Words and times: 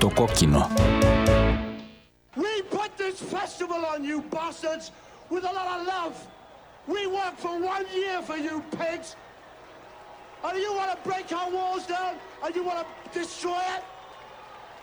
στο 0.00 0.10
κόκκινο. 0.14 0.68
We 2.36 2.54
put 2.78 2.90
this 3.02 3.16
festival 3.36 3.80
on 3.92 3.98
you 4.10 4.18
bastards 4.34 4.86
with 5.32 5.44
a 5.50 5.52
lot 5.58 5.68
of 5.76 5.80
love. 5.94 6.14
We 6.94 7.02
work 7.18 7.34
for 7.44 7.54
one 7.74 7.86
year 8.00 8.16
for 8.28 8.38
you 8.46 8.56
pigs. 8.78 9.08
And 10.46 10.54
you 10.64 10.70
want 10.78 10.90
to 10.94 10.98
break 11.08 11.26
our 11.38 11.50
walls 11.56 11.84
down 11.96 12.12
and 12.42 12.50
you 12.56 12.62
want 12.70 12.78
to 12.82 12.86
destroy 13.20 13.62
it? 13.76 13.82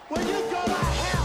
Well, 0.10 0.24
you 0.32 0.40
go 0.56 0.62
to 0.74 0.80
hell. 1.02 1.17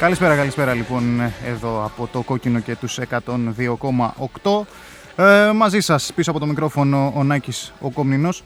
Καλησπέρα, 0.00 0.36
καλησπέρα 0.36 0.74
λοιπόν 0.74 1.20
εδώ 1.46 1.84
από 1.84 2.08
το 2.12 2.22
κόκκινο 2.22 2.60
και 2.60 2.76
τους 2.76 2.98
102,8. 3.10 4.62
Ε, 5.16 5.52
μαζί 5.54 5.80
σας 5.80 6.12
πίσω 6.14 6.30
από 6.30 6.40
το 6.40 6.46
μικρόφωνο 6.46 7.12
ο 7.16 7.24
Νάκης 7.24 7.72
ο 7.80 7.90
Κομνηνός. 7.90 8.42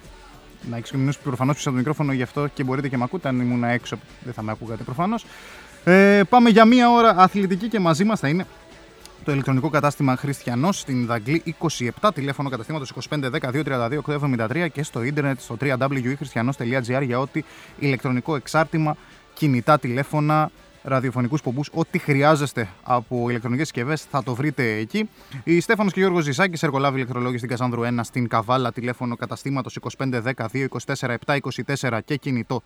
Νάκης 0.70 0.90
Κομνηνός 0.90 1.18
προφανώς 1.18 1.54
πίσω 1.56 1.68
από 1.68 1.78
το 1.78 1.84
μικρόφωνο 1.84 2.12
γι' 2.12 2.22
αυτό 2.22 2.46
και 2.46 2.64
μπορείτε 2.64 2.88
και 2.88 2.96
με 2.96 3.04
ακούτε 3.04 3.28
αν 3.28 3.40
ήμουν 3.40 3.64
έξω 3.64 3.96
δεν 4.24 4.32
θα 4.32 4.42
με 4.42 4.52
ακούγατε 4.52 4.82
προφανώς. 4.82 5.26
Ε, 5.84 6.20
πάμε 6.28 6.50
για 6.50 6.64
μία 6.64 6.90
ώρα 6.90 7.14
αθλητική 7.16 7.68
και 7.68 7.80
μαζί 7.80 8.04
μας 8.04 8.20
θα 8.20 8.28
είναι 8.28 8.46
το 9.24 9.32
ηλεκτρονικό 9.32 9.68
κατάστημα 9.70 10.16
Χριστιανός 10.16 10.78
στην 10.78 11.06
Δαγκλή 11.06 11.42
27, 12.00 12.10
τηλέφωνο 12.14 12.48
καταστήματος 12.48 12.92
2510-232-873 13.10 14.66
και 14.72 14.82
στο 14.82 15.02
ίντερνετ 15.02 15.40
στο 15.40 15.56
www.χριστιανό.gr 15.60 17.02
για 17.02 17.18
ό,τι 17.18 17.42
ηλεκτρονικό 17.78 18.36
εξάρτημα, 18.36 18.96
κινητά 19.34 19.78
τηλέφωνα, 19.78 20.50
ραδιοφωνικούς 20.84 21.42
πομπούς, 21.42 21.70
ό,τι 21.72 21.98
χρειάζεστε 21.98 22.68
από 22.82 23.28
ηλεκτρονικές 23.28 23.66
συσκευές 23.66 24.02
θα 24.02 24.22
το 24.22 24.34
βρείτε 24.34 24.76
εκεί. 24.76 25.08
Η 25.44 25.60
Στέφανος 25.60 25.92
και 25.92 26.00
Γιώργος 26.00 26.24
Ζησάκης, 26.24 26.62
εργολάβη 26.62 26.96
ηλεκτρολόγη 26.96 27.36
στην 27.36 27.48
Κασάνδρου 27.48 27.82
1 27.82 28.00
στην 28.02 28.28
Καβάλα, 28.28 28.72
τηλέφωνο 28.72 29.16
καταστήματος 29.16 29.76
2510-224-724 29.76 32.00
και 32.04 32.16
κινητό 32.16 32.62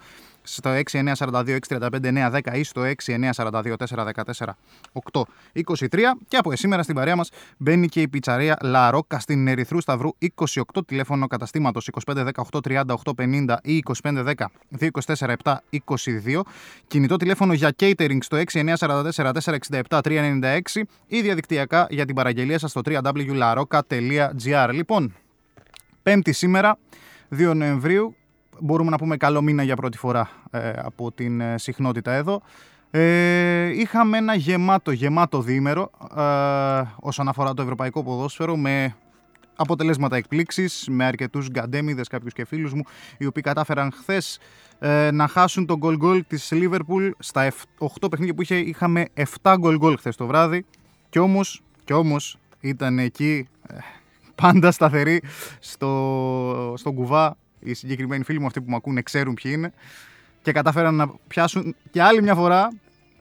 στο 0.54 0.70
6942-635-910 0.90 2.38
ή 2.52 2.64
στο 2.64 2.82
6942-414-823. 3.06 4.52
Και 6.28 6.36
από 6.36 6.56
σήμερα 6.56 6.82
στην 6.82 6.94
παρέα 6.94 7.16
μας 7.16 7.30
μπαίνει 7.56 7.88
και 7.88 8.00
η 8.00 8.08
πιτσαρία 8.08 8.56
Λαρόκα 8.62 9.18
στην 9.18 9.48
Ερυθρού 9.48 9.80
Σταυρού 9.80 10.10
28 10.34 10.62
τηλέφωνο 10.86 11.26
καταστήματος 11.26 11.90
2510-838-50 12.06 13.54
ή 13.62 13.82
2510-224-722. 14.02 16.40
Κινητό 16.86 17.16
τηλέφωνο 17.16 17.52
για 17.52 17.74
catering 17.80 18.18
στο 18.20 18.38
6944-467-396 18.52 20.60
ή 21.06 21.20
διαδικτυακά 21.20 21.86
για 21.90 22.04
την 22.04 22.14
παραγγελία 22.14 22.58
σας 22.58 22.70
στο 22.70 22.80
www.laroca.gr. 22.84 24.70
Λοιπόν, 24.72 25.14
πέμπτη 26.02 26.32
σήμερα, 26.32 26.78
2 27.36 27.52
Νοεμβρίου, 27.54 28.14
μπορούμε 28.60 28.90
να 28.90 28.96
πούμε 28.96 29.16
καλό 29.16 29.42
μήνα 29.42 29.62
για 29.62 29.76
πρώτη 29.76 29.98
φορά 29.98 30.30
ε, 30.50 30.70
από 30.76 31.12
την 31.12 31.40
ε, 31.40 31.58
συχνότητα 31.58 32.12
εδώ. 32.12 32.42
Ε, 32.90 33.80
είχαμε 33.80 34.18
ένα 34.18 34.34
γεμάτο, 34.34 34.90
γεμάτο 34.90 35.40
διήμερο 35.40 35.90
ε, 36.16 36.82
όσον 36.96 37.28
αφορά 37.28 37.54
το 37.54 37.62
ευρωπαϊκό 37.62 38.02
ποδόσφαιρο 38.02 38.56
με 38.56 38.96
αποτελέσματα 39.56 40.16
εκπλήξεις, 40.16 40.86
με 40.90 41.04
αρκετούς 41.04 41.48
γκαντέμιδες, 41.48 42.08
κάποιους 42.08 42.32
και 42.32 42.44
φίλους 42.44 42.72
μου, 42.72 42.82
οι 43.18 43.26
οποίοι 43.26 43.42
κατάφεραν 43.42 43.92
χθες 43.92 44.38
ε, 44.78 45.10
να 45.10 45.28
χάσουν 45.28 45.66
τον 45.66 45.80
goal 45.82 46.02
goal 46.02 46.20
της 46.26 46.52
Liverpool 46.52 47.10
στα 47.18 47.52
8 48.00 48.10
παιχνίδια 48.10 48.34
που 48.34 48.42
είχε, 48.42 48.56
είχαμε 48.56 49.06
7 49.42 49.54
goal 49.62 49.80
goal 49.80 49.94
χθες 49.96 50.16
το 50.16 50.26
βράδυ 50.26 50.64
και 51.08 51.18
όμως, 51.18 51.62
και 51.84 51.92
όμως 51.92 52.38
ήταν 52.60 52.98
εκεί 52.98 53.48
ε, 53.68 53.76
πάντα 54.42 54.70
σταθερή 54.70 55.22
στο, 55.58 56.74
στον 56.76 56.94
κουβά 56.94 57.36
οι 57.60 57.74
συγκεκριμένοι 57.74 58.24
φίλοι 58.24 58.40
μου 58.40 58.46
αυτοί 58.46 58.60
που 58.60 58.70
μου 58.70 58.76
ακούνε 58.76 59.02
ξέρουν 59.02 59.34
ποιοι 59.34 59.52
είναι 59.54 59.72
και 60.42 60.52
κατάφεραν 60.52 60.94
να 60.94 61.10
πιάσουν 61.28 61.74
και 61.90 62.02
άλλη 62.02 62.22
μια 62.22 62.34
φορά 62.34 62.72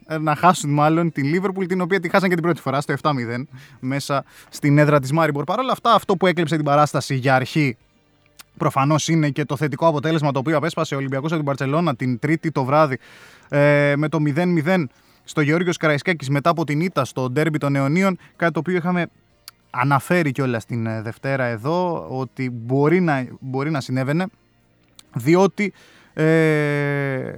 ε, 0.08 0.18
να 0.18 0.36
χάσουν 0.36 0.70
μάλλον 0.70 1.12
την 1.12 1.26
Liverpool 1.36 1.68
την 1.68 1.82
οποία 1.82 2.00
τη 2.00 2.10
χάσαν 2.10 2.30
και 2.30 2.36
την 2.36 2.44
πρώτη 2.44 2.62
φορά 2.62 2.82
στο 2.82 2.94
7-0 3.02 3.12
μέσα 3.80 4.26
στην 4.50 4.78
έδρα 4.78 5.00
της 5.00 5.12
Μάριμπορ. 5.12 5.44
Παρ' 5.44 5.60
όλα 5.60 5.72
αυτά 5.72 5.94
αυτό 5.94 6.16
που 6.16 6.28
έκλεψε 6.28 6.56
την 6.56 6.66
παράσταση 6.66 7.16
για 7.16 7.36
αρχή 7.36 7.78
Προφανώς 8.58 9.08
είναι 9.08 9.30
και 9.30 9.46
το 9.46 9.58
θετικό 9.58 9.88
αποτέλεσμα 9.88 10.32
το 10.32 10.40
οποίο 10.40 10.58
απέσπασε 10.58 10.96
ο 10.96 10.98
Ολυμπιακός 10.98 11.32
από 11.32 11.36
την 11.36 11.46
Παρσελώνα 11.46 11.96
την 11.96 12.20
Τρίτη 12.20 12.52
το 12.52 12.64
βράδυ 12.64 13.00
ε, 13.50 13.94
με 13.98 14.10
το 14.10 14.20
0-0 14.36 14.84
στο 15.24 15.42
Γεώργιος 15.42 15.78
Καραϊσκάκης 15.78 16.30
μετά 16.30 16.50
από 16.50 16.64
την 16.64 16.82
ήττα 16.82 17.06
στο 17.06 17.30
ντέρμπι 17.30 17.58
των 17.58 17.76
Αιωνίων. 17.76 18.18
Κάτι 18.36 18.54
το 18.54 18.60
οποίο 18.60 18.76
είχαμε 18.76 19.08
αναφέρει 19.80 20.32
κιόλας 20.32 20.66
την 20.66 20.86
ε, 20.86 21.02
Δευτέρα 21.02 21.44
εδώ 21.44 22.08
ότι 22.10 22.50
μπορεί 22.50 23.00
να, 23.00 23.28
μπορεί 23.40 23.72
να 23.72 23.82
συνέβαινε 23.82 24.26
διότι 25.14 25.74
ε, 26.14 27.32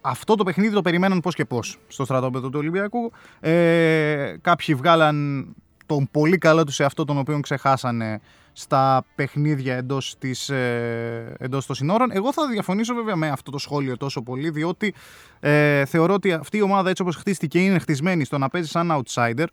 αυτό 0.00 0.34
το 0.34 0.44
παιχνίδι 0.44 0.74
το 0.74 0.82
περιμέναν 0.82 1.20
πώς 1.20 1.34
και 1.34 1.44
πώς 1.44 1.78
στο 1.88 2.04
στρατόπεδο 2.04 2.48
του 2.48 2.58
Ολυμπιακού. 2.58 3.12
Ε, 3.40 4.34
κάποιοι 4.40 4.74
βγάλαν 4.74 5.46
τον 5.86 6.08
πολύ 6.10 6.38
καλό 6.38 6.64
τους 6.64 6.74
σε 6.74 6.84
αυτό 6.84 7.04
τον 7.04 7.18
οποίο 7.18 7.40
ξεχάσανε 7.40 8.20
στα 8.52 9.04
παιχνίδια 9.14 9.76
εντός, 9.76 10.14
της, 10.18 10.48
ε, 10.48 11.36
εντός 11.38 11.66
των 11.66 11.76
συνόρων. 11.76 12.10
Εγώ 12.10 12.32
θα 12.32 12.48
διαφωνήσω 12.48 12.94
βέβαια 12.94 13.16
με 13.16 13.28
αυτό 13.28 13.50
το 13.50 13.58
σχόλιο 13.58 13.96
τόσο 13.96 14.22
πολύ, 14.22 14.50
διότι 14.50 14.94
ε, 15.40 15.84
θεωρώ 15.84 16.14
ότι 16.14 16.32
αυτή 16.32 16.56
η 16.56 16.62
ομάδα 16.62 16.90
έτσι 16.90 17.02
όπως 17.02 17.16
χτίστηκε 17.16 17.58
είναι 17.58 17.78
χτισμένη 17.78 18.24
στο 18.24 18.38
να 18.38 18.48
παίζει 18.48 18.68
σαν 18.68 19.02
outsider, 19.02 19.46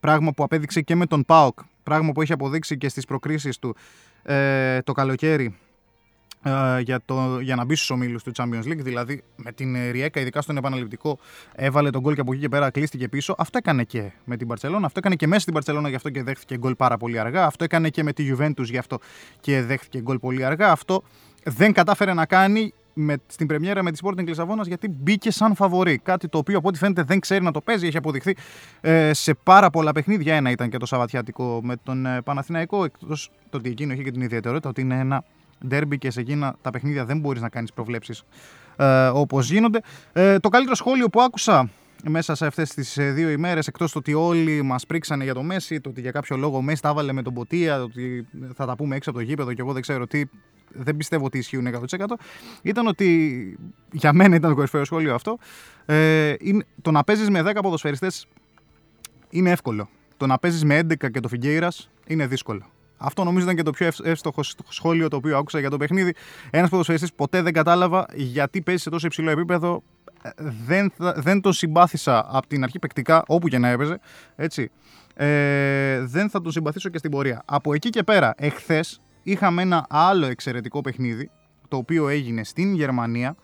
πράγμα 0.00 0.32
που 0.32 0.44
απέδειξε 0.44 0.80
και 0.80 0.94
με 0.94 1.06
τον 1.06 1.24
ΠΑΟΚ, 1.24 1.58
πράγμα 1.82 2.12
που 2.12 2.22
έχει 2.22 2.32
αποδείξει 2.32 2.78
και 2.78 2.88
στις 2.88 3.04
προκρίσεις 3.04 3.58
του 3.58 3.76
ε, 4.22 4.82
το 4.82 4.92
καλοκαίρι 4.92 5.56
ε, 6.42 6.80
για, 6.80 7.00
το, 7.04 7.38
για 7.40 7.56
να 7.56 7.64
μπει 7.64 7.74
στους 7.74 7.90
ομίλους 7.90 8.22
του 8.22 8.32
Champions 8.36 8.64
League. 8.64 8.78
Δηλαδή 8.78 9.22
με 9.36 9.52
την 9.52 9.90
Ριέκα, 9.90 10.20
ειδικά 10.20 10.40
στον 10.40 10.56
επαναληπτικό, 10.56 11.18
έβαλε 11.54 11.90
τον 11.90 12.00
γκολ 12.00 12.14
και 12.14 12.20
από 12.20 12.32
εκεί 12.32 12.40
και 12.40 12.48
πέρα 12.48 12.70
κλείστηκε 12.70 13.08
πίσω. 13.08 13.34
Αυτό 13.38 13.58
έκανε 13.58 13.84
και 13.84 14.10
με 14.24 14.36
την 14.36 14.46
Παρσελόνα. 14.46 14.86
Αυτό 14.86 14.98
έκανε 14.98 15.14
και 15.14 15.26
μέσα 15.26 15.40
στην 15.40 15.54
Παρσελόνα, 15.54 15.88
γι' 15.88 15.94
αυτό 15.94 16.10
και 16.10 16.22
δέχτηκε 16.22 16.56
γκολ 16.58 16.74
πάρα 16.74 16.96
πολύ 16.96 17.18
αργά. 17.18 17.46
Αυτό 17.46 17.64
έκανε 17.64 17.88
και 17.88 18.02
με 18.02 18.12
τη 18.12 18.32
Juventus, 18.32 18.64
γι' 18.64 18.78
αυτό 18.78 18.98
και 19.40 19.62
δέχτηκε 19.62 20.00
γκολ 20.00 20.18
πολύ 20.18 20.44
αργά. 20.44 20.70
Αυτό 20.70 21.02
δεν 21.44 21.72
κατάφερε 21.72 22.12
να 22.12 22.26
κάνει 22.26 22.72
με, 22.94 23.16
στην 23.26 23.46
πρεμιέρα 23.46 23.82
με 23.82 23.90
τη 23.92 23.98
Sporting 24.02 24.26
Λισαβόνας 24.26 24.66
γιατί 24.66 24.88
μπήκε 24.88 25.30
σαν 25.30 25.54
φαβορή. 25.54 25.98
Κάτι 25.98 26.28
το 26.28 26.38
οποίο 26.38 26.58
από 26.58 26.68
ό,τι 26.68 26.78
φαίνεται 26.78 27.02
δεν 27.02 27.20
ξέρει 27.20 27.44
να 27.44 27.50
το 27.50 27.60
παίζει. 27.60 27.86
Έχει 27.86 27.96
αποδειχθεί 27.96 28.36
ε, 28.80 29.12
σε 29.12 29.34
πάρα 29.34 29.70
πολλά 29.70 29.92
παιχνίδια. 29.92 30.34
Ένα 30.34 30.50
ήταν 30.50 30.70
και 30.70 30.76
το 30.76 30.86
Σαββατιάτικο 30.86 31.60
με 31.62 31.76
τον 31.82 32.06
ε, 32.06 32.22
Παναθηναϊκό. 32.22 32.84
Εκτός 32.84 33.30
το 33.50 33.56
ότι 33.56 33.70
εκείνο 33.70 33.92
είχε 33.92 34.02
και 34.02 34.10
την 34.10 34.20
ιδιαιτερότητα 34.20 34.68
ότι 34.68 34.80
είναι 34.80 34.98
ένα 34.98 35.24
ντέρμπι 35.66 35.98
και 35.98 36.10
σε 36.10 36.20
εκείνα 36.20 36.56
τα 36.62 36.70
παιχνίδια 36.70 37.04
δεν 37.04 37.18
μπορείς 37.18 37.42
να 37.42 37.48
κάνεις 37.48 37.72
προβλέψεις 37.72 38.24
ε, 38.76 39.06
όπως 39.06 39.50
γίνονται. 39.50 39.80
Ε, 40.12 40.38
το 40.38 40.48
καλύτερο 40.48 40.74
σχόλιο 40.74 41.08
που 41.08 41.20
άκουσα 41.20 41.70
μέσα 42.08 42.34
σε 42.34 42.46
αυτές 42.46 42.74
τις 42.74 42.98
ε, 42.98 43.10
δύο 43.10 43.30
ημέρες, 43.30 43.66
εκτός 43.66 43.92
το 43.92 43.98
ότι 43.98 44.14
όλοι 44.14 44.62
μας 44.62 44.86
πρίξανε 44.86 45.24
για 45.24 45.34
το 45.34 45.42
Μέση, 45.42 45.80
το 45.80 45.88
ότι 45.88 46.00
για 46.00 46.10
κάποιο 46.10 46.36
λόγο 46.36 46.56
ο 46.56 46.62
Μέση 46.62 46.82
τα 46.82 46.88
έβαλε 46.88 47.12
με 47.12 47.22
τον 47.22 47.34
Ποτία, 47.34 47.76
το 47.76 47.82
ότι 47.82 48.26
θα 48.54 48.66
τα 48.66 48.76
πούμε 48.76 48.96
έξω 48.96 49.10
από 49.10 49.18
το 49.18 49.24
γήπεδο 49.24 49.52
και 49.52 49.60
εγώ 49.60 49.72
δεν 49.72 49.82
ξέρω 49.82 50.06
τι, 50.06 50.22
δεν 50.74 50.96
πιστεύω 50.96 51.24
ότι 51.24 51.38
ισχύουν 51.38 51.66
100%. 51.66 52.04
Ήταν 52.62 52.86
ότι 52.86 53.58
για 53.92 54.12
μένα 54.12 54.36
ήταν 54.36 54.50
το 54.50 54.56
κορυφαίο 54.56 54.84
σχόλιο 54.84 55.14
αυτό. 55.14 55.38
Ε, 55.86 56.34
είναι, 56.38 56.64
το 56.82 56.90
να 56.90 57.04
παίζεις 57.04 57.30
με 57.30 57.42
10 57.44 57.58
ποδοσφαιριστές 57.62 58.26
είναι 59.30 59.50
εύκολο. 59.50 59.88
Το 60.16 60.26
να 60.26 60.38
παίζεις 60.38 60.64
με 60.64 60.78
11 60.78 61.10
και 61.10 61.20
το 61.20 61.28
Φιγκέιρας 61.28 61.90
είναι 62.06 62.26
δύσκολο. 62.26 62.62
Αυτό 62.96 63.24
νομίζω 63.24 63.44
ήταν 63.44 63.56
και 63.56 63.62
το 63.62 63.70
πιο 63.70 63.88
εύστοχο 64.02 64.42
σχόλιο 64.68 65.08
το 65.08 65.16
οποίο 65.16 65.38
άκουσα 65.38 65.58
για 65.58 65.70
το 65.70 65.76
παιχνίδι. 65.76 66.14
Ένας 66.50 66.68
ποδοσφαιριστής 66.68 67.12
ποτέ 67.12 67.42
δεν 67.42 67.52
κατάλαβα 67.52 68.06
γιατί 68.14 68.62
παίζει 68.62 68.82
σε 68.82 68.90
τόσο 68.90 69.06
υψηλό 69.06 69.30
επίπεδο. 69.30 69.82
Ε, 70.22 70.30
δεν, 70.66 70.92
δεν 70.96 71.40
τον 71.40 71.52
συμπάθησα 71.52 72.26
από 72.28 72.46
την 72.46 72.62
αρχή 72.62 72.78
παικτικά, 72.78 73.22
όπου 73.26 73.48
και 73.48 73.58
να 73.58 73.68
έπαιζε. 73.68 74.00
Έτσι. 74.36 74.70
Ε, 75.14 76.00
δεν 76.04 76.30
θα 76.30 76.40
τον 76.40 76.52
συμπαθήσω 76.52 76.88
και 76.88 76.98
στην 76.98 77.10
πορεία. 77.10 77.42
Από 77.44 77.74
εκεί 77.74 77.90
και 77.90 78.02
πέρα, 78.02 78.34
εχθές 78.36 79.00
είχαμε 79.22 79.62
ένα 79.62 79.86
άλλο 79.88 80.26
εξαιρετικό 80.26 80.80
παιχνίδι, 80.80 81.30
το 81.68 81.76
οποίο 81.76 82.08
έγινε 82.08 82.44
στην 82.44 82.74
Γερμανία, 82.74 83.36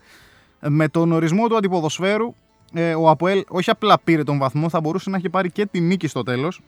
με 0.60 0.88
τον 0.88 1.12
ορισμό 1.12 1.48
του 1.48 1.56
αντιποδοσφαίρου. 1.56 2.34
Ε, 2.72 2.94
ο 2.94 3.10
Αποέλ 3.10 3.44
όχι 3.48 3.70
απλά 3.70 3.98
πήρε 4.04 4.22
τον 4.22 4.38
βαθμό, 4.38 4.68
θα 4.68 4.80
μπορούσε 4.80 5.10
να 5.10 5.16
έχει 5.16 5.28
πάρει 5.28 5.50
και 5.50 5.66
τη 5.66 5.80
νίκη 5.80 6.06
στο 6.06 6.22
τέλος 6.22 6.60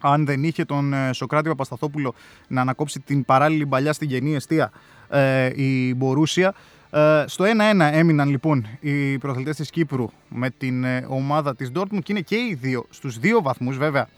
αν 0.00 0.26
δεν 0.26 0.44
είχε 0.44 0.64
τον 0.64 0.92
ε, 0.92 1.12
Σοκράτη 1.12 1.48
Παπασταθόπουλο 1.48 2.14
να 2.48 2.60
ανακόψει 2.60 3.00
την 3.00 3.24
παράλληλη 3.24 3.66
παλιά 3.66 3.92
στην 3.92 4.08
γενή 4.08 4.34
αιστεία 4.34 4.72
ε, 5.08 5.50
η 5.62 5.94
Μπορούσια. 5.94 6.54
Ε, 6.90 7.24
στο 7.26 7.44
1-1 7.44 7.48
έμειναν 7.92 8.28
λοιπόν 8.28 8.66
οι 8.80 9.18
προθελτές 9.18 9.56
της 9.56 9.70
Κύπρου 9.70 10.10
με 10.28 10.50
την 10.50 10.84
ε, 10.84 11.06
ομάδα 11.08 11.56
της 11.56 11.70
Dortmund 11.74 11.98
και 12.02 12.12
είναι 12.12 12.20
και 12.20 12.36
οι 12.36 12.58
δύο 12.60 12.86
στους 12.90 13.18
δύο 13.18 13.42
βαθμούς 13.42 13.76
βέβαια. 13.76 14.08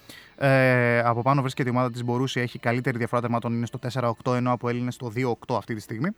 Ε, 0.43 0.99
από 0.99 1.23
πάνω 1.23 1.41
βρίσκεται 1.41 1.69
η 1.69 1.73
ομάδα 1.73 1.91
της 1.91 2.05
Μπορούσια, 2.05 2.43
έχει 2.43 2.59
καλύτερη 2.59 2.99
διαφορά 2.99 3.21
τερμάτων, 3.21 3.55
είναι 3.55 3.67
στο 3.67 3.79
4-8 4.25 4.35
ενώ 4.35 4.53
από 4.53 4.69
Έλληνες 4.69 4.95
στο 4.95 5.13
2-8 5.17 5.57
αυτή 5.57 5.75
τη 5.75 5.81
στιγμή 5.81 6.09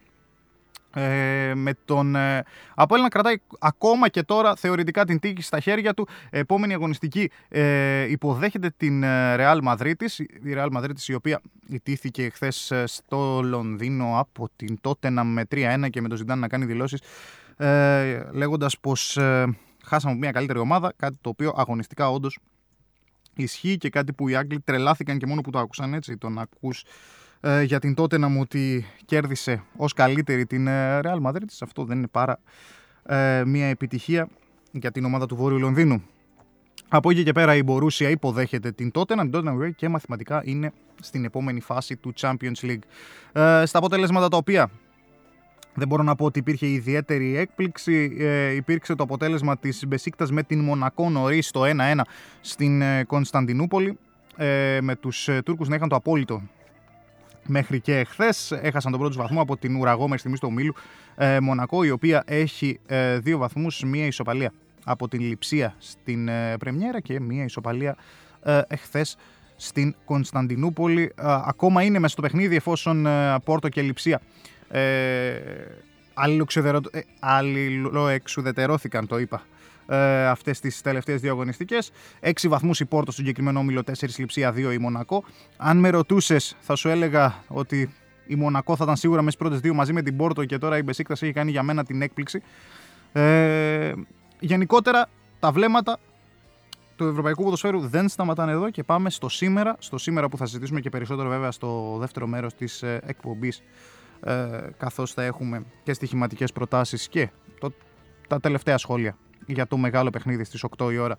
ε, 0.95 1.52
με 1.55 1.73
τον 1.85 2.14
ε, 2.14 2.43
Απόλλωνα 2.75 3.09
κρατάει 3.09 3.37
ακόμα 3.59 4.09
και 4.09 4.23
τώρα 4.23 4.57
θεωρητικά 4.57 5.05
την 5.05 5.19
τύχη 5.19 5.43
στα 5.43 5.61
χέρια 5.61 5.95
του. 5.95 6.09
Επόμενη 6.31 6.73
αγωνιστική 6.75 7.31
ε, 7.49 8.11
υποδέχεται 8.11 8.71
την 8.76 9.02
ε, 9.02 9.37
Real 9.38 9.59
Madrid 9.64 9.95
η 10.43 10.55
Real 10.55 10.69
Madrid 10.76 10.99
η 11.07 11.14
οποία 11.14 11.41
ιτήθηκε 11.69 12.29
χθες 12.29 12.71
ε, 12.71 12.87
στο 12.87 13.41
Λονδίνο 13.43 14.19
από 14.19 14.49
την 14.57 14.79
Tottenham 14.83 15.23
με 15.25 15.47
3-1 15.50 15.87
και 15.91 16.00
με 16.00 16.09
το 16.09 16.17
Ζιντάν 16.17 16.38
να 16.38 16.49
κάνει 16.49 16.64
δηλώσεις 16.64 17.00
ε, 17.57 18.23
λέγοντας 18.33 18.79
πως 18.79 19.17
ε, 19.17 19.57
χάσαμε 19.85 20.14
μια 20.14 20.31
καλύτερη 20.31 20.59
ομάδα, 20.59 20.93
κάτι 20.97 21.17
το 21.21 21.29
οποίο 21.29 21.52
αγωνιστικά 21.57 22.11
όντως 22.11 22.38
ισχύει 23.34 23.76
και 23.76 23.88
κάτι 23.88 24.12
που 24.12 24.28
οι 24.28 24.34
Άγγλοι 24.34 24.60
τρελάθηκαν 24.60 25.18
και 25.18 25.26
μόνο 25.26 25.40
που 25.40 25.50
το 25.50 25.58
άκουσαν 25.58 25.94
έτσι, 25.94 26.16
το 26.16 26.28
να 26.28 26.42
ακούς 26.42 26.84
ε, 27.40 27.62
για 27.62 27.78
την 27.78 27.94
τότε 27.94 28.18
να 28.18 28.28
μου 28.28 28.40
ότι 28.40 28.86
κέρδισε 29.04 29.62
ως 29.76 29.92
καλύτερη 29.92 30.46
την 30.46 30.66
ε, 30.66 31.00
Real 31.02 31.22
Madrid. 31.22 31.44
Αυτό 31.60 31.84
δεν 31.84 31.98
είναι 31.98 32.08
πάρα 32.08 32.38
ε, 33.06 33.42
μια 33.46 33.66
επιτυχία 33.66 34.28
για 34.72 34.90
την 34.90 35.04
ομάδα 35.04 35.26
του 35.26 35.36
Βόρειου 35.36 35.58
Λονδίνου. 35.58 36.02
Από 36.88 37.10
εκεί 37.10 37.22
και 37.22 37.32
πέρα 37.32 37.54
η 37.54 37.62
Μπορούσια 37.62 38.08
υποδέχεται 38.08 38.72
την 38.72 38.90
Tottenham, 38.94 39.28
την 39.30 39.32
Tottenham 39.34 39.70
και 39.76 39.88
μαθηματικά 39.88 40.42
είναι 40.44 40.72
στην 41.00 41.24
επόμενη 41.24 41.60
φάση 41.60 41.96
του 41.96 42.12
Champions 42.20 42.60
League. 42.62 42.82
Ε, 43.32 43.66
στα 43.66 43.78
αποτελέσματα 43.78 44.28
τα 44.28 44.36
οποία 44.36 44.70
δεν 45.75 45.88
μπορώ 45.88 46.02
να 46.02 46.14
πω 46.14 46.25
ότι 46.25 46.38
υπήρχε 46.38 46.67
ιδιαίτερη 46.67 47.37
έκπληξη. 47.37 48.17
Ε, 48.19 48.55
υπήρξε 48.55 48.95
το 48.95 49.02
αποτέλεσμα 49.02 49.59
της 49.59 49.85
Μπεσίκτας 49.87 50.31
με 50.31 50.43
την 50.43 50.61
Μονακό 50.61 51.11
νωρίς 51.11 51.50
το 51.50 51.62
1-1 51.64 52.00
στην 52.41 52.83
ε, 52.83 53.05
Κωνσταντινούπολη 53.05 53.99
ε, 54.37 54.79
με 54.83 54.97
τους 54.97 55.29
ε, 55.29 55.43
Τούρκους 55.43 55.69
να 55.69 55.75
είχαν 55.75 55.88
το 55.88 55.97
απόλυτο 55.97 56.43
μέχρι 57.47 57.81
και 57.81 57.99
εχθές. 57.99 58.52
Έχασαν 58.52 58.91
τον 58.91 59.00
πρώτο 59.00 59.19
βαθμό 59.19 59.41
από 59.41 59.57
την 59.57 59.76
Ουραγό 59.76 60.02
μέχρι 60.02 60.19
στιγμής 60.19 60.41
του 60.41 60.49
ομίλου 60.50 60.75
ε, 61.17 61.41
Μονακό, 61.41 61.85
η 61.85 61.91
οποία 61.91 62.23
έχει 62.26 62.81
ε, 62.87 63.19
δύο 63.19 63.38
βαθμούς, 63.38 63.83
μία 63.83 64.07
ισοπαλία 64.07 64.52
από 64.85 65.09
την 65.09 65.21
Λιψία 65.21 65.75
στην 65.79 66.29
ε, 66.29 66.57
Πρεμιέρα 66.59 67.00
και 67.00 67.21
μία 67.21 67.45
ισοπαλία 67.45 67.97
ε, 68.43 68.61
εχθές 68.69 69.17
στην 69.57 69.95
Κωνσταντινούπολη. 70.05 71.02
Ε, 71.02 71.23
ακόμα 71.47 71.83
είναι 71.83 71.99
μέσα 71.99 72.12
στο 72.12 72.23
παιχνίδι 72.23 72.57
εφόσον 72.57 73.07
ε, 73.07 73.38
Πόρτο 73.45 73.69
και 73.69 73.83
Λιψία 73.83 74.21
ε, 74.79 75.41
αλληλοξεδερο- 76.14 76.95
ε, 76.95 77.00
αλληλοεξουδετερώθηκαν, 77.21 79.07
το 79.07 79.19
είπα, 79.19 79.43
ε, 79.87 80.26
αυτές 80.26 80.61
τις 80.61 80.81
τελευταίες 80.81 81.21
δύο 81.21 81.31
αγωνιστικές. 81.31 81.93
Έξι 82.21 82.49
βαθμούς 82.49 82.81
η 82.81 82.85
Πόρτο 82.85 83.12
στον 83.12 83.25
συγκεκριμένο 83.25 83.59
όμιλο, 83.59 83.83
4 83.83 84.19
Λιψία, 84.19 84.52
2 84.52 84.73
η 84.73 84.79
Μονακό. 84.79 85.25
Αν 85.57 85.79
με 85.79 85.91
ρωτούσες, 85.91 86.57
θα 86.61 86.75
σου 86.75 86.88
έλεγα 86.88 87.35
ότι 87.49 87.95
η 88.26 88.35
Μονακό 88.35 88.76
θα 88.76 88.85
ήταν 88.85 88.97
σίγουρα 88.97 89.23
μέσα 89.23 89.31
στις 89.31 89.43
πρώτες 89.47 89.61
δύο 89.62 89.75
μαζί 89.75 89.93
με 89.93 90.02
την 90.02 90.17
Πόρτο 90.17 90.45
και 90.45 90.59
τώρα 90.59 90.79
η 90.79 90.83
Μπεσίκτας 90.83 91.23
έχει 91.23 91.33
κάνει 91.33 91.50
για 91.50 91.62
μένα 91.62 91.85
την 91.85 92.02
έκπληξη. 92.02 92.43
Ε, 93.12 93.93
γενικότερα, 94.41 95.09
τα 95.41 95.52
βλέμματα 95.52 95.99
του 96.97 97.05
Ευρωπαϊκού 97.05 97.43
Ποδοσφαίρου 97.43 97.81
δεν 97.81 98.09
σταματάνε 98.09 98.52
εδώ 98.52 98.71
και 98.71 98.83
πάμε 98.83 99.11
στο 99.11 99.29
σήμερα, 99.29 99.76
στο 99.79 99.99
σήμερα 99.99 100.29
που 100.29 100.37
θα 100.37 100.47
συζητήσουμε 100.47 100.81
και 100.81 100.91
περισσότερο 100.91 101.29
βέβαια 101.29 101.50
στο 101.50 101.97
δεύτερο 102.00 102.26
μέρος 102.26 102.55
της 102.55 102.83
ε, 102.83 103.00
εκπομπής 103.07 103.62
ε, 104.25 104.61
καθώς 104.76 105.12
θα 105.12 105.23
έχουμε 105.23 105.64
και 105.83 105.93
στοιχηματικές 105.93 106.52
προτάσεις 106.52 107.09
και 107.09 107.31
το, 107.61 107.73
τα 108.29 108.41
τελευταία 108.41 108.79
σχόλια 108.79 109.17
για 109.47 109.67
το 109.67 109.76
μεγάλο 109.76 110.11
παιχνίδι 110.11 110.45
στις 110.45 110.64
8 110.79 110.93
η 110.93 110.99
ώρα 110.99 111.17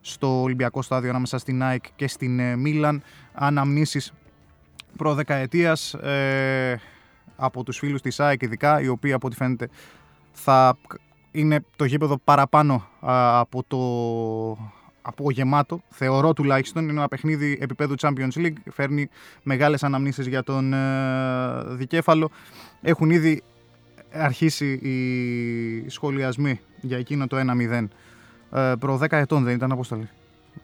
στο 0.00 0.42
Ολυμπιακό 0.42 0.82
Στάδιο 0.82 1.10
ανάμεσα 1.10 1.38
στην 1.38 1.62
ΑΕΚ 1.62 1.84
και 1.96 2.08
στην 2.08 2.38
ε, 2.38 2.56
Μίλαν. 2.56 3.02
Αναμνήσεις 3.32 4.12
προδεκαετίας 4.96 5.94
ε, 5.94 6.80
από 7.36 7.62
τους 7.62 7.78
φίλους 7.78 8.00
της 8.00 8.20
ΑΕΚ 8.20 8.42
ειδικά 8.42 8.80
οι 8.80 8.88
οποίοι 8.88 9.12
από 9.12 9.26
ό,τι 9.26 9.36
φαίνεται 9.36 9.68
θα 10.32 10.76
είναι 11.30 11.64
το 11.76 11.84
γήπεδο 11.84 12.18
παραπάνω 12.18 12.88
α, 13.00 13.38
από 13.38 13.62
το 13.68 13.78
από 15.02 15.30
γεμάτο, 15.30 15.82
θεωρώ 15.90 16.32
τουλάχιστον. 16.32 16.82
Είναι 16.82 16.92
ένα 16.92 17.08
παιχνίδι 17.08 17.58
επίπεδου 17.60 17.94
Champions 18.00 18.36
League. 18.36 18.56
Φέρνει 18.72 19.08
μεγάλες 19.42 19.82
αναμνήσεις 19.82 20.26
για 20.26 20.42
τον 20.42 20.72
ε, 20.72 21.64
δικέφαλο. 21.68 22.30
Έχουν 22.82 23.10
ήδη 23.10 23.42
αρχίσει 24.12 24.66
οι 24.72 25.88
σχολιασμοί 25.88 26.60
για 26.80 26.98
εκείνο 26.98 27.26
το 27.26 27.36
1-0. 27.36 27.86
Ε, 28.52 28.72
προ 28.78 28.98
10 29.02 29.06
ετών 29.10 29.44
δεν 29.44 29.54
ήταν 29.54 29.72
αποστολή. 29.72 30.08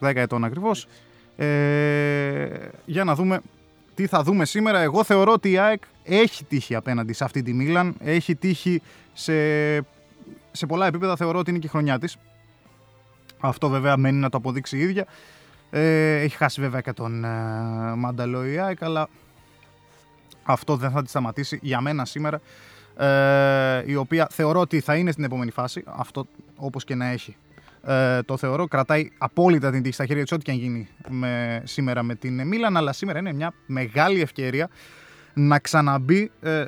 10 0.01 0.13
ετών 0.15 0.45
ακριβώς. 0.45 0.87
Ε, 1.37 2.49
για 2.85 3.05
να 3.05 3.15
δούμε 3.15 3.41
τι 3.95 4.07
θα 4.07 4.23
δούμε 4.23 4.45
σήμερα. 4.45 4.81
Εγώ 4.81 5.05
θεωρώ 5.05 5.33
ότι 5.33 5.51
η 5.51 5.59
ΑΕΚ 5.59 5.83
έχει 6.05 6.45
τύχει 6.45 6.75
απέναντι 6.75 7.13
σε 7.13 7.25
αυτή 7.25 7.43
τη 7.43 7.53
Μίλαν. 7.53 7.95
Έχει 8.01 8.35
τύχει 8.35 8.83
σε, 9.13 9.33
σε 10.53 10.67
πολλά 10.67 10.87
επίπεδα. 10.87 11.17
Θεωρώ 11.17 11.39
ότι 11.39 11.51
είναι 11.51 11.59
και 11.59 11.67
η 11.67 11.71
χρονιά 11.71 11.99
της. 11.99 12.17
Αυτό 13.41 13.69
βέβαια 13.69 13.97
μένει 13.97 14.19
να 14.19 14.29
το 14.29 14.37
αποδείξει 14.37 14.77
η 14.77 14.81
ίδια. 14.81 15.07
Ε, 15.71 16.21
έχει 16.21 16.37
χάσει 16.37 16.61
βέβαια 16.61 16.81
και 16.81 16.93
τον 16.93 17.25
ε, 17.25 17.29
Μάνταλο 17.97 18.47
η 18.47 18.59
ΑΕΚ, 18.59 18.83
αλλά 18.83 19.09
αυτό 20.43 20.77
δεν 20.77 20.91
θα 20.91 21.03
τη 21.03 21.09
σταματήσει 21.09 21.59
για 21.63 21.81
μένα 21.81 22.05
σήμερα. 22.05 22.41
Ε, 22.97 23.83
η 23.87 23.95
οποία 23.95 24.29
θεωρώ 24.31 24.61
ότι 24.61 24.81
θα 24.81 24.97
είναι 24.97 25.11
στην 25.11 25.25
επόμενη 25.25 25.51
φάση. 25.51 25.83
Αυτό 25.87 26.27
όπως 26.57 26.85
και 26.85 26.95
να 26.95 27.07
έχει. 27.07 27.37
Ε, 27.87 28.23
το 28.23 28.37
θεωρώ, 28.37 28.67
κρατάει 28.67 29.11
απόλυτα 29.19 29.71
την 29.71 29.83
τύχη 29.83 29.95
στα 29.95 30.07
χέρια 30.07 30.23
της 30.23 30.33
ό,τι 30.33 30.45
και 30.45 30.51
αν 30.51 30.57
γίνει 30.57 30.89
με, 31.09 31.63
σήμερα 31.65 32.03
με 32.03 32.15
την 32.15 32.47
Μίλαν, 32.47 32.77
αλλά 32.77 32.93
σήμερα 32.93 33.19
είναι 33.19 33.33
μια 33.33 33.53
μεγάλη 33.67 34.21
ευκαιρία 34.21 34.69
να 35.35 35.59
ξαναμπεί 35.59 36.31
ε, 36.41 36.65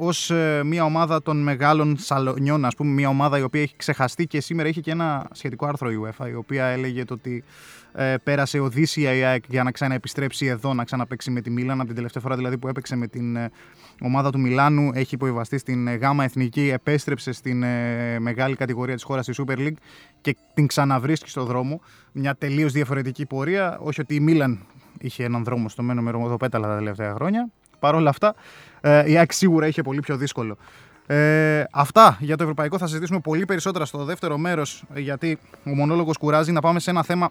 ως 0.00 0.30
ε, 0.30 0.62
μια 0.64 0.84
ομάδα 0.84 1.22
των 1.22 1.42
μεγάλων 1.42 1.96
σαλονιών, 1.98 2.64
ας 2.64 2.74
πούμε, 2.74 2.92
μια 2.92 3.08
ομάδα 3.08 3.38
η 3.38 3.42
οποία 3.42 3.62
έχει 3.62 3.76
ξεχαστεί 3.76 4.26
και 4.26 4.40
σήμερα 4.40 4.68
είχε 4.68 4.80
και 4.80 4.90
ένα 4.90 5.28
σχετικό 5.32 5.66
άρθρο 5.66 5.90
η 5.90 5.94
UEFA, 6.04 6.28
η 6.28 6.34
οποία 6.34 6.64
έλεγε 6.64 7.04
το 7.04 7.14
ότι 7.14 7.44
ε, 7.92 8.14
πέρασε 8.22 8.58
οδύσσια 8.58 9.14
η 9.14 9.22
ΑΕΚ 9.22 9.44
για 9.48 9.62
να 9.62 9.70
ξαναεπιστρέψει 9.70 10.46
εδώ, 10.46 10.74
να 10.74 10.84
ξαναπαίξει 10.84 11.30
με 11.30 11.40
τη 11.40 11.50
Μίλαν, 11.50 11.76
από 11.78 11.86
την 11.86 11.94
τελευταία 11.94 12.22
φορά 12.22 12.36
δηλαδή 12.36 12.58
που 12.58 12.68
έπαιξε 12.68 12.96
με 12.96 13.06
την 13.06 13.36
ε, 13.36 13.50
ομάδα 14.00 14.30
του 14.30 14.40
Μιλάνου, 14.40 14.90
έχει 14.94 15.14
υποβιβαστεί 15.14 15.58
στην 15.58 15.86
ε, 15.86 15.94
ΓΑΜΑ 15.94 16.24
Εθνική, 16.24 16.70
επέστρεψε 16.72 17.32
στην 17.32 17.62
ε, 17.62 18.18
μεγάλη 18.18 18.56
κατηγορία 18.56 18.94
της 18.94 19.04
χώρας, 19.04 19.24
στη 19.24 19.34
Super 19.38 19.58
League 19.58 19.78
και 20.20 20.36
την 20.54 20.66
ξαναβρίσκει 20.66 21.28
στο 21.28 21.44
δρόμο. 21.44 21.80
Μια 22.12 22.34
τελείως 22.34 22.72
διαφορετική 22.72 23.26
πορεία, 23.26 23.78
όχι 23.78 24.00
ότι 24.00 24.14
η 24.14 24.20
Μίλαν 24.20 24.66
είχε 25.00 25.24
έναν 25.24 25.44
δρόμο 25.44 25.68
στο 25.68 25.82
μένο 25.82 26.02
με 26.02 26.10
ρομοδοπέταλα 26.10 26.68
τα 26.68 26.76
τελευταία 26.76 27.14
χρόνια. 27.14 27.50
Παρ' 27.80 27.94
όλα 27.94 28.10
αυτά, 28.10 28.34
ε, 28.80 29.10
η 29.10 29.16
ΑΕΚ 29.16 29.32
σίγουρα 29.32 29.66
είχε 29.66 29.82
πολύ 29.82 30.00
πιο 30.00 30.16
δύσκολο. 30.16 30.56
Ε, 31.06 31.64
αυτά 31.70 32.16
για 32.20 32.36
το 32.36 32.42
ευρωπαϊκό 32.42 32.78
θα 32.78 32.86
συζητήσουμε 32.86 33.20
πολύ 33.20 33.44
περισσότερα 33.44 33.84
στο 33.84 34.04
δεύτερο 34.04 34.38
μέρος 34.38 34.84
γιατί 34.94 35.38
ο 35.64 35.70
μονόλογος 35.70 36.16
κουράζει. 36.16 36.52
Να 36.52 36.60
πάμε 36.60 36.80
σε 36.80 36.90
ένα 36.90 37.02
θέμα 37.02 37.30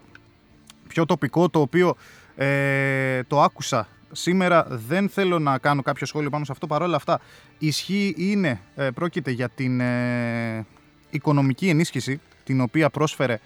πιο 0.88 1.04
τοπικό 1.04 1.48
το 1.48 1.60
οποίο 1.60 1.96
ε, 2.36 3.22
το 3.22 3.42
άκουσα 3.42 3.88
σήμερα. 4.12 4.66
Δεν 4.68 5.08
θέλω 5.08 5.38
να 5.38 5.58
κάνω 5.58 5.82
κάποιο 5.82 6.06
σχόλιο 6.06 6.30
πάνω 6.30 6.44
σε 6.44 6.52
αυτό. 6.52 6.66
Παρόλα 6.66 6.96
αυτά 6.96 7.20
ισχύει 7.58 8.14
είναι 8.16 8.60
ε, 8.74 8.90
πρόκειται 8.90 9.30
για 9.30 9.48
την 9.48 9.80
ε, 9.80 10.66
οικονομική 11.10 11.68
ενίσχυση 11.68 12.20
την 12.44 12.60
οποία 12.60 12.90
πρόσφερε 12.90 13.38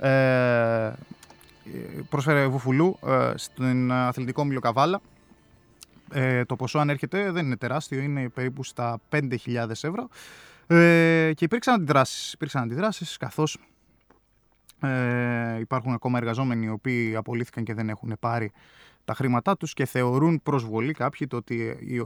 ε, 0.00 0.92
πρόσφερε 2.08 2.46
Βουφουλού 2.46 2.98
ε, 3.06 3.32
στον 3.34 3.92
αθλητικό 3.92 4.44
Μήλο 4.44 4.60
Καβάλα 4.60 5.00
ε, 6.12 6.44
το 6.44 6.56
ποσό 6.56 6.78
αν 6.78 6.90
έρχεται 6.90 7.30
δεν 7.30 7.46
είναι 7.46 7.56
τεράστιο, 7.56 8.00
είναι 8.00 8.28
περίπου 8.28 8.64
στα 8.64 9.00
5.000 9.10 9.70
ευρώ. 9.70 10.08
Ε, 10.66 11.32
και 11.34 11.44
υπήρξαν 11.44 11.74
αντιδράσεις, 11.74 12.32
υπήρξαν 12.32 12.62
αντιδράσεις 12.62 13.16
καθώς 13.16 13.58
ε, 14.80 15.58
υπάρχουν 15.58 15.92
ακόμα 15.92 16.18
εργαζόμενοι 16.18 16.66
οι 16.66 16.68
οποίοι 16.68 17.16
απολύθηκαν 17.16 17.64
και 17.64 17.74
δεν 17.74 17.88
έχουν 17.88 18.16
πάρει 18.20 18.52
τα 19.04 19.14
χρήματά 19.14 19.56
τους 19.56 19.72
και 19.72 19.84
θεωρούν 19.84 20.42
προσβολή 20.42 20.92
κάποιοι 20.92 21.26
το 21.26 21.36
ότι 21.36 21.54
οι, 21.80 22.02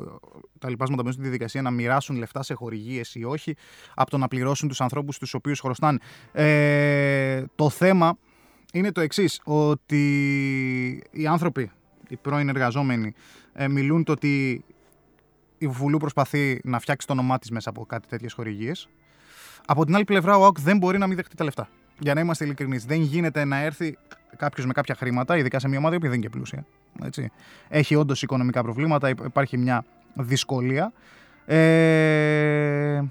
τα 0.58 0.68
λοιπάσματα 0.68 1.02
μέσα 1.02 1.14
στη 1.14 1.22
διαδικασία 1.22 1.62
να 1.62 1.70
μοιράσουν 1.70 2.16
λεφτά 2.16 2.42
σε 2.42 2.54
χορηγίες 2.54 3.14
ή 3.14 3.24
όχι 3.24 3.56
από 3.94 4.10
το 4.10 4.18
να 4.18 4.28
πληρώσουν 4.28 4.68
τους 4.68 4.80
ανθρώπους 4.80 5.18
τους 5.18 5.34
οποίους 5.34 5.60
χρωστάνε. 5.60 5.98
Ε, 6.32 7.44
το 7.54 7.70
θέμα 7.70 8.18
είναι 8.72 8.92
το 8.92 9.00
εξής, 9.00 9.40
ότι 9.44 10.02
οι 11.10 11.26
άνθρωποι, 11.26 11.70
οι 12.10 12.16
πρώην 12.16 12.48
εργαζόμενοι, 12.48 13.14
ε, 13.52 13.68
μιλούν 13.68 14.04
το 14.04 14.12
ότι 14.12 14.64
η 15.58 15.66
Βουλού 15.66 15.98
προσπαθεί 15.98 16.60
να 16.64 16.78
φτιάξει 16.78 17.06
το 17.06 17.12
όνομά 17.12 17.38
της 17.38 17.50
μέσα 17.50 17.70
από 17.70 17.86
κάτι 17.86 18.08
τέτοιες 18.08 18.32
χορηγίες. 18.32 18.88
Από 19.66 19.84
την 19.84 19.94
άλλη 19.94 20.04
πλευρά, 20.04 20.36
ο 20.36 20.44
ΑΟΚ 20.44 20.60
δεν 20.60 20.78
μπορεί 20.78 20.98
να 20.98 21.06
μην 21.06 21.16
δεχτεί 21.16 21.36
τα 21.36 21.44
λεφτά. 21.44 21.68
Για 21.98 22.14
να 22.14 22.20
είμαστε 22.20 22.44
ειλικρινείς, 22.44 22.84
δεν 22.84 23.00
γίνεται 23.00 23.44
να 23.44 23.62
έρθει 23.62 23.98
κάποιος 24.36 24.66
με 24.66 24.72
κάποια 24.72 24.94
χρήματα, 24.94 25.36
ειδικά 25.36 25.58
σε 25.58 25.68
μια 25.68 25.78
ομάδα 25.78 25.96
που 25.96 26.02
δεν 26.02 26.12
είναι 26.12 26.22
και 26.22 26.28
πλούσια. 26.28 26.66
Έτσι. 27.02 27.30
Έχει 27.68 27.94
όντως 27.94 28.22
οικονομικά 28.22 28.62
προβλήματα, 28.62 29.08
υπ- 29.08 29.24
υπάρχει 29.24 29.58
μια 29.58 29.84
δυσκολία. 30.14 30.92
Ε, 31.46 33.02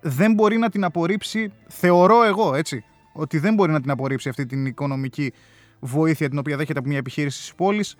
δεν 0.00 0.34
μπορεί 0.34 0.58
να 0.58 0.70
την 0.70 0.84
απορρίψει, 0.84 1.52
θεωρώ 1.68 2.24
εγώ 2.24 2.54
έτσι, 2.54 2.84
ότι 3.12 3.38
δεν 3.38 3.54
μπορεί 3.54 3.72
να 3.72 3.80
την 3.80 3.90
απορρίψει 3.90 4.28
αυτή 4.28 4.46
την 4.46 4.66
οικονομική 4.66 5.32
βοήθεια 5.80 6.28
την 6.28 6.38
οποία 6.38 6.56
δέχεται 6.56 6.78
από 6.78 6.88
μια 6.88 6.98
επιχείρηση 6.98 7.40
της 7.40 7.54
πόλης. 7.54 7.96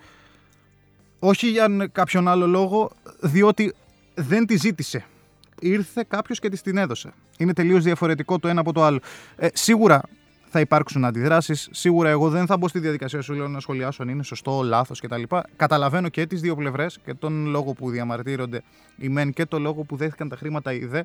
Όχι 1.19 1.47
για 1.49 1.89
κάποιον 1.91 2.27
άλλο 2.27 2.47
λόγο, 2.47 2.91
διότι 3.19 3.73
δεν 4.13 4.45
τη 4.45 4.55
ζήτησε. 4.55 5.05
Ήρθε 5.59 6.05
κάποιος 6.07 6.39
και 6.39 6.49
της 6.49 6.61
την 6.61 6.77
έδωσε. 6.77 7.13
Είναι 7.37 7.53
τελείως 7.53 7.83
διαφορετικό 7.83 8.39
το 8.39 8.47
ένα 8.47 8.59
από 8.59 8.73
το 8.73 8.83
άλλο. 8.83 8.99
Ε, 9.35 9.47
σίγουρα 9.53 10.01
θα 10.51 10.59
υπάρξουν 10.59 11.05
αντιδράσεις. 11.05 11.67
Σίγουρα 11.71 12.09
εγώ 12.09 12.29
δεν 12.29 12.45
θα 12.45 12.57
μπω 12.57 12.67
στη 12.67 12.79
διαδικασία 12.79 13.21
σου 13.21 13.33
λέω 13.33 13.47
να 13.47 13.59
σχολιάσω 13.59 14.03
αν 14.03 14.09
είναι 14.09 14.23
σωστό, 14.23 14.61
λάθος 14.61 14.99
κτλ. 14.99 15.23
Καταλαβαίνω 15.55 16.09
και 16.09 16.25
τις 16.25 16.41
δύο 16.41 16.55
πλευρές 16.55 16.99
και 17.05 17.13
τον 17.13 17.45
λόγο 17.45 17.73
που 17.73 17.89
διαμαρτύρονται 17.89 18.61
οι 18.97 19.09
μεν 19.09 19.33
και 19.33 19.45
τον 19.45 19.61
λόγο 19.61 19.83
που 19.83 19.95
δέχτηκαν 19.95 20.29
τα 20.29 20.35
χρήματα 20.35 20.73
οι 20.73 20.85
δε. 20.85 21.01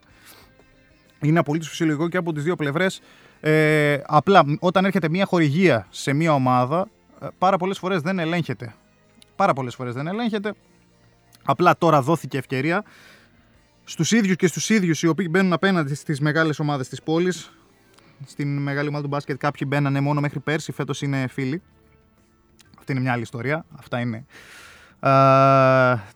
Είναι 1.21 1.39
απολύτως 1.39 1.69
φυσιολογικό 1.69 2.09
και 2.09 2.17
από 2.17 2.33
τις 2.33 2.43
δύο 2.43 2.57
πλευρές. 2.57 3.01
Ε, 3.41 3.99
απλά 4.07 4.45
όταν 4.59 4.85
έρχεται 4.85 5.09
μια 5.09 5.25
χορηγία 5.25 5.87
σε 5.91 6.13
μια 6.13 6.35
ομάδα, 6.35 6.89
ε, 7.21 7.27
πάρα 7.39 7.57
πολλές 7.57 7.79
φορές 7.79 8.01
δεν 8.01 8.19
ελέγχεται. 8.19 8.75
Πάρα 9.37 9.53
πολλές 9.53 9.75
φορές 9.75 9.95
δεν 9.95 10.07
ελέγχεται. 10.07 10.55
Απλά 11.45 11.77
τώρα 11.79 12.03
δόθηκε 12.03 12.39
ευκαιρία 12.39 12.85
στους 13.85 14.13
ίδιους 14.13 14.37
και 14.37 14.47
στους 14.47 14.71
ίδιους 14.71 15.03
οι 15.03 15.07
οποίοι 15.07 15.27
μπαίνουν 15.31 15.53
απέναντι 15.53 15.95
στις 15.95 16.21
μεγάλες 16.21 16.59
ομάδες 16.59 16.89
της 16.89 17.03
πόλης 17.03 17.51
στην 18.25 18.59
μεγάλη 18.59 18.89
ομάδα 18.89 19.03
του 19.03 19.09
μπάσκετ 19.09 19.37
κάποιοι 19.37 19.67
μπαίνανε 19.71 20.01
μόνο 20.01 20.21
μέχρι 20.21 20.41
πέρσι, 20.41 20.73
φέτος 20.73 21.03
είναι 21.03 21.27
φίλοι. 21.27 21.63
Αυτή 22.79 22.93
είναι 22.93 23.01
μια 23.01 23.13
άλλη 23.13 23.23
ιστορία. 23.23 23.65
Αυτά 23.79 24.01
είναι 24.01 24.17
α, 24.17 25.11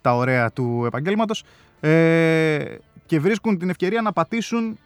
τα 0.01 0.15
ωραία 0.17 0.53
του 0.53 0.83
επαγγέλματος. 0.87 1.45
Ε, 1.81 2.65
και 3.07 3.21
βρίσκουν 3.21 3.59
την 3.59 3.71
ευκαιρία 3.71 4.03
να 4.03 4.13
πατήσουν 4.13 4.79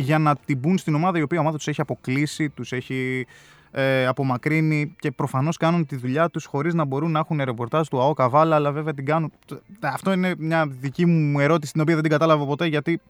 για 0.00 0.18
να 0.18 0.36
την 0.36 0.58
μπουν 0.58 0.78
στην 0.78 0.94
ομάδα 0.94 1.18
η 1.18 1.22
οποία 1.22 1.40
ομάδα 1.40 1.56
τους 1.56 1.68
έχει 1.68 1.80
αποκλείσει, 1.80 2.50
τους 2.50 2.72
έχει 2.72 3.26
ε, 3.70 4.06
απομακρύνει 4.06 4.94
και 4.98 5.10
προφανώς 5.10 5.56
κάνουν 5.56 5.86
τη 5.86 5.96
δουλειά 5.96 6.28
τους 6.28 6.44
χωρίς 6.44 6.74
να 6.74 6.84
μπορούν 6.84 7.10
να 7.10 7.18
έχουν 7.18 7.40
ρεπορτάζ 7.44 7.88
του 7.88 8.00
ΑΟ 8.00 8.12
Καβάλα, 8.12 8.54
αλλά 8.56 8.72
βέβαια 8.72 8.94
την 8.94 9.04
κάνουν. 9.04 9.32
Αυτό 9.80 10.12
είναι 10.12 10.34
μια 10.38 10.66
δική 10.66 11.06
μου 11.06 11.40
ερώτηση 11.40 11.72
την 11.72 11.80
οποία 11.80 11.94
δεν 11.94 12.02
την 12.02 12.12
κατάλαβα 12.12 12.44
ποτέ 12.44 12.66
γιατί 12.66 13.00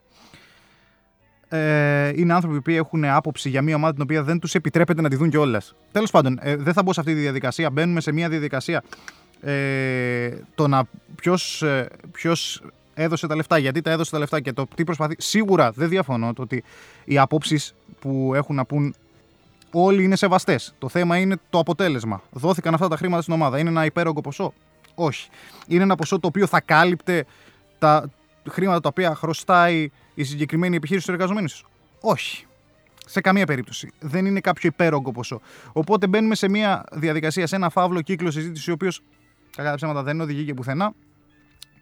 ε, 1.49 2.13
είναι 2.15 2.33
άνθρωποι 2.33 2.61
που 2.61 2.71
έχουν 2.71 3.05
άποψη 3.05 3.49
για 3.49 3.63
μια 3.63 3.75
ομάδα 3.75 3.93
την 3.93 4.03
οποία 4.03 4.23
δεν 4.23 4.39
τους 4.39 4.55
επιτρέπεται 4.55 5.01
να 5.01 5.09
τη 5.09 5.17
δουν 5.17 5.31
κιόλας. 5.31 5.75
Τέλος 5.93 6.11
πάντων, 6.11 6.39
ε, 6.43 6.57
δεν 6.57 6.73
θα 6.73 6.83
μπω 6.83 6.93
σε 6.93 7.01
αυτή 7.01 7.15
τη 7.15 7.21
διαδικασία. 7.21 7.71
Μπαίνουμε 7.71 8.01
σε 8.01 8.13
μια 8.13 8.29
διαδικασία 8.29 8.83
ε, 9.41 10.31
το 10.55 10.69
να 10.69 10.85
ποιος 11.15 11.65
ποιος 12.13 12.63
έδωσε 13.03 13.27
τα 13.27 13.37
λεφτά, 13.37 13.59
γιατί 13.59 13.81
τα 13.81 13.91
έδωσε 13.91 14.11
τα 14.11 14.19
λεφτά 14.19 14.41
και 14.41 14.53
το 14.53 14.67
τι 14.75 14.85
προσπαθεί. 14.85 15.15
Σίγουρα 15.19 15.71
δεν 15.71 15.89
διαφωνώ 15.89 16.33
το 16.33 16.43
ότι 16.43 16.63
οι 17.05 17.19
απόψει 17.19 17.61
που 18.01 18.33
έχουν 18.35 18.57
να 18.57 18.65
πούν 18.65 18.95
όλοι 19.71 20.05
είναι 20.05 20.17
σεβαστές. 20.17 20.75
Το 20.79 20.89
θέμα 20.89 21.19
είναι 21.19 21.37
το 21.51 21.59
αποτέλεσμα. 21.59 22.23
Δόθηκαν 22.31 22.75
αυτά 22.75 22.89
τα 22.89 22.97
χρήματα 22.97 23.23
στην 23.23 23.35
ομάδα. 23.35 23.59
Είναι 23.59 23.69
ένα 23.69 23.85
υπέρογκο 23.85 24.21
ποσό; 24.21 24.53
Όχι. 24.95 25.29
Είναι 25.67 25.83
ένα 25.83 25.95
ποσό 25.95 26.19
το 26.19 26.27
οποίο 26.27 26.47
θα 26.47 26.61
κάλυπτε 26.61 27.25
τα 27.79 28.11
χρήματα 28.51 28.81
τα 28.81 28.89
οποία 28.89 29.15
χρωστάει 29.15 29.91
η 30.15 30.25
συγκεκριμένη 30.25 30.77
επιχείρηση 30.77 31.07
του 31.07 31.13
εργαζομένους. 31.13 31.67
Όχι. 32.01 32.45
Σε 33.07 33.21
καμία 33.21 33.47
περίπτωση. 33.47 33.93
Δεν 34.01 34.27
είναι 34.27 34.41
κάποιο 34.41 34.69
υπέρογκο 34.73 35.13
ποσό. 35.13 35.41
Οπότε 35.73 36.07
μπαίνουμε 36.07 36.35
σε 36.35 36.49
μια 36.49 36.85
διαδικασία, 36.93 37.47
σε 37.47 37.57
ένα 37.57 37.71
φαύλο 37.71 38.01
κύκλο 38.01 38.31
συζήτησης, 38.31 38.69
ο 38.69 38.73
οποίος 38.73 39.03
κατά 39.57 39.75
ψέματα 39.75 40.03
δεν 40.03 40.21
οδηγεί 40.21 40.45
και 40.45 40.55
πουθενά. 40.55 40.93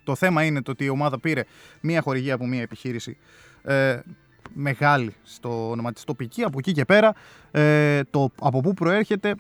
Το 0.08 0.14
θέμα 0.14 0.44
είναι 0.44 0.62
το 0.62 0.70
ότι 0.70 0.84
η 0.84 0.88
ομάδα 0.88 1.18
πήρε 1.18 1.44
μια 1.80 2.00
χορηγία 2.00 2.34
από 2.34 2.46
μια 2.46 2.60
επιχείρηση 2.60 3.16
ε, 3.62 4.00
μεγάλη 4.54 5.14
στο 5.22 5.70
ονοματιστοπική. 5.70 6.42
Από 6.42 6.58
εκεί 6.58 6.72
και 6.72 6.84
πέρα, 6.84 7.14
ε, 7.50 8.02
το 8.04 8.30
από 8.40 8.60
πού 8.60 8.74
προέρχεται 8.74 9.34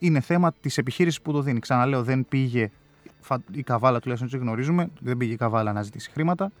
είναι 0.00 0.20
θέμα 0.20 0.52
της 0.52 0.78
επιχείρησης 0.78 1.22
που 1.22 1.32
το 1.32 1.42
δίνει. 1.42 1.58
Ξαναλέω, 1.58 2.02
δεν 2.02 2.26
πήγε 2.28 2.70
η 3.52 3.62
καβάλα, 3.62 4.00
τουλάχιστον 4.00 4.30
έτσι 4.32 4.46
γνωρίζουμε, 4.46 4.90
δεν 5.00 5.16
πήγε 5.16 5.32
η 5.32 5.36
καβάλα 5.36 5.72
να 5.72 5.82
ζητήσει 5.82 6.10
χρήματα. 6.10 6.52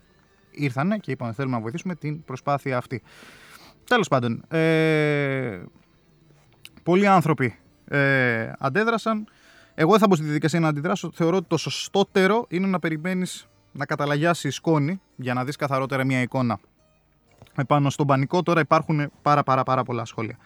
Ήρθανε 0.50 0.98
και 0.98 1.10
είπαμε 1.10 1.32
θέλουμε 1.32 1.56
να 1.56 1.62
βοηθήσουμε 1.62 1.94
την 1.94 2.24
προσπάθεια 2.24 2.76
αυτή. 2.76 3.02
Τέλος 3.84 4.08
πάντων, 4.08 4.44
ε, 4.48 5.62
πολλοί 6.82 7.06
άνθρωποι 7.06 7.56
ε, 7.88 8.52
αντέδρασαν. 8.58 9.26
Εγώ 9.78 9.90
δεν 9.90 10.00
θα 10.00 10.06
μπω 10.06 10.14
στη 10.14 10.24
διαδικασία 10.24 10.60
να 10.60 10.68
αντιδράσω. 10.68 11.10
Θεωρώ 11.14 11.36
ότι 11.36 11.46
το 11.48 11.56
σωστότερο 11.56 12.46
είναι 12.48 12.66
να 12.66 12.78
περιμένεις 12.78 13.48
να 13.72 13.86
καταλαγιάσει 13.86 14.48
η 14.48 14.50
σκόνη 14.50 15.00
για 15.16 15.34
να 15.34 15.44
δεις 15.44 15.56
καθαρότερα 15.56 16.04
μια 16.04 16.20
εικόνα. 16.20 16.58
Επάνω 17.54 17.90
στον 17.90 18.06
πανικό 18.06 18.42
τώρα 18.42 18.60
υπάρχουν 18.60 19.10
πάρα 19.22 19.42
πάρα 19.42 19.62
πάρα 19.62 19.82
πολλά 19.82 20.04
σχόλια. 20.04 20.38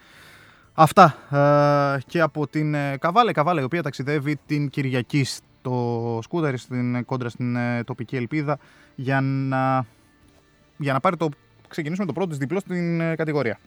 Αυτά 0.72 1.16
ε, 1.30 2.00
και 2.06 2.20
από 2.20 2.46
την 2.46 2.74
ε, 2.74 2.96
Καβάλα, 2.96 3.30
η 3.30 3.32
Καβάλα 3.32 3.60
η 3.60 3.64
οποία 3.64 3.82
ταξιδεύει 3.82 4.36
την 4.46 4.68
Κυριακή 4.68 5.24
στο 5.24 6.18
σκούταρι 6.22 6.56
στην 6.56 7.04
κόντρα 7.04 7.28
στην 7.28 7.56
ε, 7.56 7.84
τοπική 7.84 8.16
ελπίδα 8.16 8.58
για 8.94 9.20
να, 9.20 9.86
για 10.76 10.92
να 10.92 11.00
πάρει 11.00 11.16
το, 11.16 11.28
ξεκινήσουμε 11.68 12.06
το 12.06 12.12
πρώτο 12.12 12.28
της 12.28 12.38
διπλό 12.38 12.60
στην 12.60 13.00
ε, 13.00 13.14
κατηγορία. 13.14 13.58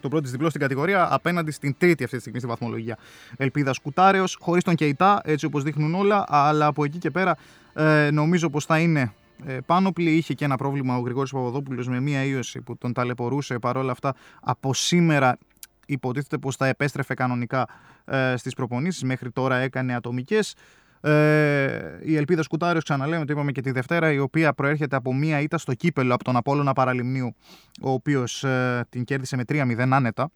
Το 0.00 0.08
πρώτο 0.08 0.22
της 0.22 0.30
διπλός 0.30 0.48
στην 0.48 0.60
κατηγορία 0.60 1.14
απέναντι 1.14 1.50
στην 1.50 1.74
τρίτη 1.78 2.04
αυτή 2.04 2.16
τη 2.16 2.20
στιγμή 2.20 2.38
στη 2.38 2.48
βαθμολογία. 2.48 2.98
Ελπίδα 3.36 3.72
Σκουτάρεο, 3.72 4.24
χωρίς 4.38 4.64
τον 4.64 4.74
Κεϊτά, 4.74 5.20
έτσι 5.24 5.46
όπως 5.46 5.62
δείχνουν 5.62 5.94
όλα, 5.94 6.24
αλλά 6.28 6.66
από 6.66 6.84
εκεί 6.84 6.98
και 6.98 7.10
πέρα 7.10 7.36
ε, 7.74 8.10
νομίζω 8.10 8.50
πως 8.50 8.64
θα 8.64 8.78
είναι 8.78 9.12
ε, 9.46 9.58
πάνωπλη. 9.66 10.10
Είχε 10.10 10.34
και 10.34 10.44
ένα 10.44 10.56
πρόβλημα 10.56 10.96
ο 10.96 11.00
Γρηγόρης 11.00 11.32
Παπαδόπουλος 11.32 11.88
με 11.88 12.00
μία 12.00 12.24
ίωση 12.24 12.60
που 12.60 12.76
τον 12.76 12.92
ταλαιπωρούσε. 12.92 13.58
Παρόλα 13.58 13.92
αυτά, 13.92 14.14
από 14.40 14.74
σήμερα 14.74 15.38
υποτίθεται 15.86 16.38
πως 16.38 16.56
θα 16.56 16.66
επέστρεφε 16.66 17.14
κανονικά 17.14 17.68
ε, 18.04 18.34
στις 18.36 18.54
προπονήσεις. 18.54 19.02
Μέχρι 19.02 19.30
τώρα 19.30 19.56
έκανε 19.56 19.94
ατομικές. 19.94 20.54
Ε, 21.06 21.98
η 22.02 22.16
Ελπίδα 22.16 22.42
Σκουτάριος, 22.42 22.84
ξαναλέμε, 22.84 23.24
το 23.24 23.32
είπαμε 23.32 23.52
και 23.52 23.60
τη 23.60 23.70
Δευτέρα, 23.70 24.12
η 24.12 24.18
οποία 24.18 24.52
προέρχεται 24.52 24.96
από 24.96 25.14
μία 25.14 25.40
ήττα 25.40 25.58
στο 25.58 25.74
κύπελο 25.74 26.14
από 26.14 26.24
τον 26.24 26.36
Απόλλωνα 26.36 26.72
Παραλιμνίου, 26.72 27.34
ο 27.80 27.90
οποίος 27.90 28.44
ε, 28.44 28.86
την 28.88 29.04
κέρδισε 29.04 29.36
με 29.36 29.42
3-0 29.48 29.88
άνετα 29.90 30.30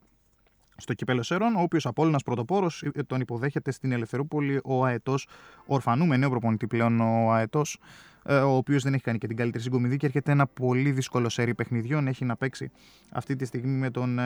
στο 0.76 0.94
κύπελο 0.94 1.22
Σέρων, 1.22 1.56
ο 1.56 1.60
οποίος 1.60 1.86
Απόλλωνας 1.86 2.22
πρωτοπόρος 2.22 2.82
ε, 2.82 3.02
τον 3.02 3.20
υποδέχεται 3.20 3.70
στην 3.70 3.92
Ελευθερούπολη 3.92 4.60
ο 4.64 4.84
Αετός, 4.84 5.26
ορφανούμε 5.66 6.16
νέο 6.16 6.30
προπονητή 6.30 6.66
πλέον 6.66 7.00
ο 7.00 7.32
Αετός, 7.32 7.78
ε, 8.24 8.36
ο 8.36 8.56
οποίος 8.56 8.82
δεν 8.82 8.94
έχει 8.94 9.02
κάνει 9.02 9.18
και 9.18 9.26
την 9.26 9.36
καλύτερη 9.36 9.62
συγκομιδή 9.62 9.96
και 9.96 10.06
έρχεται 10.06 10.32
ένα 10.32 10.46
πολύ 10.46 10.90
δύσκολο 10.90 11.28
σερί 11.28 11.54
παιχνιδιών. 11.54 12.06
Έχει 12.06 12.24
να 12.24 12.36
παίξει 12.36 12.70
αυτή 13.10 13.36
τη 13.36 13.44
στιγμή 13.44 13.78
με 13.78 13.90
τον 13.90 14.18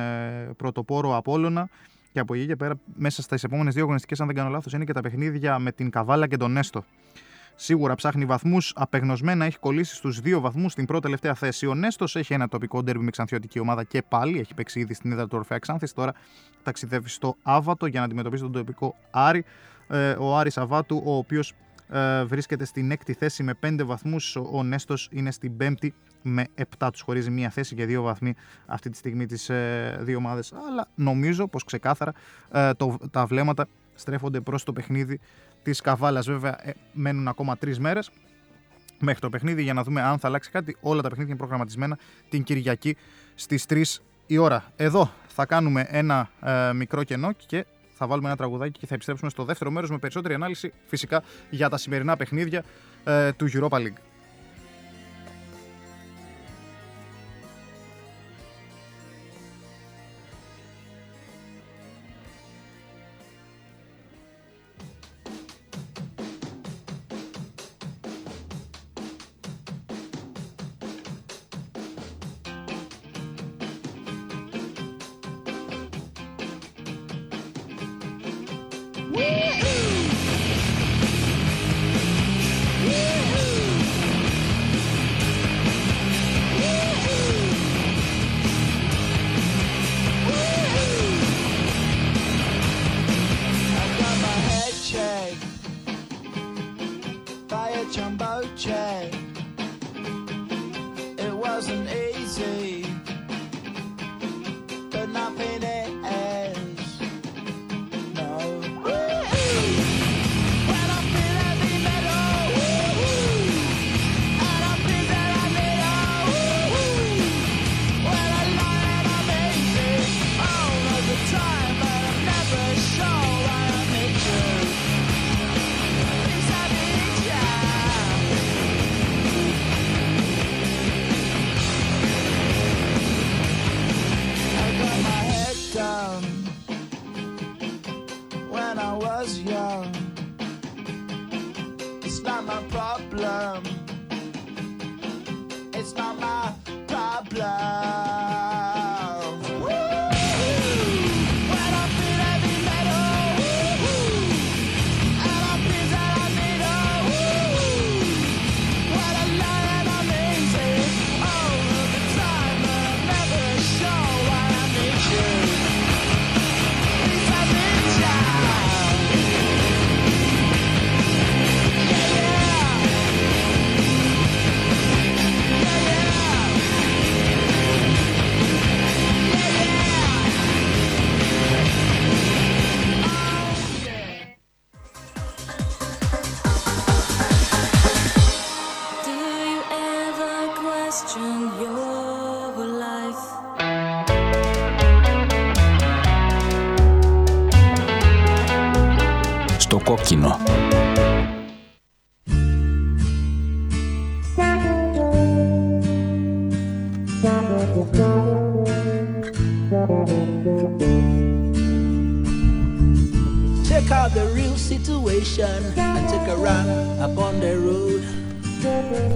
πρωτοπόρο 0.57 1.17
Απόλλωνα. 1.17 1.69
Και 2.15 2.21
από 2.21 2.35
εκεί 2.35 2.47
και 2.47 2.57
πέρα, 2.57 2.75
μέσα 2.95 3.23
στι 3.23 3.37
επόμενες 3.43 3.75
δύο 3.75 3.83
αγωνιστικές, 3.83 4.21
αν 4.21 4.27
δεν 4.27 4.37
κάνω 4.37 4.51
λάθος, 4.51 4.73
είναι 4.73 4.85
και 4.85 4.93
τα 4.93 5.01
παιχνίδια 5.01 5.59
με 5.59 5.73
την 5.73 5.91
Καβάλα 5.91 6.27
και 6.27 6.37
τον 6.37 6.53
Νέστο. 6.53 6.85
Σίγουρα 7.55 7.95
ψάχνει 7.95 8.25
βαθμούς. 8.25 8.73
Απεγνωσμένα 8.77 9.45
έχει 9.45 9.59
κολλήσει 9.59 9.95
στους 9.95 10.21
δύο 10.21 10.41
βαθμούς 10.41 10.73
στην 10.73 10.87
πρώτη 10.87 11.03
τελευταία 11.03 11.35
θέση. 11.35 11.67
Ο 11.67 11.75
Νέστος 11.75 12.17
έχει 12.17 12.35
ένα 12.35 12.49
τοπικό 12.49 12.83
ντέρμπι 12.83 13.05
με 13.05 13.11
ξανθιωτική 13.11 13.59
ομάδα 13.59 13.85
και 13.85 14.03
πάλι 14.03 14.39
έχει 14.39 14.55
παίξει 14.55 14.81
ήδη 14.81 14.95
στην 14.95 15.11
ίδια 15.11 15.27
του 15.27 15.37
Ορφαία 15.37 15.59
Ξάνθης. 15.59 15.93
Τώρα 15.93 16.13
ταξιδεύει 16.63 17.09
στο 17.09 17.37
Άβατο 17.43 17.87
για 17.87 17.99
να 18.01 18.07
αντιμετωπίσει 18.07 18.43
τον 18.43 18.53
τοπικό 18.53 18.97
Άρη. 19.11 19.45
Ε, 19.89 20.11
ο 20.11 20.37
Άρης 20.37 20.59
Αβάτου, 20.59 21.03
ο 21.05 21.17
οποίος 21.17 21.53
ε, 21.89 22.25
βρίσκεται 22.25 22.65
στην 22.65 22.91
έκτη 22.91 23.13
θέση 23.13 23.43
με 23.43 23.55
5 23.63 23.81
βαθμούς. 23.85 24.37
Ο 24.37 24.63
Νέστος 24.63 25.09
είναι 25.13 25.31
στην 25.31 25.57
πέμπτη 25.57 25.95
με 26.27 26.47
7 26.79 26.89
τους 26.93 27.01
χωρίζει 27.01 27.31
μία 27.31 27.51
θέση 27.51 27.75
και 27.75 27.87
δύο 27.87 28.03
βαθμοί 28.03 28.35
αυτή 28.67 28.91
τη 28.91 28.97
στιγμή 28.97 29.27
τις 29.27 29.49
ε, 29.49 29.99
δύο 30.01 30.17
ομάδες. 30.17 30.53
Αλλά 30.69 30.89
νομίζω 30.95 31.49
πως 31.49 31.65
ξεκάθαρα 31.65 32.13
ε, 32.53 32.73
το, 32.73 32.99
τα 33.11 33.27
βλέμματα 33.27 33.67
στρέφονται 33.95 34.41
προς 34.41 34.65
το 34.65 34.73
παιχνίδι 34.73 35.21
της 35.63 35.81
Καβάλας. 35.81 36.27
Βέβαια, 36.27 36.69
ε, 36.69 36.75
μένουν 36.93 37.29
ακόμα 37.29 37.57
τρεις 37.57 37.79
μέρες 37.79 38.11
μέχρι 38.99 39.21
το 39.21 39.31
παιχνίδι 39.31 39.63
για 39.63 39.75
να 39.75 39.83
δούμε 39.83 40.03
αν 40.03 40.19
θα 40.19 40.29
αλλάξει 40.29 40.51
κάτι. 40.51 40.77
Όλα 40.81 41.03
τα 41.03 41.09
παιχνίδια 41.09 41.31
είναι 41.31 41.41
προγραμματισμένα 41.41 41.99
την 42.29 42.43
Κυριακή 42.43 42.97
στις 43.35 43.67
3 43.69 43.83
η 44.27 44.39
ώρα. 44.39 44.65
Εδώ 44.77 45.11
θα 45.27 45.47
κάνουμε 45.47 45.87
ένα 45.89 46.31
ε, 46.41 46.73
μικρό 46.73 47.03
κενό 47.03 47.33
και 47.47 47.67
θα 47.95 48.07
βάλουμε 48.07 48.29
ένα 48.29 48.37
τραγουδάκι 48.37 48.79
και 48.79 48.87
θα 48.87 48.95
επιστρέψουμε 48.95 49.31
στο 49.31 49.45
δεύτερο 49.45 49.71
μέρος 49.71 49.91
με 49.91 49.99
περισσότερη 49.99 50.35
ανάλυση 50.35 50.73
φυσικά 50.87 51.23
για 51.51 51.69
τα 51.69 51.77
σημερινά 51.77 52.17
παιχνίδια 52.17 52.65
ε, 53.05 53.33
του 53.33 53.49
Europa 53.53 53.77
League. 53.79 54.14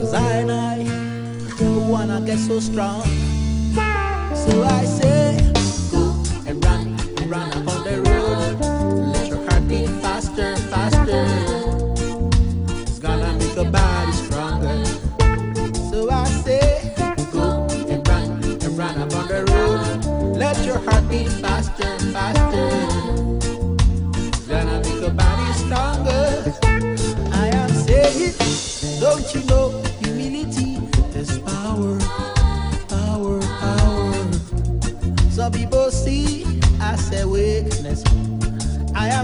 Cause 0.09 0.23
I 0.23 0.33
and 0.38 0.51
I 0.51 0.85
don't 1.59 1.87
wanna 1.90 2.23
get 2.23 2.38
so 2.38 2.61
strong. 2.61 3.03
So 4.35 4.62
I 4.62 4.87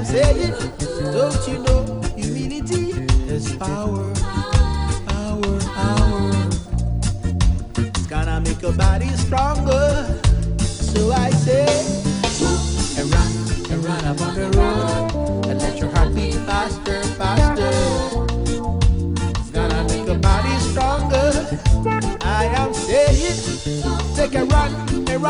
Say 0.05 0.35
it, 0.37 0.79
don't 1.13 1.49
you 1.49 1.59
know 1.61 2.01
humility 2.17 2.93
is 3.27 3.57
power, 3.57 4.13
power, 5.07 5.61
power. 5.61 6.49
It's 7.77 8.07
gonna 8.07 8.41
make 8.41 8.63
your 8.63 8.75
body 8.75 9.09
stronger. 9.17 10.21
So 10.61 11.11
I 11.11 11.31
say, 11.31 11.67
and 12.99 13.13
run 13.13 13.73
and 13.73 13.85
run 13.85 14.05
up 14.05 14.21
on 14.21 14.35
the 14.35 14.59
road. 14.59 14.94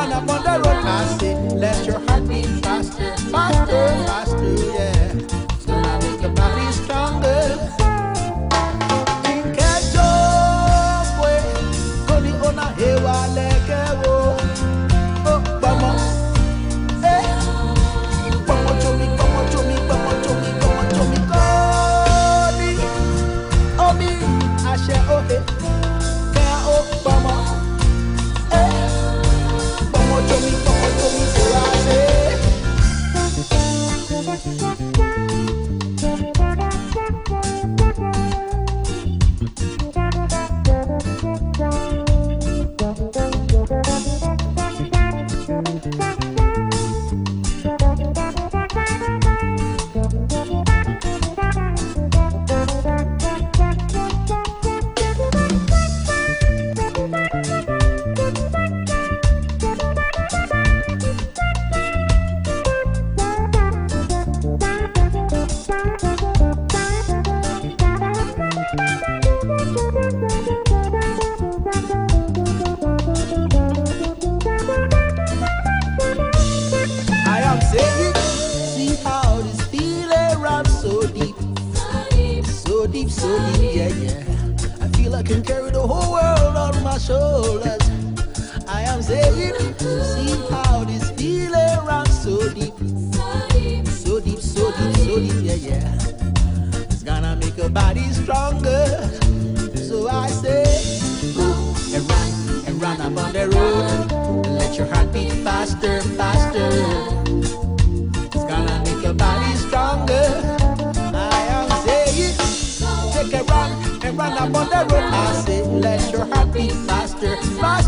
man 0.08 0.12
up 0.12 0.28
on 0.30 0.42
the 0.42 0.68
road 0.68 0.84
nasty. 0.84 1.34
Let 1.56 1.86
your 1.86 1.98
heart 2.00 2.28
beat 2.28 2.46
faster, 2.62 3.16
faster, 3.30 3.88
faster, 4.06 4.54
yeah. 4.54 5.43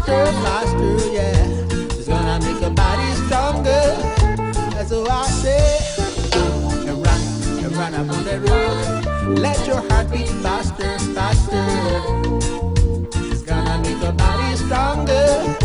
master, 0.07 0.33
master, 0.43 1.13
yeah. 1.13 1.99
It's 1.99 2.09
gonna 2.09 2.39
make 2.45 2.61
your 2.61 2.71
body 2.71 3.13
stronger. 3.27 3.97
That's 4.75 4.91
what 4.93 5.11
I 5.11 5.27
say. 5.27 5.79
And 6.89 7.05
run, 7.05 7.21
and 7.65 7.77
run 7.77 7.95
up 7.95 8.17
on 8.17 8.25
the 8.25 8.41
road. 8.41 9.39
Let 9.39 9.67
your 9.67 9.81
heart 9.89 10.11
beat 10.11 10.29
faster, 10.29 10.99
faster. 11.15 11.67
It's 13.33 13.43
gonna 13.43 13.79
make 13.83 14.01
your 14.01 14.13
body 14.13 14.57
stronger. 14.57 15.57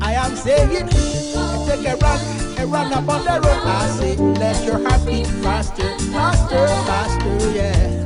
I 0.00 0.14
am 0.14 0.34
saying, 0.36 0.88
take 1.66 1.86
a 1.86 1.96
run, 1.96 2.20
a 2.58 2.66
run 2.66 2.92
up 2.92 3.08
on 3.08 3.24
the 3.24 3.46
road. 3.46 3.62
I 3.66 3.88
say, 3.98 4.16
let 4.16 4.64
your 4.64 4.78
heart 4.88 5.06
beat 5.06 5.26
faster, 5.26 5.98
faster, 6.12 6.66
faster, 6.86 7.52
yeah. 7.52 7.99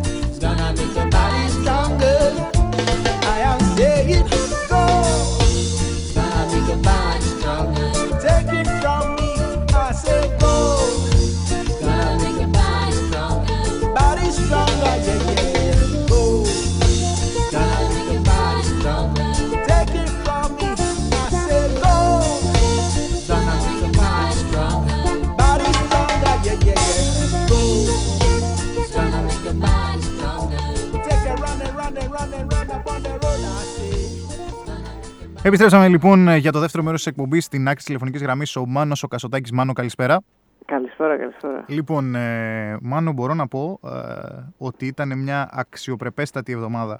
Επιστρέψαμε 35.46 35.88
λοιπόν 35.88 36.36
για 36.36 36.52
το 36.52 36.58
δεύτερο 36.58 36.82
μέρος 36.82 37.02
της 37.02 37.12
εκπομπής 37.12 37.44
στην 37.44 37.68
άκρη 37.68 37.84
τηλεφωνικής 37.84 38.22
γραμμής. 38.22 38.56
Ο 38.56 38.66
Μάνος 38.66 39.02
ο 39.02 39.08
Κασοτάκης. 39.08 39.52
Μάνο, 39.52 39.72
καλησπέρα. 39.72 40.22
Καλησπέρα, 40.64 41.16
καλησπέρα. 41.16 41.64
Λοιπόν, 41.66 42.14
ε, 42.14 42.76
Μάνο, 42.82 43.12
μπορώ 43.12 43.34
να 43.34 43.46
πω 43.48 43.80
ε, 43.84 43.88
ότι 44.58 44.86
ήταν 44.86 45.18
μια 45.18 45.48
αξιοπρεπέστατη 45.52 46.52
εβδομάδα 46.52 46.98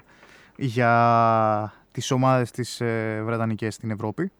για 0.55 1.73
τις 1.91 2.11
ομάδες 2.11 2.51
της 2.51 2.81
ε, 2.81 3.21
Βρετανικές 3.25 3.73
στην 3.73 3.91
Ευρώπη. 3.91 4.31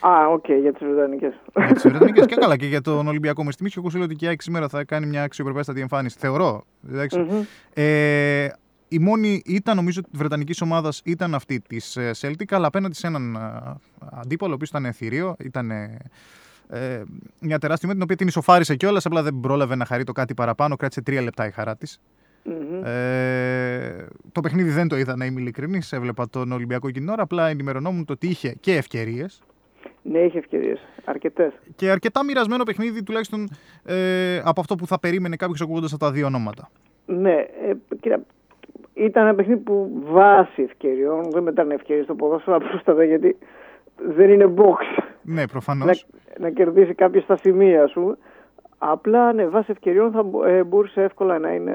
Α, 0.00 0.26
οκ, 0.32 0.48
για 0.48 0.72
τις 0.72 0.86
Βρετανικές. 0.86 1.32
για 1.56 1.72
τις 1.74 1.82
Βρετανικές 1.82 2.26
και 2.26 2.34
καλά 2.40 2.56
και 2.56 2.66
για 2.66 2.80
τον 2.80 3.06
Ολυμπιακό 3.06 3.44
με 3.44 3.52
και 3.52 3.74
εγώ 3.76 3.90
σου 3.90 3.96
λέω 3.96 4.06
ότι 4.06 4.14
και 4.14 4.24
η 4.24 4.28
ΑΕΚ 4.28 4.42
σήμερα 4.42 4.68
θα 4.68 4.84
κάνει 4.84 5.06
μια 5.06 5.22
αξιοπρεπέστατη 5.22 5.80
εμφάνιση. 5.80 6.16
Θεωρώ. 6.18 6.64
εντάξει. 6.88 7.18
Μμμ. 7.18 7.42
Ε, 7.74 8.48
η 8.92 8.98
μόνη 8.98 9.42
ήταν 9.46 9.76
νομίζω 9.76 10.00
της 10.00 10.18
Βρετανικής 10.18 10.60
ομάδας 10.60 11.02
ήταν 11.04 11.34
αυτή 11.34 11.60
της 11.60 11.98
Celtic, 12.20 12.44
αλλά 12.50 12.66
απέναντι 12.66 12.94
σε 12.94 13.06
έναν 13.06 13.34
ε, 13.34 13.38
αντίπαλο, 14.20 14.52
ο 14.52 14.54
οποίος 14.54 14.68
ήταν 14.68 14.92
θηρίο, 14.92 15.36
ήταν 15.38 15.70
ε, 15.70 15.98
ε, 16.68 17.02
μια 17.40 17.58
τεράστια 17.58 17.88
με 17.88 17.94
την 17.94 18.02
οποία 18.02 18.16
την 18.16 18.26
ισοφάρισε 18.26 18.76
κιόλας, 18.76 19.06
απλά 19.06 19.22
δεν 19.22 19.40
πρόλαβε 19.40 19.74
να 19.74 19.84
χαρεί 19.84 20.04
το 20.04 20.12
κάτι 20.12 20.34
παραπάνω, 20.34 20.76
κράτησε 20.76 21.02
τρία 21.02 21.22
λεπτά 21.22 21.46
η 21.46 21.50
χαρά 21.50 21.76
της. 21.76 22.00
Μμμ. 22.44 22.84
Ε, 22.84 24.06
το 24.32 24.40
παιχνίδι 24.40 24.70
δεν 24.70 24.88
το 24.88 24.96
είδα 24.96 25.16
να 25.16 25.24
είμαι 25.24 25.40
ειλικρινής. 25.40 25.92
Έβλεπα 25.92 26.28
τον 26.28 26.52
Ολυμπιακό 26.52 26.88
εκείνη 26.88 27.04
την 27.04 27.14
ώρα. 27.14 27.22
Απλά 27.22 27.48
ενημερωνόμουν 27.48 28.04
το 28.04 28.12
ότι 28.12 28.26
είχε 28.26 28.56
και 28.60 28.76
ευκαιρίες. 28.76 29.42
Ναι, 30.02 30.18
είχε 30.18 30.38
ευκαιρίες. 30.38 30.80
Αρκετές. 31.04 31.52
Και 31.76 31.90
αρκετά 31.90 32.24
μοιρασμένο 32.24 32.64
παιχνίδι, 32.64 33.02
τουλάχιστον 33.02 33.48
ε, 33.84 34.40
από 34.44 34.60
αυτό 34.60 34.74
που 34.74 34.86
θα 34.86 34.98
περίμενε 34.98 35.36
κάποιος 35.36 35.60
ακούγοντας 35.60 35.92
αυτά 35.92 36.06
τα 36.06 36.12
δύο 36.12 36.26
ονόματα. 36.26 36.70
Ναι, 37.06 37.32
ε, 37.32 37.72
κοίτα, 38.00 38.22
ήταν 38.94 39.26
ένα 39.26 39.34
παιχνίδι 39.34 39.60
που 39.60 40.02
βάσει 40.04 40.62
ευκαιριών, 40.62 41.30
δεν 41.30 41.42
μετράνε 41.42 41.74
ευκαιρίες 41.74 42.04
στο 42.04 42.14
ποδόσφαιρο 42.14 42.56
απλούστατα 42.56 43.04
γιατί 43.04 43.36
δεν 44.16 44.30
είναι 44.30 44.52
box. 44.56 45.02
Ναι, 45.22 45.46
προφανώς. 45.46 46.06
να, 46.38 46.44
να 46.44 46.50
κερδίσει 46.50 46.94
κάποιος 46.94 47.24
στα 47.24 47.36
σημεία 47.36 47.86
σου. 47.86 48.18
Απλά, 48.78 49.32
ναι, 49.32 49.46
βάσει 49.46 49.70
ευκαιριών 49.70 50.10
θα 50.12 50.22
μπο- 50.22 50.44
ε, 50.44 50.64
μπορούσε 50.64 51.02
εύκολα 51.02 51.38
να 51.38 51.52
είναι 51.54 51.74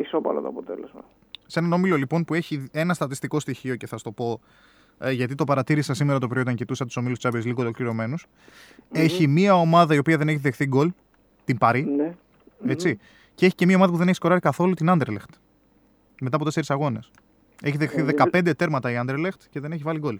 ισόπαλο 0.00 0.40
το 0.40 0.48
αποτέλεσμα. 0.48 1.00
Σε 1.46 1.58
έναν 1.58 1.72
όμιλο 1.72 1.96
λοιπόν 1.96 2.24
που 2.24 2.34
έχει 2.34 2.68
ένα 2.72 2.94
στατιστικό 2.94 3.40
στοιχείο 3.40 3.76
και 3.76 3.86
θα 3.86 3.96
σου 3.96 4.04
το 4.04 4.10
πω 4.12 4.40
ε, 4.98 5.10
γιατί 5.10 5.34
το 5.34 5.44
παρατήρησα 5.44 5.94
σήμερα 5.94 6.18
το 6.18 6.26
πρωί 6.28 6.42
όταν 6.42 6.54
κοιτούσα 6.54 6.84
τους 6.84 6.96
ομίλους 6.96 7.18
Champions 7.22 7.46
League 7.48 7.54
ολοκληρωμένους. 7.56 8.26
Έχει 8.92 9.26
μία 9.28 9.54
ομάδα 9.54 9.94
η 9.94 9.98
οποία 9.98 10.16
δεν 10.16 10.28
έχει 10.28 10.38
δεχθεί 10.38 10.66
γκολ, 10.66 10.92
την 11.44 11.58
Παρή, 11.58 11.84
Ναι. 11.84 12.14
έτσι. 12.66 12.98
Και 13.34 13.46
έχει 13.46 13.54
και 13.54 13.66
μία 13.66 13.76
ομάδα 13.76 13.92
που 13.92 13.98
δεν 13.98 14.06
έχει 14.06 14.16
σκοράρει 14.16 14.40
καθόλου, 14.40 14.74
την 14.74 14.86
Anderlecht. 14.90 15.34
Μετά 16.20 16.36
από 16.36 16.44
τέσσερις 16.44 16.70
αγώνες. 16.70 17.10
Έχει 17.62 17.76
δεχθεί 17.76 18.00
Ε, 18.00 18.04
15 18.04 18.52
τέρματα 18.56 18.90
η 18.90 18.94
Anderlecht 19.04 19.42
και 19.50 19.60
δεν 19.60 19.72
έχει 19.72 19.82
βάλει 19.82 19.98
γκολ. 19.98 20.18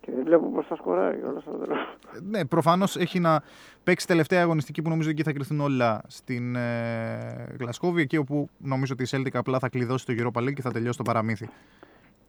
Και 0.00 0.10
δεν 0.14 0.24
βλέπω 0.24 0.50
πώς 0.50 0.66
θα 0.66 0.76
σκοράρει 0.76 1.22
όλα 1.22 1.38
αυτά. 1.38 1.50
τα- 1.50 1.74
Ε, 2.16 2.20
Ναι, 2.30 2.44
προφανώς 2.44 2.96
έχει 2.96 3.20
να 3.20 3.42
παίξει 3.84 4.06
τελευταία 4.06 4.42
αγωνιστική 4.42 4.82
που 4.82 4.88
νομίζω 4.88 5.10
εκεί 5.10 5.22
θα 5.22 5.32
κρυθούν 5.32 5.60
όλα 5.60 6.02
στην 6.06 6.56
ε, 6.56 7.46
Γλασκόβη, 7.58 8.02
εκεί 8.02 8.16
όπου 8.16 8.48
νομίζω 8.58 8.92
ότι 8.98 9.02
η 9.02 9.06
Celtic 9.10 9.30
απλά 9.32 9.58
θα 9.58 9.68
κλειδώσει 9.68 10.06
το 10.06 10.12
Europa 10.16 10.40
League 10.42 10.52
και 10.52 10.62
θα 10.62 10.70
τελειώσει 10.72 10.96
το 10.98 11.02
παραμύθι. 11.04 11.48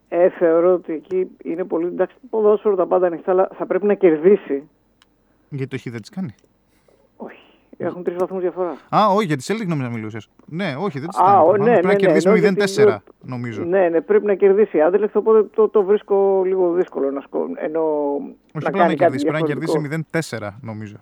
Ε, 0.10 0.30
θεωρώ 0.30 0.74
ότι 0.74 0.94
εκεί 0.94 1.28
είναι 1.44 1.64
πολύ. 1.64 1.86
Εντάξει, 1.88 2.16
το 2.22 2.28
ποδόσφαιρο 2.30 2.76
τα 2.76 2.88
πάντα 2.88 3.08
ανοιχτά, 3.08 3.32
αλλά 3.32 3.50
θα 3.58 3.66
πρέπει 3.66 3.86
να 3.86 3.94
κερδίσει. 3.94 4.64
Γιατί 5.50 5.68
το 5.68 5.76
έχει 5.76 5.90
δεν 5.90 6.02
τη 6.02 6.10
κάνει. 6.10 6.36
Όχι. 7.80 7.88
Έχουν 7.90 8.04
τρεις 8.04 8.18
βαθμούς 8.18 8.42
διαφορά. 8.42 8.76
Α, 8.96 9.08
όχι, 9.16 9.26
για 9.26 9.38
τη 9.38 9.46
Celtic 9.48 9.68
νόμιζα 9.68 9.90
μιλούσες. 9.90 10.30
Ναι, 10.46 10.76
όχι, 10.80 11.00
δεν 11.00 11.10
τη 11.10 11.18
Α, 11.22 11.26
κάνει. 11.26 11.38
ο, 11.38 11.42
προφανώς. 11.44 11.68
ναι, 11.68 11.72
Πρέπει 11.80 11.86
να 11.86 11.88
ναι, 11.88 11.94
ναι, 11.94 12.00
κερδίσει 12.00 12.28
εννοώ 12.28 12.42
με 12.42 12.48
γιατί 12.56 12.74
0-4, 12.82 12.86
λέω- 12.86 13.02
νομίζω. 13.22 13.64
Ναι, 13.64 13.90
ναι, 13.90 14.02
πρέπει 14.02 14.26
να 14.26 14.34
κερδίσει 14.34 14.78
η 14.78 14.82
Άντελεξ, 14.82 15.16
οπότε 15.16 15.50
το, 15.56 15.68
το 15.70 15.84
βρίσκω 15.84 16.42
λίγο 16.46 16.74
δύσκολο 16.74 17.12
να 17.12 17.22
σκο... 17.22 17.46
ενώ 17.56 17.82
Όχι 18.54 18.64
να 18.64 18.68
απλά 18.68 18.72
να 18.72 18.78
κάνει 18.78 18.96
κάτι 18.96 18.96
κερδίσει, 18.96 19.26
πρέπει 19.26 19.42
να 19.42 19.46
διαφορετικό. 19.46 20.06
κερδίσει 20.12 20.40
0-4, 20.40 20.50
νομίζω. 20.62 20.96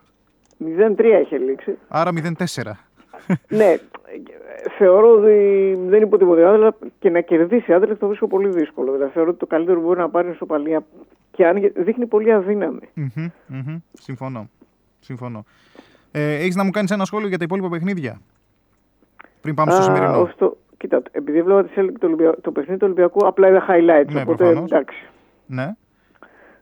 0-3 1.20 1.22
είχε 1.24 1.38
λήξει. 1.38 1.78
Άρα 1.88 2.12
0-4. 2.13 2.72
ναι, 3.50 3.66
ε, 3.66 3.78
θεωρώ 4.78 5.12
ότι 5.12 5.78
δεν 5.88 6.02
υποτιμωθεί 6.02 6.42
ο 6.42 6.48
Άντελεξ 6.50 6.78
και 7.00 7.10
να 7.10 7.22
κερδίσει 7.22 7.72
η 7.72 7.74
Άντελεξ 7.74 8.00
το 8.00 8.08
βρίσκω 8.08 8.28
πολύ 8.28 8.50
δύσκολο. 8.50 8.92
Δηλαδή 8.92 9.12
θεωρώ 9.12 9.30
ότι 9.30 9.40
το 9.40 9.46
καλύτερο 9.46 9.80
που 9.80 9.86
μπορεί 9.86 10.00
να 10.00 10.10
πάρει 10.10 10.28
είναι 10.28 10.36
σοπαλία 10.36 10.86
και 11.32 11.48
αν 11.48 11.72
δείχνει 11.76 12.06
πολύ 12.06 12.32
αδύναμη. 12.34 12.80
Μμμ, 12.94 13.28
μμμ. 13.48 13.78
Συμφωνώ. 13.94 14.50
Συμφωνώ. 15.00 15.46
Ε, 16.12 16.34
Έχεις 16.36 16.56
να 16.56 16.63
μου 16.63 16.70
κάνεις 16.72 16.91
ένα 16.91 17.06
σχόλιο 17.06 17.28
για 17.28 17.38
τα 17.38 17.43
υπόλοιπα 17.43 17.70
παιχνίδια; 17.70 18.22
Πριν 19.41 19.56
πάμε 19.56 19.72
στο 19.72 19.80
Α, 19.82 19.84
σημερινό. 19.84 20.20
όχι 20.22 20.34
το- 20.38 20.58
Κοίτα, 20.78 21.02
επειδή 21.12 21.38
έβλεπα 21.38 21.63
τη 21.63 21.70
Celtic 21.76 21.91
το, 22.00 22.06
Ολυμπια- 22.08 22.36
το 22.41 22.52
παιχνίδι 22.52 22.80
του 22.80 22.86
Ολυμπιακού, 22.86 23.28
απλά 23.28 23.48
είδα 23.48 23.65
highlights. 23.70 24.12
Ναι, 24.13 24.22
οπότε 24.22 24.43
προφανώς. 24.43 24.72
εντάξει. 24.72 25.06
Ναι. 25.46 25.76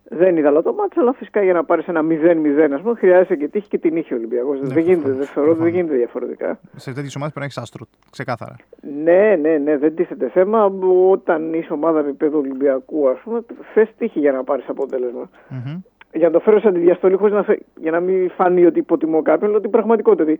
Δεν 0.09 0.37
είδα 0.37 0.49
όλο 0.49 0.61
το 0.61 0.73
μάτς, 0.73 0.97
αλλά 0.97 1.13
φυσικά 1.13 1.43
για 1.43 1.53
να 1.53 1.63
πάρεις 1.63 1.87
ένα 1.87 2.01
0-0, 2.01 2.73
ας 2.75 2.81
πούμε, 2.81 2.95
χρειάζεται 2.95 3.35
και 3.35 3.47
τύχη 3.47 3.67
και 3.67 3.77
την 3.77 3.95
είχε 3.95 4.13
ο 4.13 4.17
Ολυμπιακός. 4.17 4.59
δεν 4.59 4.67
γίνεται, 4.77 4.89
Ναι, 4.91 4.95
προφανώς, 4.95 5.17
δεν 5.17 5.27
θεωρώ 5.27 5.49
ότι 5.51 5.59
δεν 5.59 5.71
προφανώς. 5.71 5.73
γίνεται 5.73 5.95
διαφορετικά. 5.97 6.59
Σε 6.75 6.93
τέτοιες 6.93 7.15
ομάδες 7.15 7.33
πρέπει 7.33 7.39
να 7.39 7.45
έχεις 7.45 7.57
άστρο. 7.57 7.85
Ξεκάθαρα. 8.11 8.55
Ναι, 9.03 9.35
ναι, 9.41 9.57
ναι, 9.57 9.77
δεν 9.77 9.95
τίθεται 9.95 10.29
θέμα. 10.29 10.65
Όταν 11.09 11.53
είσαι 11.53 11.73
ομάδα 11.73 11.99
επίπεδου 11.99 12.37
Ολυμπιακού, 12.37 13.09
ας 13.09 13.17
πούμε, 13.23 13.41
θες 13.73 13.89
τύχη 13.97 14.19
για 14.19 14.31
να 14.31 14.43
πάρεις 14.43 14.69
αποτέλεσμα. 14.69 15.29
Μμμ. 15.49 15.79
Για 16.15 16.27
να 16.27 16.33
το 16.33 16.39
φέρω 16.39 16.59
σε 16.59 16.67
αντιδιαστολή, 16.67 17.15
χωρίς 17.15 17.33
να 17.33 17.43
φε- 17.43 17.61
για 17.75 17.91
να 17.91 17.99
μην 17.99 18.29
φανεί 18.29 18.65
ότι 18.65 18.79
υποτιμώ 18.79 19.21
κάποιον, 19.21 19.51
λέω 19.51 19.61
την 19.61 19.69
πραγματικότητα. 19.69 20.23
ότι 20.23 20.39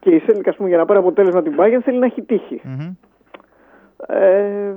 Και 0.00 0.10
η 0.10 0.18
Σέλικ, 0.18 0.48
ας 0.48 0.56
πούμε, 0.56 0.68
για 0.68 0.78
να 0.78 0.84
πάρει 0.84 0.98
αποτέλεσμα 0.98 1.42
την 1.42 1.54
Bayern 1.58 1.78
θέλει 1.82 1.98
να 1.98 2.06
έχει 2.06 2.22
τύχη. 2.22 2.60
Μμμ. 2.64 2.94
Ε, 4.06 4.74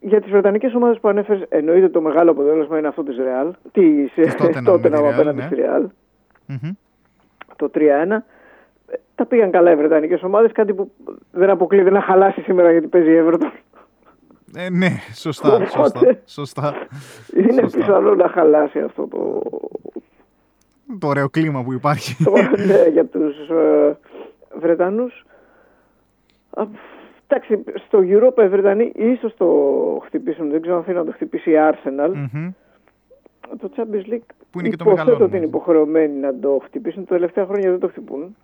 για 0.00 0.20
τις 0.20 0.30
Βρετανικές 0.30 0.74
ομάδες 0.74 1.00
που 1.00 1.08
ανέφερες, 1.08 1.42
εννοείται 1.48 1.88
το 1.88 2.00
μεγάλο 2.00 2.30
αποτέλεσμα 2.30 2.78
είναι 2.78 2.88
αυτό 2.88 3.02
της 3.02 3.16
Real. 3.18 3.50
Τη 3.72 4.08
Tottenham 4.16 4.80
με 4.82 4.88
τη 4.88 4.88
Real, 4.92 5.10
απέναντι 5.12 5.36
ναι. 5.38 5.42
στη 5.46 5.56
Real. 5.58 5.84
Μμμ. 6.46 6.70
Το 7.56 7.70
3-1. 7.74 7.80
Ε, 8.86 8.96
Τα 9.14 9.26
πήγαν 9.26 9.50
καλά 9.50 9.70
οι 9.70 9.76
Βρετανικές 9.76 10.22
ομάδες, 10.22 10.52
κάτι 10.52 10.74
που 10.74 10.90
δεν 11.32 11.50
αποκλείεται 11.50 11.90
να 11.90 12.00
χαλάσει 12.00 12.40
σήμερα 12.40 12.70
γιατί 12.72 12.86
παίζει 12.86 13.10
η 13.12 13.22
Everton. 13.26 13.50
Ε, 14.56 14.70
ναι, 14.70 14.88
σωστά. 15.14 15.48
Οπότε- 15.54 15.66
σωστά, 15.70 16.16
σωστά. 16.26 16.74
Είναι 17.36 17.60
Σωστά. 17.62 17.78
πιθανό 17.78 18.14
να 18.14 18.28
χαλάσει 18.28 18.78
αυτό 18.80 19.06
το. 19.06 19.42
Το 20.98 21.06
ωραίο 21.06 21.28
κλίμα 21.28 21.62
που 21.64 21.72
υπάρχει. 21.72 22.24
το 22.24 22.30
ναι, 22.66 22.88
για 22.92 23.04
τους 23.04 23.48
ε, 23.48 23.96
Βρετανούς. 24.58 25.24
Εντάξει, 27.26 27.64
στο 27.86 27.98
Europa 28.02 28.42
οι 28.44 28.48
Βρετανοί 28.48 28.92
ίσως 28.96 29.34
το 29.36 29.46
χτυπήσουν. 30.04 30.50
Δεν 30.50 30.60
ξέρω 30.60 30.76
αν 30.76 30.82
θέλει 30.84 30.96
να 30.96 31.04
το 31.04 31.12
χτυπήσει 31.12 31.50
η 31.50 31.54
Arsenal. 31.58 32.12
Μμμ. 32.32 32.50
Το 33.60 33.70
Champions 33.76 34.12
League 34.12 34.26
Που 34.50 34.58
είναι 34.60 34.68
και 34.68 34.76
το 34.76 34.84
υποθέτω 34.86 35.04
μεγάλο 35.04 35.12
ότι 35.24 35.36
είναι 35.36 35.36
όνομα. 35.36 35.44
υποχρεωμένοι 35.44 36.18
να 36.18 36.38
το 36.38 36.60
χτυπήσουν. 36.64 37.04
Τα 37.04 37.14
τελευταία 37.14 37.46
χρόνια 37.46 37.70
δεν 37.70 37.78
το 37.80 37.88
χτυπούν. 37.88 38.36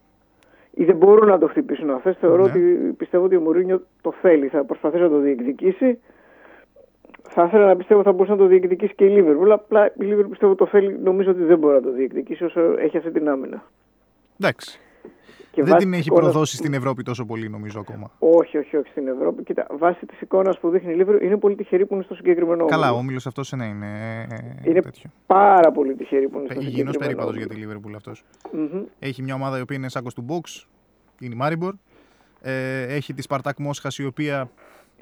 Ή 0.71 0.85
δεν 0.85 0.97
μπορούν 0.97 1.29
να 1.29 1.39
το 1.39 1.47
χτυπήσουν 1.47 1.91
αυτές. 1.91 2.17
Θεωρώ 2.17 2.43
Ναι. 2.45 2.51
ότι 2.51 2.61
πιστεύω 2.97 3.25
ότι 3.25 3.37
ο 3.37 3.41
Μουρίνιο 3.41 3.83
το 4.01 4.13
θέλει. 4.21 4.49
Θα 4.49 4.65
προσπαθήσει 4.65 5.03
να 5.03 5.09
το 5.09 5.19
διεκδικήσει. 5.19 5.99
Θα 7.31 7.45
ήθελα 7.45 7.67
να 7.67 7.77
πιστεύω 7.77 8.03
θα 8.03 8.13
μπορούσε 8.13 8.31
να 8.33 8.39
το 8.39 8.47
διεκδικήσει 8.47 8.95
και 8.95 9.05
η 9.05 9.09
Λίβερπουλ. 9.09 9.51
Απλά 9.53 9.87
η 9.87 9.91
Λίβερπουλ 10.05 10.31
πιστεύω 10.31 10.55
το 10.55 10.67
θέλει. 10.67 10.99
Νομίζω 11.03 11.31
ότι 11.31 11.43
δεν 11.43 11.59
μπορεί 11.59 11.75
να 11.75 11.83
το 11.83 11.93
διεκδικήσει 11.93 12.45
όσο 12.45 12.61
έχει 12.79 12.97
αυτή 12.97 13.11
την 13.11 13.29
άμυνα. 13.29 13.65
Εντάξει. 14.41 14.81
Και 15.59 15.64
Δεν 15.64 15.73
βάσει 15.73 15.85
την 15.85 15.90
της 15.92 16.01
έχει 16.01 16.09
εικόνας 16.09 16.31
προδώσει 16.31 16.57
που- 16.57 16.62
στην 16.62 16.75
Ευρώπη 16.75 17.03
τόσο 17.03 17.25
πολύ, 17.25 17.49
νομίζω 17.49 17.81
ακόμα. 17.81 18.11
Όχι, 18.18 18.59
όχι, 18.59 18.77
όχι 18.77 18.88
στην 18.90 19.09
Ευρώπη. 19.09 19.42
Κοίτα, 19.42 19.66
βάσει 19.79 20.07
της 20.07 20.21
εικόνας 20.21 20.59
που 20.59 20.68
δείχνει 20.71 20.92
η 20.92 20.97
Λίβερπουλ 20.97 21.25
είναι 21.27 21.37
πολύ 21.37 21.55
τυχερή 21.55 21.87
που 21.87 21.94
είναι 21.94 22.03
στο 22.03 22.14
συγκεκριμένο 22.14 22.64
Καλά, 22.64 22.87
ο 22.92 22.97
όμιλος. 22.97 23.03
όμιλο 23.05 23.21
αυτός 23.27 23.53
ναι, 23.53 23.64
είναι 23.66 24.27
ε, 24.64 24.71
Είναι 24.71 24.81
τέτοιο. 24.83 25.11
πάρα 25.27 25.73
πολύ 25.73 25.94
τυχερή 25.94 26.29
που 26.29 26.38
είναι 26.38 26.47
στο 26.51 26.61
Υγιεινό 26.61 26.92
συγκεκριμένο 26.92 26.99
περίπατος 26.99 27.31
όμιλο. 27.31 27.66
για 27.66 27.79
τη 27.79 27.81
Liverpool 27.88 27.92
αυτός. 27.97 28.25
Μμμ. 28.53 28.83
Έχει 28.99 29.23
μια 29.23 29.35
ομάδα 29.35 29.59
η 29.59 29.61
οποία 29.61 29.77
είναι 29.77 29.88
σάκος 29.88 30.14
του 30.14 30.25
box, 30.29 30.64
είναι 31.21 31.35
η 31.35 31.37
Μάριμπορ. 31.37 31.75
Ε, 32.40 32.83
έχει 32.94 33.14
τη 33.14 33.23
Σπαρτάκ 33.23 33.59
Μόσχα 33.59 33.88
η 33.99 34.05
οποία 34.05 34.51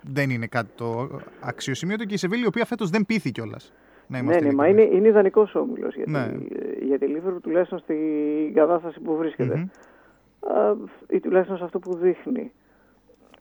δεν 0.02 0.30
είναι 0.30 0.46
κάτι 0.46 0.70
το 0.74 1.08
αξιοσημείωτο 1.40 2.04
και 2.04 2.14
η 2.14 2.16
Σεβίλη 2.16 2.42
η 2.42 2.46
οποία 2.46 2.64
φέτος 2.64 2.90
δεν 2.90 3.06
πείθη 3.06 3.30
κιόλας. 3.30 3.72
Να 4.08 4.16
Ναι, 4.18 4.24
είμαστε 4.24 4.44
ναι, 4.46 4.52
μα 4.52 4.66
ειλικρινείς. 4.66 4.90
είναι, 4.92 4.98
είναι 4.98 5.08
ιδανικός 5.08 5.54
όμιλος 5.54 5.94
για, 5.94 6.04
Ναι. 6.08 6.28
τη, 6.28 6.84
για 6.86 6.98
τη 6.98 7.06
Λίβερπουλ 7.06 7.40
τουλάχιστον 7.40 7.78
στην 7.78 7.96
κατάσταση 8.54 9.00
που 9.00 9.16
βρίσκεται. 9.16 9.56
Μμμ. 9.56 9.64
Α, 10.54 10.74
ή 11.08 11.20
τουλάχιστον 11.20 11.56
σε 11.56 11.64
αυτό 11.64 11.78
που 11.78 11.94
δείχνει. 11.96 12.52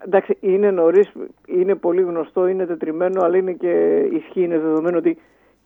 Εντάξει, 0.06 0.38
είναι 0.40 0.72
νωρίς, 0.72 1.12
είναι 1.48 1.76
πολύ 1.76 2.02
γνωστό, 2.02 2.48
είναι 2.48 2.66
τετριμένο, 2.66 3.22
αλλά 3.24 3.38
είναι 3.38 3.52
και 3.52 3.98
ισχύει, 4.14 4.42
είναι 4.44 4.60
δεδομένο 4.60 4.98
ότι 4.98 5.18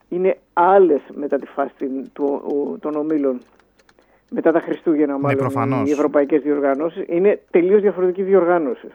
είναι 0.09 0.37
άλλες 0.53 1.01
μετά 1.13 1.37
τη 1.37 1.45
φάση 1.45 1.73
την- 1.77 2.09
του, 2.13 2.41
ο- 2.45 2.77
των 2.77 2.95
ομίλων. 2.95 3.39
Μετά 4.31 4.51
τα 4.51 4.59
Χριστούγεννα, 4.59 5.13
μάλλον 5.17 5.29
Ναι, 5.29 5.35
προφανώς. 5.35 5.89
οι 5.89 5.91
ευρωπαϊκές 5.91 6.41
διοργανώσεις. 6.41 7.03
Είναι 7.07 7.41
τελείως 7.51 7.81
διαφορετική 7.81 8.23
διοργάνωση. 8.23 8.87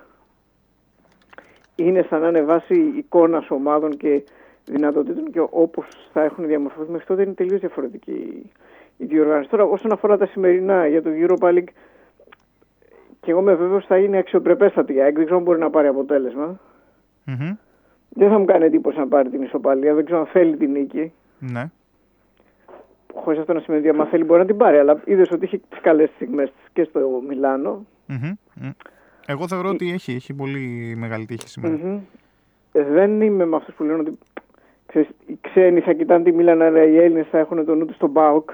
Είναι 1.77 2.07
σαν 2.09 2.21
να 2.21 2.29
είναι 2.29 2.43
βάση 2.43 2.93
εικόνας 2.97 3.51
ομάδων 3.51 3.97
και 3.97 4.23
δυνατοτήτων 4.65 5.31
και 5.31 5.41
όπως 5.51 5.87
θα 6.13 6.23
έχουν 6.23 6.47
διαμορφωθεί 6.47 6.91
μέχρι 6.91 7.07
τότε 7.07 7.23
είναι 7.23 7.33
τελείως 7.33 7.61
διαφορετική 7.61 8.51
η 8.97 9.05
διοργάνωση. 9.05 9.49
Τώρα, 9.49 9.65
όσον 9.65 9.93
αφορά 9.93 10.17
τα 10.19 10.27
σημερινά 10.27 10.87
για 10.87 11.03
το 11.03 11.11
Europa 11.13 11.49
League, 11.49 11.69
και 13.25 13.31
εγώ 13.31 13.41
είμαι 13.41 13.55
βέβαιος 13.55 13.87
θα 13.87 13.99
είναι 13.99 14.19
αξιοπρεπέστατη 14.19 14.95
η 14.95 15.01
ΑΕΚ. 15.01 15.15
Δεν 15.15 15.25
ξέρω 15.25 15.39
αν 15.39 15.45
μπορεί 15.45 15.59
να 15.59 15.71
πάρει 15.71 15.87
αποτέλεσμα. 15.87 16.61
Μμμ. 17.25 17.57
Δεν 18.09 18.29
θα 18.29 18.39
μου 18.39 18.45
κάνει 18.45 18.65
εντύπωση 18.65 18.99
να 18.99 19.09
πάρει 19.09 19.29
την 19.29 19.43
ισοπαλία. 19.43 19.95
Δεν 19.95 20.05
ξέρω 20.05 20.21
αν 20.21 20.27
θέλει 20.27 20.57
την 20.57 20.71
νίκη. 20.71 21.13
Ναι. 21.39 21.71
Χωρίς 23.15 23.41
αυτό 23.41 23.53
να 23.53 23.61
σημαίνει 23.61 23.83
ότι 23.87 23.97
άμα 23.97 24.05
θέλει 24.05 24.25
μπορεί 24.25 24.41
να 24.41 24.47
την 24.47 24.57
πάρει. 24.57 24.79
Αλλά 24.79 25.01
είδες 25.05 25.31
ότι 25.31 25.45
είχε 25.45 25.61
τις 25.69 25.81
καλές 25.81 26.11
στιγμές 26.15 26.53
και 26.73 26.85
στο 26.85 27.23
Μιλάνο. 27.29 27.87
Μμμ, 28.07 28.31
μμ. 28.55 28.69
Εγώ 29.27 29.49
θεωρώ 29.49 29.69
ότι 29.69 29.93
έχει, 29.93 30.13
έχει 30.13 30.35
πολύ 30.35 30.95
μεγάλη 30.99 31.25
τύχη 31.27 31.49
σήμερα. 31.49 31.75
Μμμ. 31.83 31.99
Ε, 32.73 32.83
Δεν 32.83 33.21
είμαι 33.21 33.45
με 33.45 33.57
αυτούς 33.57 33.75
που 33.75 33.83
λένε 33.85 33.99
ότι 34.01 34.19
ξέρεις, 34.87 35.09
οι 35.27 35.39
ξένοι 35.41 35.81
θα 35.81 35.93
κοιτάνε 35.93 36.25
τη 36.25 36.33
Μίλαν, 36.33 36.63
αλλά 36.63 36.83
οι 36.85 36.97
Έλληνες 36.99 37.27
θα 37.31 37.39
έχουν 37.39 37.65
το 37.65 37.75
νου 37.75 37.85
τους 37.85 37.97
στον 37.97 38.11
Μπάουκ. 38.11 38.51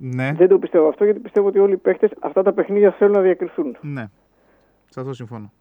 Ναι, 0.00 0.32
Δεν 0.36 0.48
το 0.48 0.58
πιστεύω 0.58 0.88
αυτό 0.88 1.04
γιατί 1.04 1.18
πιστεύω 1.20 1.46
ότι 1.48 1.58
όλοι 1.58 1.72
οι 1.72 1.76
παίχτες 1.76 2.10
αυτά 2.20 2.42
τα 2.42 2.52
παιχνίδια 2.52 2.90
θέλουν 2.90 3.12
να 3.14 3.20
διακριθούν. 3.20 3.76
ναι. 3.80 4.04
Σε 4.88 5.00
αυτό 5.00 5.12
συμφωνώ. 5.14 5.52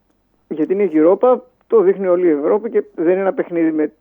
Γιατί 0.48 0.74
είναι 0.74 0.84
η 0.84 0.91
Europa, 0.94 1.38
το 1.67 1.82
δείχνει 1.82 2.08
όλη 2.08 2.28
η 2.28 2.30
Ευρώπη 2.30 2.70
και 2.70 2.84
δεν 2.96 3.12
είναι 3.12 3.20
ένα 3.22 3.34
παιχνίδι 3.34 3.72
με. 3.72 3.91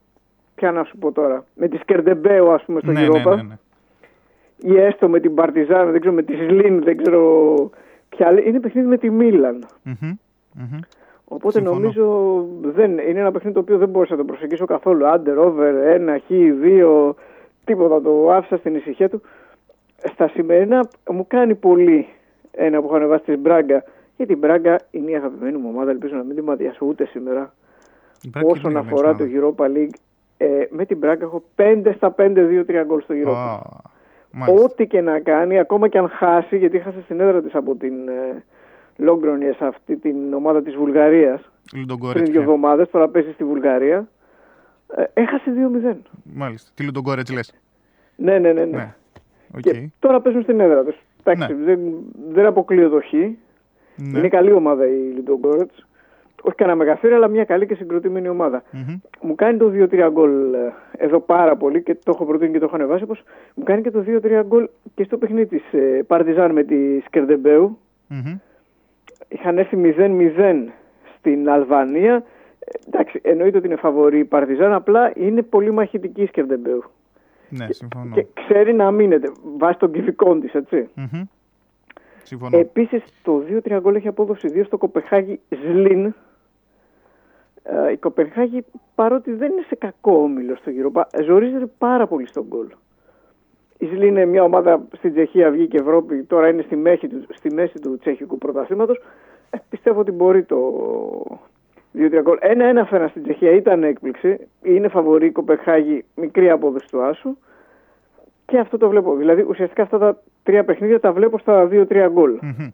Ποια 0.54 0.72
να 0.72 0.84
σου 0.84 0.96
πω 0.98 1.12
τώρα. 1.12 1.44
Με 1.54 1.68
τη 1.68 1.76
Σκερντεμπέο, 1.76 2.50
ας 2.52 2.62
πούμε, 2.64 2.80
στο 2.80 2.92
Ναι, 2.92 3.00
ναι, 3.00 3.06
Europa. 3.08 3.36
ναι, 3.36 3.42
ναι. 3.42 3.58
Ή 4.74 4.76
έστω 4.80 5.08
με 5.08 5.20
την 5.20 5.34
Παρτιζάν, 5.34 5.90
δεν 5.90 6.00
ξέρω, 6.00 6.14
με 6.14 6.22
τη 6.22 6.34
Σλίν, 6.34 6.82
δεν 6.82 6.96
ξέρω 6.96 7.70
ποια 8.08 8.26
άλλη. 8.26 8.48
Είναι 8.48 8.60
παιχνίδι 8.60 8.86
με 8.86 8.98
τη 8.98 9.10
Μίλαν. 9.10 9.66
Μμμ, 9.82 9.94
μμμ. 10.54 10.78
Οπότε 11.24 11.58
Συμφωνώ. 11.58 11.78
νομίζω 11.80 12.46
δεν, 12.62 12.90
είναι 12.98 13.20
ένα 13.20 13.30
παιχνίδι 13.32 13.54
το 13.54 13.60
οποίο 13.60 13.78
δεν 13.78 13.88
μπορούσα 13.88 14.12
να 14.12 14.18
το 14.18 14.24
προσεγγίσω 14.24 14.64
καθόλου. 14.64 15.04
Under, 15.04 15.36
over, 15.46 15.74
ένα, 15.84 16.18
χ, 16.18 16.28
δύο, 16.60 17.14
τίποτα. 17.64 18.00
Το 18.02 18.30
άφησα 18.30 18.56
στην 18.56 18.74
ησυχία 18.74 19.08
του. 19.08 19.22
Στα 20.04 20.28
σημερινά 20.28 20.88
μου 21.10 21.26
κάνει 21.26 21.54
πολύ 21.54 22.06
ένα 22.50 22.80
που 22.80 22.86
έχω 22.86 22.96
ανεβάσει 22.96 23.24
τη 23.24 23.36
Μπράγκα. 23.36 23.84
Γιατί 24.16 24.32
η 24.32 24.36
Μπράγκα 24.38 24.80
είναι 24.90 25.10
η 25.10 25.14
αγαπημένη 25.14 25.56
μου 25.56 25.68
ομάδα. 25.74 25.90
Ελπίζω 25.90 26.16
να 26.16 26.22
μην 26.22 26.36
τη 26.36 26.42
μαδιάσω 26.42 26.86
ούτε 26.86 27.06
σήμερα. 27.06 27.54
Η 28.22 28.28
Μπράκη 28.28 28.50
Όσον 28.50 28.70
είναι 28.70 28.80
αφορά 28.80 29.12
το 29.12 29.18
καλή 29.18 29.40
Europa 29.40 29.64
League, 29.64 29.94
ε, 30.36 30.64
με 30.70 30.84
την 30.84 30.98
Μπράγκα 30.98 31.24
έχω 31.24 31.42
5 31.56 31.92
στα 31.96 32.10
5 32.10 32.46
2-3 32.66 32.84
γκολ 32.86 33.02
στο 33.02 33.14
Europa. 33.14 33.26
ομάδα. 33.26 33.52
Α, 33.52 33.60
μάλιστα. 34.30 34.64
Ό,τι 34.64 34.86
και 34.86 35.00
να 35.00 35.20
κάνει, 35.20 35.58
ακόμα 35.58 35.88
και 35.88 35.98
αν 35.98 36.08
χάσει, 36.08 36.56
γιατί 36.56 36.78
χάσε 36.78 37.00
στην 37.04 37.20
έδρα 37.20 37.42
της 37.42 37.54
από 37.54 37.74
την 37.74 38.08
ε, 38.08 38.44
Λόγκρονιες, 38.96 39.60
αυτή 39.60 39.96
την 39.96 40.34
ομάδα 40.34 40.62
της 40.62 40.74
Βουλγαρίας, 40.74 41.50
πριν 41.70 41.80
Λουντογκόρετς, 41.80 42.30
δύο 42.30 42.38
ναι. 42.38 42.44
εβδομάδες, 42.44 42.90
τώρα 42.90 43.08
παίζει 43.08 43.32
στη 43.32 43.44
Βουλγαρία, 43.44 44.08
ε, 44.96 45.04
έχασε 45.12 45.50
2-0. 45.50 45.96
Μάλιστα. 46.34 46.70
Τι 46.74 46.84
Λουντογκόρετς 46.84 47.32
λες. 47.32 47.54
Ναι, 48.16 48.38
ναι, 48.38 48.52
ναι. 48.52 48.64
ναι. 48.64 48.76
Ναι. 48.76 48.94
Οκ. 49.54 49.60
Και 49.60 49.88
τώρα 49.98 50.20
παίζουν 50.20 50.42
στην 50.42 50.60
έδρα 50.60 50.84
τους. 50.84 50.96
Εντάξει, 51.24 51.54
Ναι. 51.54 51.64
δεν, 51.64 51.80
δεν 52.32 52.46
αποκλείω 52.46 52.88
το 52.88 53.00
χ. 53.00 53.12
Ναι. 53.12 54.18
Είναι 54.18 54.28
καλή 54.28 54.52
ομάδα 54.52 54.86
η 54.86 54.92
Λουντογκόρετς. 55.14 55.84
Όχι 56.42 56.54
κανένα 56.54 56.76
μεγαθύριο, 56.76 57.16
αλλά 57.16 57.28
μια 57.28 57.44
καλή 57.44 57.66
και 57.66 57.74
συγκροτημένη 57.74 58.28
ομάδα. 58.28 58.62
Μμμ. 58.70 58.98
Μου 59.20 59.34
κάνει 59.34 59.58
το 59.58 59.70
2-3 59.74 60.08
γκολ 60.12 60.54
ε, 60.54 60.72
εδώ 60.96 61.20
πάρα 61.20 61.56
πολύ 61.56 61.82
και 61.82 61.94
το 61.94 62.10
έχω 62.14 62.24
προτείνει 62.24 62.52
και 62.52 62.58
το 62.58 62.64
έχω 62.64 62.74
ανεβάσει. 62.74 63.02
Όπως 63.02 63.22
μου 63.54 63.62
κάνει 63.64 63.82
και 63.82 63.90
το 63.90 64.04
2-3 64.06 64.42
γκολ 64.46 64.68
και 64.94 65.04
στο 65.04 65.16
παιχνίδι 65.16 65.46
της 65.46 65.72
ε, 65.72 66.02
Παρτιζάν 66.06 66.52
με 66.52 66.62
τη 66.62 67.00
Σκεντέρμπεου. 67.00 67.78
Μμμ. 68.06 68.38
Είχαν 69.28 69.58
έρθει 69.58 69.94
0-0 69.98 70.64
στην 71.18 71.50
Αλβανία. 71.50 72.14
Ε, 72.58 72.70
εντάξει, 72.86 73.20
εννοείται 73.22 73.56
ότι 73.56 73.66
είναι 73.66 73.76
φαβορή 73.76 74.18
η 74.18 74.24
Παρτιζάν, 74.24 74.72
απλά 74.72 75.12
είναι 75.14 75.42
πολύ 75.42 75.70
μαχητική 75.70 76.22
η 76.22 76.26
Σκερντεμπέου. 76.26 76.82
Ναι, 77.50 77.66
συμφωνώ. 77.70 78.14
Και 78.14 78.26
ξέρει 78.34 78.72
να 78.72 78.90
μείνεται 78.90 79.32
βάσει 79.56 79.78
των 79.78 79.92
κυβικών 79.92 80.40
της, 80.40 80.54
έτσι. 80.54 80.88
Μμμ. 80.94 81.22
Συμφωνώ. 82.22 82.58
Επίσης, 82.58 83.02
το 83.22 83.42
2-3 83.64 83.78
γκολ 83.80 83.94
έχει 83.94 84.08
απόδοση 84.08 84.48
2 84.54 84.64
στο 84.64 84.78
Κοπεχάγη 84.78 85.40
Ζλίν. 85.48 86.14
Ε, 87.62 87.92
η 87.92 87.96
Κοπεχάγη, 87.96 88.64
παρότι 88.94 89.32
δεν 89.32 89.52
είναι 89.52 89.64
σε 89.68 89.74
κακό 89.74 90.22
όμιλο 90.22 90.56
στο 90.56 90.70
γύρο, 90.70 90.92
ζορίζεται 91.24 91.66
πάρα 91.78 92.06
πολύ 92.06 92.26
στον 92.26 92.46
γκολ. 92.48 92.66
Η 93.78 93.86
Ζλίν 93.86 94.02
είναι 94.02 94.24
μια 94.24 94.42
ομάδα 94.42 94.82
στην 94.96 95.12
Τσεχία, 95.12 95.50
βγήκε 95.50 95.76
Ευρώπη, 95.76 96.22
τώρα 96.22 96.48
είναι 96.48 96.62
στη 96.62 96.76
μέση 96.76 97.08
του, 97.08 97.26
στη 97.34 97.54
μέση 97.54 97.78
του 97.78 97.98
τσεχικού 97.98 98.38
πρωταθλήματος. 98.38 99.00
Ε, 99.50 99.58
πιστεύω 99.68 100.00
ότι 100.00 100.10
μπορεί 100.10 100.42
το 100.42 100.58
2-3 101.94 102.20
γκολ. 102.22 102.36
Ένα-ένα 102.40 102.84
φέρα 102.84 103.08
στην 103.08 103.22
Τσεχία 103.22 103.50
ήταν 103.50 103.82
έκπληξη. 103.82 104.48
Είναι 104.62 104.88
φαβορή 104.88 105.26
η 105.26 105.30
Κοπεχάγη, 105.30 106.04
μικρή 106.14 106.50
απόδοση 106.50 106.86
του 106.90 107.02
Άσου. 107.02 107.36
Και 108.46 108.58
αυτό 108.58 108.78
το 108.78 108.88
βλέπω. 108.88 109.16
Δηλαδή, 109.16 109.44
ουσιαστικά 109.48 109.82
αυτά 109.82 109.98
τα 109.98 110.22
τρία 110.42 110.64
παιχνίδια 110.64 111.00
τα 111.00 111.12
βλέπω 111.12 111.38
στα 111.38 111.68
2-3 111.70 112.08
γκολ. 112.10 112.38
Μμμ. 112.40 112.68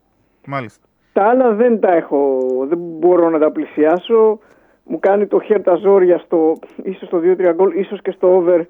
Μάλιστα. 0.46 0.86
Τα 1.12 1.24
άλλα 1.24 1.52
δεν 1.52 1.80
τα 1.80 1.92
έχω, 1.92 2.40
δεν 2.68 2.78
μπορώ 2.78 3.30
να 3.30 3.38
τα 3.38 3.50
πλησιάσω. 3.50 4.38
Μου 4.84 4.98
κάνει 4.98 5.26
το 5.26 5.40
χέρ 5.40 5.62
τα 5.62 5.74
ζόρια 5.74 6.18
στο, 6.18 6.58
ίσως 6.82 7.08
στο 7.08 7.20
2-3 7.22 7.52
γκολ, 7.54 7.78
ίσως 7.78 8.02
και 8.02 8.10
στο 8.10 8.34
over 8.34 8.60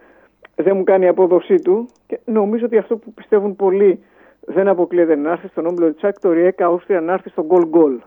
δεν 0.54 0.76
μου 0.76 0.84
κάνει 0.84 1.04
η 1.04 1.08
απόδοσή 1.08 1.54
του. 1.54 1.88
Και 2.06 2.20
νομίζω 2.24 2.64
ότι 2.64 2.78
αυτό 2.78 2.96
που 2.96 3.12
πιστεύουν 3.12 3.56
πολλοί 3.56 4.02
δεν 4.40 4.68
αποκλείεται 4.68 5.16
να 5.16 5.30
έρθει 5.30 5.48
στον 5.48 5.66
όμιλο 5.66 5.94
Τσάκ, 5.94 6.20
το 6.20 6.32
Ριέκα 6.32 6.66
Αούστρια 6.66 7.00
να 7.00 7.12
έρθει 7.12 7.28
στο 7.30 7.44
γκολ 7.44 7.66
γκολ. 7.66 8.00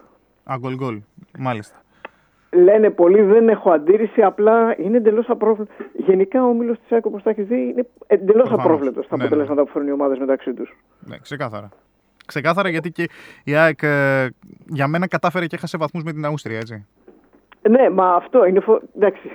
Α, 0.43 0.55
γκολ 0.59 0.75
γκολ. 0.75 1.01
Μάλιστα. 1.39 1.77
Λένε 2.51 2.89
πολλοί, 2.89 3.21
δεν 3.21 3.49
έχω 3.49 3.71
αντίρρηση, 3.71 4.21
απλά 4.21 4.75
είναι 4.79 4.97
εντελώς 4.97 5.29
απρόβλεπτο. 5.29 5.73
Γενικά 5.93 6.45
ο 6.45 6.49
όμιλο 6.49 6.73
της 6.77 6.91
ΑΕΚ, 6.91 7.05
όπως 7.05 7.23
τα 7.23 7.29
έχεις 7.29 7.45
δει, 7.47 7.55
είναι 7.61 7.87
εντελώς 8.07 8.47
Προφανώς. 8.47 8.63
απρόβλεπτος 8.65 9.05
στα 9.05 9.15
Ναι, 9.15 9.21
ναι. 9.21 9.27
αποτελέσματα 9.27 9.63
που 9.63 9.71
φέρνουν 9.71 9.89
οι 9.89 9.93
ομάδες 9.93 10.17
μεταξύ 10.19 10.53
τους. 10.53 10.77
Ναι, 10.99 11.17
ξεκάθαρα. 11.17 11.69
Ξεκάθαρα 12.25 12.69
γιατί 12.69 12.91
και 12.91 13.07
η 13.43 13.55
ΑΕΚ 13.55 13.79
ε, 13.83 14.27
για 14.65 14.87
μένα 14.87 15.07
κατάφερε 15.07 15.45
και 15.45 15.55
έχασε 15.55 15.77
βαθμούς 15.77 16.03
με 16.03 16.11
την 16.11 16.25
Αούστρια, 16.25 16.57
έτσι. 16.57 16.85
Ναι, 17.69 17.89
μα 17.89 18.13
αυτό 18.15 18.45
είναι. 18.45 18.59
Φο... 18.59 18.81
Εντάξει. 18.95 19.29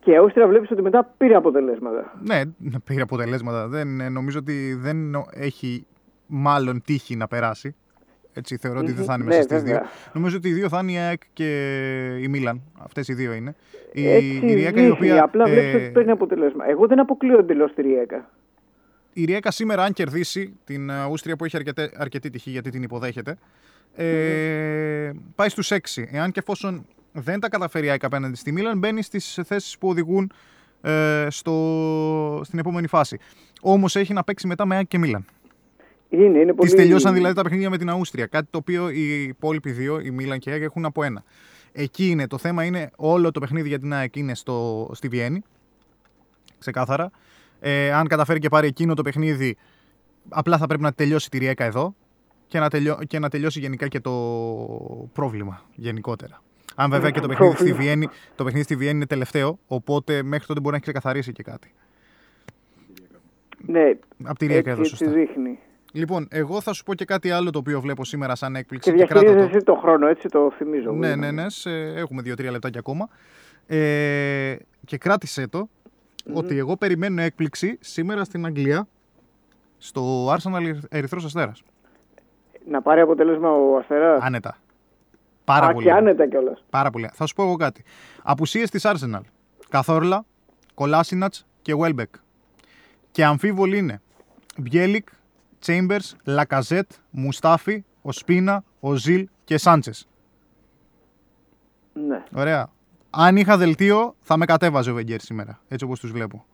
Και 0.00 0.10
η 0.10 0.16
Αούστρια 0.16 0.46
βλέπεις 0.46 0.70
ότι 0.70 0.82
μετά 0.82 1.14
πήρε 1.16 1.34
αποτελέσματα. 1.34 2.12
Ναι, 2.22 2.40
πήρε 2.84 3.02
αποτελέσματα. 3.02 3.68
Δεν, 3.68 4.00
ε, 4.00 4.08
νομίζω 4.08 4.38
ότι 4.38 4.74
δεν 4.74 4.96
νο- 4.96 5.26
έχει 5.34 5.86
μάλλον 6.26 6.82
τύχη 6.84 7.16
να 7.16 7.26
περάσει. 7.28 7.76
Έτσι 8.32 8.56
θεωρώ 8.56 8.78
ότι 8.78 8.92
δεν 8.92 9.04
θα 9.04 9.14
είναι 9.14 9.22
Μμμ. 9.22 9.28
μέσα 9.28 9.38
Ναι, 9.38 9.44
στις 9.44 9.62
δύο. 9.62 9.72
βέβαια. 9.74 9.88
Νομίζω 10.12 10.36
ότι 10.36 10.48
οι 10.48 10.52
δύο 10.52 10.68
θα 10.68 10.78
είναι 10.82 10.92
η 10.92 10.96
ΑΕΚ 10.96 11.22
και 11.32 11.48
η 12.20 12.28
Μίλαν. 12.28 12.62
Αυτές 12.78 13.08
οι 13.08 13.14
δύο 13.14 13.32
είναι. 13.32 13.54
Η, 13.92 14.08
Έτσι 14.08 14.40
η 14.46 14.54
Ριέκα 14.54 14.80
η 14.80 14.84
δείχνει, 14.84 14.90
οποία... 14.90 15.22
απλά 15.22 15.48
ε, 15.48 15.50
βλέπει 15.52 15.76
ότι 15.76 15.90
παίρνει 15.90 16.10
αποτελέσμα. 16.10 16.68
Εγώ 16.68 16.86
δεν 16.86 17.00
αποκλείω 17.00 17.38
εντελώς 17.38 17.74
τη 17.74 17.82
Ριέκα. 17.82 18.30
η 19.12 19.24
Ριέκα 19.24 19.50
σήμερα, 19.50 19.84
αν 19.84 19.92
κερδίσει 19.92 20.56
την 20.64 20.90
Αούστρια 20.90 21.36
που 21.36 21.44
έχει 21.44 21.56
αρκετέ, 21.56 21.90
αρκετή 21.96 22.30
τυχή 22.30 22.50
γιατί 22.50 22.70
την 22.70 22.82
υποδέχεται, 22.82 23.36
ε, 23.94 25.10
πάει 25.34 25.48
στους 25.48 25.70
6. 25.72 25.78
Εάν 26.10 26.30
και 26.32 26.38
εφόσον 26.40 26.86
δεν 27.12 27.40
τα 27.40 27.48
καταφέρει 27.48 27.86
η 27.86 27.90
ΑΕΚ 27.90 28.04
απέναντι 28.04 28.36
στη 28.36 28.52
Μίλαν, 28.52 28.78
μπαίνει 28.78 29.02
στις 29.02 29.38
θέσεις 29.44 29.78
που 29.78 29.88
οδηγούν 29.88 30.32
ε, 30.82 31.26
στο, 31.30 32.40
στην 32.44 32.58
επόμενη 32.58 32.86
φάση. 32.86 33.18
Όμως 33.62 33.96
έχει 33.96 34.12
να 34.12 34.24
παίξει 34.24 34.46
μετά 34.46 34.66
με 34.66 34.74
ΑΕΚ 34.76 34.86
και 34.88 34.98
Μίλαν. 34.98 35.24
Είναι, 36.10 36.38
είναι 36.38 36.52
πολύ. 36.52 36.70
Τις 36.70 36.74
τελειώσαν 36.74 37.14
δηλαδή 37.14 37.34
τα 37.34 37.42
παιχνίδια 37.42 37.70
με 37.70 37.78
την 37.78 37.88
Αούστρια. 37.88 38.26
Κάτι 38.26 38.46
το 38.50 38.58
οποίο 38.58 38.90
οι 38.90 39.22
υπόλοιποι 39.22 39.70
δύο, 39.70 40.00
η 40.00 40.10
Μίλαν 40.10 40.38
και 40.38 40.50
η 40.50 40.52
ΑΕΚ, 40.52 40.62
έχουν 40.62 40.84
από 40.84 41.02
ένα. 41.02 41.24
Εκεί 41.72 42.10
είναι. 42.10 42.26
Το 42.26 42.38
θέμα 42.38 42.64
είναι 42.64 42.90
όλο 42.96 43.30
το 43.30 43.40
παιχνίδι 43.40 43.68
για 43.68 43.78
την 43.78 43.92
ΑΕΚ 43.92 44.16
είναι 44.16 44.34
στο, 44.34 44.88
στη 44.92 45.08
Βιέννη. 45.08 45.42
Ξεκάθαρα. 46.58 47.10
Ε, 47.60 47.92
αν 47.92 48.06
καταφέρει 48.06 48.38
και 48.38 48.48
πάρει 48.48 48.66
εκείνο 48.66 48.94
το 48.94 49.02
παιχνίδι, 49.02 49.56
απλά 50.28 50.58
θα 50.58 50.66
πρέπει 50.66 50.82
να 50.82 50.92
τελειώσει 50.92 51.30
τη 51.30 51.38
Ριέκα 51.38 51.64
εδώ 51.64 51.94
και 52.46 52.58
να, 52.58 52.68
τελειώ, 52.68 52.98
και 53.06 53.18
να 53.18 53.28
τελειώσει 53.28 53.60
γενικά 53.60 53.88
και 53.88 54.00
το 54.00 54.10
πρόβλημα 55.12 55.62
γενικότερα. 55.74 56.42
Αν 56.74 56.90
βέβαια 56.90 57.10
και 57.10 57.20
το 57.20 57.28
παιχνίδι, 57.28 57.52
στη 57.52 57.64
Πρόβλημα. 57.64 57.82
Βιέννη, 57.82 58.08
το 58.34 58.44
παιχνίδι 58.44 58.64
στη 58.64 58.76
Βιέννη 58.76 58.96
είναι 58.96 59.06
τελευταίο, 59.06 59.58
οπότε 59.66 60.22
μέχρι 60.22 60.46
τότε 60.46 60.60
μπορεί 60.60 60.70
να 60.70 60.76
έχει 60.76 60.84
ξεκαθαρίσει 60.92 61.32
και 61.32 61.42
κάτι. 61.42 61.72
Ναι, 63.66 63.92
Από 64.24 64.38
τη 64.38 64.46
Ριέκα 64.46 64.58
έτσι, 64.58 64.70
εδώ, 64.70 64.80
έτσι 64.80 64.96
σωστά. 64.96 65.10
δείχνει. 65.12 65.58
Λοιπόν, 65.92 66.28
εγώ 66.30 66.60
θα 66.60 66.72
σου 66.72 66.82
πω 66.84 66.94
και 66.94 67.04
κάτι 67.04 67.30
άλλο 67.30 67.50
το 67.50 67.58
οποίο 67.58 67.80
βλέπω 67.80 68.04
σήμερα 68.04 68.34
σαν 68.34 68.56
έκπληξη 68.56 68.90
Και 68.90 68.96
και, 68.96 69.04
κράτα 69.04 69.20
το. 69.26 69.32
διαχειρίζεσαι 69.32 69.64
το 69.64 69.74
χρόνο, 69.74 70.06
έτσι 70.06 70.28
το 70.28 70.52
θυμίζω. 70.56 70.92
Ναι, 70.92 71.14
ναι, 71.16 71.30
ναι. 71.30 71.50
σε- 71.50 71.70
έχουμε 71.94 72.22
δύο-τρία 72.22 72.50
λεπτάκια 72.50 72.80
ακόμα. 72.80 73.08
Ε, 73.66 74.56
και 74.86 74.98
κράτησε 74.98 75.48
το 75.48 75.68
ότι 76.32 76.58
εγώ 76.58 76.76
περιμένω 76.76 77.20
έκπληξη 77.22 77.78
σήμερα 77.80 78.24
στην 78.24 78.46
Αγγλία 78.46 78.88
στο 79.78 80.32
Arsenal 80.34 80.74
Ερυθρός 80.88 81.24
Αστέρας. 81.24 81.62
Να 82.68 82.82
πάρει 82.82 83.00
αποτέλεσμα 83.00 83.50
ο 83.50 83.76
Αστέρας; 83.76 84.22
Άνετα. 84.22 84.56
Πάρα 85.44 85.66
Α, 85.66 85.72
πολύ. 85.72 85.86
και 85.86 85.92
άνετα 85.92 86.28
κιόλας. 86.28 86.64
Πάρα 86.70 86.90
πολύ. 86.90 87.10
Θα 87.12 87.26
σου 87.26 87.34
πω 87.34 87.42
εγώ 87.42 87.56
κάτι. 87.56 87.84
Απουσίες 88.22 88.70
της 88.70 88.82
Arsenal. 88.86 89.20
Καθόρλα, 89.68 90.24
Κολάσινατς 90.74 91.46
και 91.62 91.74
Welbeck. 91.80 92.04
Και 93.10 93.24
αμφίβολοι 93.24 93.78
είναι 93.78 94.00
Μπιέλικ, 94.56 95.08
Chambers, 95.66 96.16
Λακαζέτ, 96.24 96.90
Μουστάφι, 97.10 97.84
ο 98.02 98.12
Σπίνα, 98.12 98.64
ο 98.80 98.94
Ζιλ 98.94 99.28
και 99.44 99.58
Σάντσες. 99.58 100.08
Ναι. 101.92 102.22
Ωραία. 102.34 102.70
Αν 103.10 103.36
είχα 103.36 103.56
δελτίο, 103.56 104.14
θα 104.20 104.36
με 104.36 104.44
κατέβαζε 104.44 104.90
ο 104.90 104.94
Βεγγέρ 104.94 105.20
σήμερα. 105.20 105.60
Έτσι 105.68 105.84
όπως 105.84 106.00
τους 106.00 106.12
βλέπω. 106.12 106.44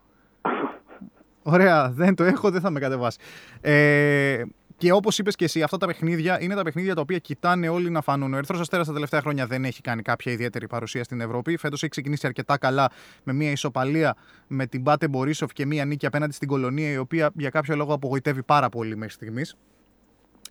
Ωραία. 1.42 1.90
Δεν 1.90 2.14
το 2.14 2.24
έχω, 2.24 2.50
δεν 2.50 2.60
θα 2.60 2.70
με 2.70 2.80
κατεβάσει. 2.80 3.18
Ε, 3.60 4.42
Και 4.78 4.92
όπως 4.92 5.18
είπες 5.18 5.36
και 5.36 5.44
εσύ, 5.44 5.62
αυτά 5.62 5.76
τα 5.76 5.86
παιχνίδια 5.86 6.40
είναι 6.42 6.54
τα 6.54 6.62
παιχνίδια 6.62 6.94
τα 6.94 7.00
οποία 7.00 7.18
κοιτάνε 7.18 7.68
όλοι 7.68 7.90
να 7.90 8.00
φανούν. 8.00 8.34
Ο 8.34 8.36
Ερυθρός 8.36 8.60
Αστέρας 8.60 8.86
τα 8.86 8.92
τελευταία 8.92 9.20
χρόνια 9.20 9.46
δεν 9.46 9.64
έχει 9.64 9.80
κάνει 9.80 10.02
κάποια 10.02 10.32
ιδιαίτερη 10.32 10.66
παρουσία 10.66 11.04
στην 11.04 11.20
Ευρώπη. 11.20 11.56
Φέτος 11.56 11.82
έχει 11.82 11.90
ξεκινήσει 11.90 12.26
αρκετά 12.26 12.58
καλά 12.58 12.90
με 13.22 13.32
μια 13.32 13.50
ισοπαλία 13.50 14.16
με 14.46 14.66
την 14.66 14.82
Πάτε 14.82 15.08
Μπορίσοφ 15.08 15.52
και 15.52 15.66
μια 15.66 15.84
νίκη 15.84 16.06
απέναντι 16.06 16.32
στην 16.32 16.48
Κολονία, 16.48 16.90
η 16.90 16.96
οποία 16.96 17.30
για 17.34 17.50
κάποιο 17.50 17.76
λόγο 17.76 17.92
απογοητεύει 17.94 18.42
πάρα 18.42 18.68
πολύ 18.68 18.96
μέχρι 18.96 19.14
στιγμής. 19.14 19.56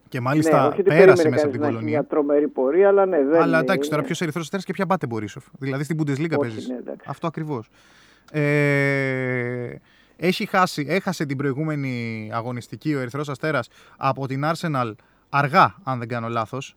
Και 0.10 0.20
μάλιστα 0.20 0.62
ναι, 0.62 0.68
όχι 0.68 0.80
ότι 0.82 0.90
πέρασε 0.90 1.06
περίμενε 1.06 1.30
μέσα 1.30 1.46
από 1.46 1.52
κανείς 1.52 1.52
την 1.52 1.60
να 1.62 1.66
έχει 1.68 1.76
Κολονία. 1.76 2.00
Μια 2.00 2.08
τρομερή 2.08 2.48
πορεία, 2.48 2.88
αλλά 2.88 3.06
ναι, 3.06 3.18
δεν 3.24 3.42
Αλλά 3.42 3.46
είναι- 3.46 3.58
εντάξει, 3.58 3.84
τώρα 3.90 3.96
είναι- 3.96 4.06
ποιος 4.06 4.22
Ερυθρός 4.22 4.44
Αστέρας 4.44 4.66
και 4.66 4.74
ποια 4.74 4.86
Πάτε 4.86 5.08
Μπορίσοφ. 5.08 5.46
Δηλαδή 5.60 5.84
στην 5.84 5.98
Bundesliga 6.00 6.18
Όχι, 6.30 6.38
παίζεις. 6.40 6.68
ναι, 6.68 6.76
εντάξει. 6.76 7.06
Αυτό 7.10 7.28
ακριβώς. 7.28 7.70
Ε, 8.32 9.76
έχει 10.18 10.46
χάσει, 10.46 10.86
έχασε 10.90 11.26
την 11.26 11.38
προηγούμενη 11.38 12.30
αγωνιστική 12.34 12.96
ο 12.96 13.00
Ερυθρός 13.00 13.30
Αστέρας 13.30 13.70
από 13.98 14.28
την 14.28 14.42
Arsenal 14.46 14.92
αργά, 15.30 15.76
αν 15.84 16.00
δεν 16.00 16.08
κάνω 16.08 16.28
λάθος. 16.28 16.76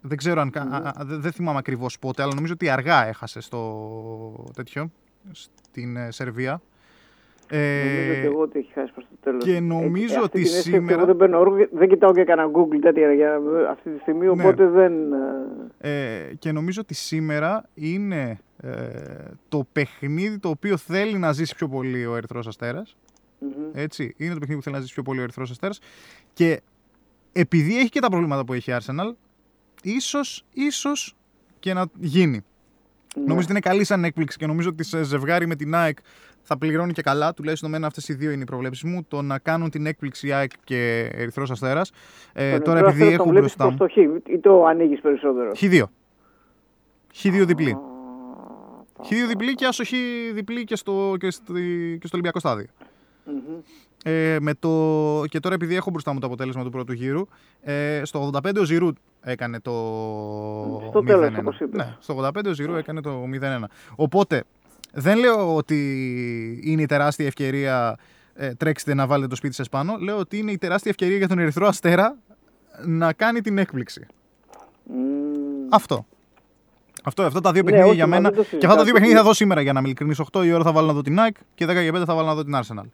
Δεν 0.00 0.16
ξέρω 0.16 0.40
αν. 0.40 0.50
κα- 0.50 0.60
α- 0.70 0.76
α- 1.00 1.04
δεν- 1.04 1.20
δεν 1.20 1.32
θυμάμαι 1.32 1.58
ακριβώς 1.58 1.98
πότε, 1.98 2.22
αλλά 2.22 2.34
νομίζω 2.34 2.52
ότι 2.52 2.68
αργά 2.68 3.06
έχασε 3.06 3.40
στο 3.40 4.44
τέτοιο, 4.54 4.90
στην 5.32 5.96
ε, 5.96 6.10
Σερβία. 6.10 6.60
Νομίζω 7.50 8.10
Ε, 8.12 8.20
και 8.20 8.26
εγώ 8.26 8.40
ότι 8.40 8.58
έχει 8.58 8.72
χάσει 8.72 8.92
προς 8.92 9.04
το 9.10 9.16
τέλος. 9.22 9.44
και 9.44 9.60
νομίζω 9.60 10.04
αυτή 10.14 10.18
ότι 10.24 10.30
την 10.42 10.42
αίσθηση 10.42 10.70
σήμερα- 10.70 10.92
Εγώ 10.96 11.06
δεν, 11.06 11.16
παίρνω 11.16 11.38
όργο, 11.38 11.66
δεν 11.72 11.88
κοιτάω 11.88 12.12
και 12.14 12.24
κανένα 12.24 12.50
Google 12.54 12.78
τέτοια 12.80 13.12
για 13.12 13.40
αυτή 13.70 13.90
τη 13.90 13.98
στιγμή, 14.00 14.24
Ναι. 14.24 14.30
οπότε 14.30 14.66
δεν... 14.66 14.92
ε, 15.78 16.24
ε, 16.24 16.34
και 16.38 16.52
νομίζω 16.52 16.80
ότι 16.80 16.94
σήμερα 16.94 17.68
είναι 17.74 18.22
ε, 18.30 18.55
το 19.48 19.66
παιχνίδι 19.72 20.38
το 20.38 20.48
οποίο 20.48 20.76
θέλει 20.76 21.18
να 21.18 21.32
ζήσει 21.32 21.54
πιο 21.54 21.68
πολύ 21.68 22.06
ο 22.06 22.16
Ερυθρός 22.16 22.46
Αστέρας. 22.46 22.96
μμμ. 23.38 23.50
Έτσι, 23.74 24.14
είναι 24.16 24.32
το 24.32 24.38
παιχνίδι 24.38 24.56
που 24.56 24.62
θέλει 24.64 24.74
να 24.74 24.80
ζήσει 24.80 24.94
πιο 24.94 25.02
πολύ 25.02 25.20
ο 25.20 25.22
Ερυθρός 25.22 25.50
Αστέρας 25.50 25.78
και 26.32 26.60
επειδή 27.32 27.78
έχει 27.78 27.88
και 27.88 28.00
τα 28.00 28.08
προβλήματα 28.08 28.44
που 28.44 28.52
έχει 28.52 28.70
η 28.70 28.74
Arsenal, 28.78 29.12
ίσως, 29.82 30.44
ίσως 30.52 31.16
και 31.58 31.72
να 31.74 31.84
γίνει. 31.98 32.30
Ναι. 33.16 33.22
Νομίζω 33.22 33.40
ότι 33.42 33.50
είναι 33.50 33.60
καλή 33.60 33.84
σαν 33.84 34.04
έκπληξη 34.04 34.38
και 34.38 34.46
νομίζω 34.46 34.68
ότι 34.68 34.84
σε 34.84 35.02
ζευγάρι 35.02 35.46
με 35.46 35.54
την 35.54 35.74
ΑΕΚ 35.74 35.98
θα 36.42 36.58
πληρώνει 36.58 36.92
και 36.92 37.02
καλά. 37.02 37.34
Τουλάχιστον 37.34 37.68
εμένα 37.68 37.86
αυτές 37.86 38.08
οι 38.08 38.14
δύο 38.14 38.30
είναι 38.30 38.42
οι 38.42 38.44
προβλέψεις 38.44 38.82
μου. 38.84 39.04
Το 39.08 39.22
να 39.22 39.38
κάνουν 39.38 39.70
την 39.70 39.86
έκπληξη 39.86 40.32
ΑΕΚ 40.32 40.50
και 40.64 41.10
Ερυθρός 41.12 41.50
Αστέρας. 41.50 41.92
Ε, 42.32 42.50
Τον 42.52 42.62
τώρα 42.62 42.78
Ερυθρό 42.78 42.88
επειδή 42.96 43.02
Αστέρα 43.02 43.16
τον 43.16 43.26
έχω 43.26 43.38
βλέπεις 43.38 43.56
μπροστά 43.56 43.70
μου. 43.70 43.76
προς 43.76 43.92
το 43.94 44.00
χ 44.28 44.34
ή 44.34 44.38
το 44.38 44.64
ανοίγεις 44.64 45.00
περισσότερο; 45.00 45.52
Χ2. 45.60 45.82
Χ2 47.22 47.46
διπλή. 47.46 47.76
Α, 48.98 49.04
Χ2 49.08 49.28
διπλή 49.28 49.54
και 49.54 49.66
άσοχη 49.66 50.30
διπλή 50.34 50.64
και 50.64 50.76
στο, 50.76 51.14
και, 51.18 51.30
στη- 51.30 51.96
και 52.00 52.06
στο 52.06 52.10
Ολυμπιακό 52.16 52.38
στάδιο. 52.38 52.66
μμμ. 53.24 53.56
Ε, 54.04 54.36
με 54.40 54.54
το... 54.54 55.22
Και 55.28 55.40
τώρα 55.40 55.54
επειδή 55.54 55.74
έχω 55.76 55.90
μπροστά 55.90 56.12
μου 56.12 56.18
το 56.20 56.26
αποτέλεσμα 56.26 56.62
του 56.64 56.70
πρώτου 56.70 56.92
γύρου, 56.92 57.26
ε, 57.62 58.00
στο 58.04 58.30
85 58.34 58.56
ο 58.60 58.64
Ζηρού 58.64 58.88
έκανε 59.20 59.60
το 59.60 59.70
Στο 60.88 61.02
τέλος, 61.02 61.32
0-1. 61.34 61.38
όπως 61.38 61.58
είπες. 61.60 61.84
Ναι, 61.86 61.96
στο 62.00 62.14
85 62.34 62.46
ο 62.46 62.52
Ζηρού 62.52 62.74
έκανε 62.74 63.00
το 63.00 63.22
0-1. 63.40 63.64
Οπότε 63.96 64.42
δεν 64.92 65.18
λέω 65.18 65.54
ότι 65.56 65.76
είναι 66.64 66.82
η 66.82 66.86
τεράστια 66.86 67.26
ευκαιρία 67.26 67.96
ε, 68.34 68.54
τρέξτε 68.54 68.94
να 68.94 69.06
βάλετε 69.06 69.28
το 69.28 69.36
σπίτι 69.36 69.54
σας 69.54 69.68
πάνω. 69.68 69.96
Λέω 70.00 70.18
ότι 70.18 70.38
είναι 70.38 70.50
η 70.52 70.58
τεράστια 70.58 70.90
ευκαιρία 70.90 71.16
για 71.16 71.28
τον 71.28 71.38
Ερυθρό 71.38 71.66
Αστέρα 71.66 72.16
να 72.84 73.12
κάνει 73.12 73.40
την 73.40 73.58
έκπληξη. 73.58 74.06
Μμμ. 74.84 75.66
Αυτό. 75.70 76.06
Αυτό, 77.06 77.22
αυτά 77.22 77.40
τα 77.40 77.52
δύο 77.52 77.62
Ναι, 77.62 77.70
παιχνίδια 77.70 77.86
όχι, 77.90 77.96
για 77.96 78.06
μα 78.06 78.16
μένα. 78.16 78.30
δεν 78.30 78.38
το 78.38 78.44
Και 78.44 78.56
αυτά 78.56 78.68
τα 78.68 78.74
δύο 78.74 78.74
συζητάω. 78.76 78.92
παιχνίδια 78.94 79.16
θα 79.18 79.24
δω 79.24 79.32
σήμερα 79.34 79.60
για 79.60 79.72
να 79.72 79.78
είμαι 79.78 79.88
ειλικρινή. 79.88 80.14
8 80.32 80.44
η 80.44 80.52
ώρα 80.52 80.62
θα 80.64 80.72
βάλω 80.72 80.86
να 80.86 80.92
δω 80.92 81.02
την 81.02 81.16
Nike 81.18 81.40
και 81.54 81.64
10 81.64 81.68
για 81.82 81.92
5 81.94 82.04
θα 82.06 82.14
βάλω 82.14 82.26
να 82.26 82.34
δω 82.34 82.44
την 82.44 82.54
Arsenal. 82.56 82.84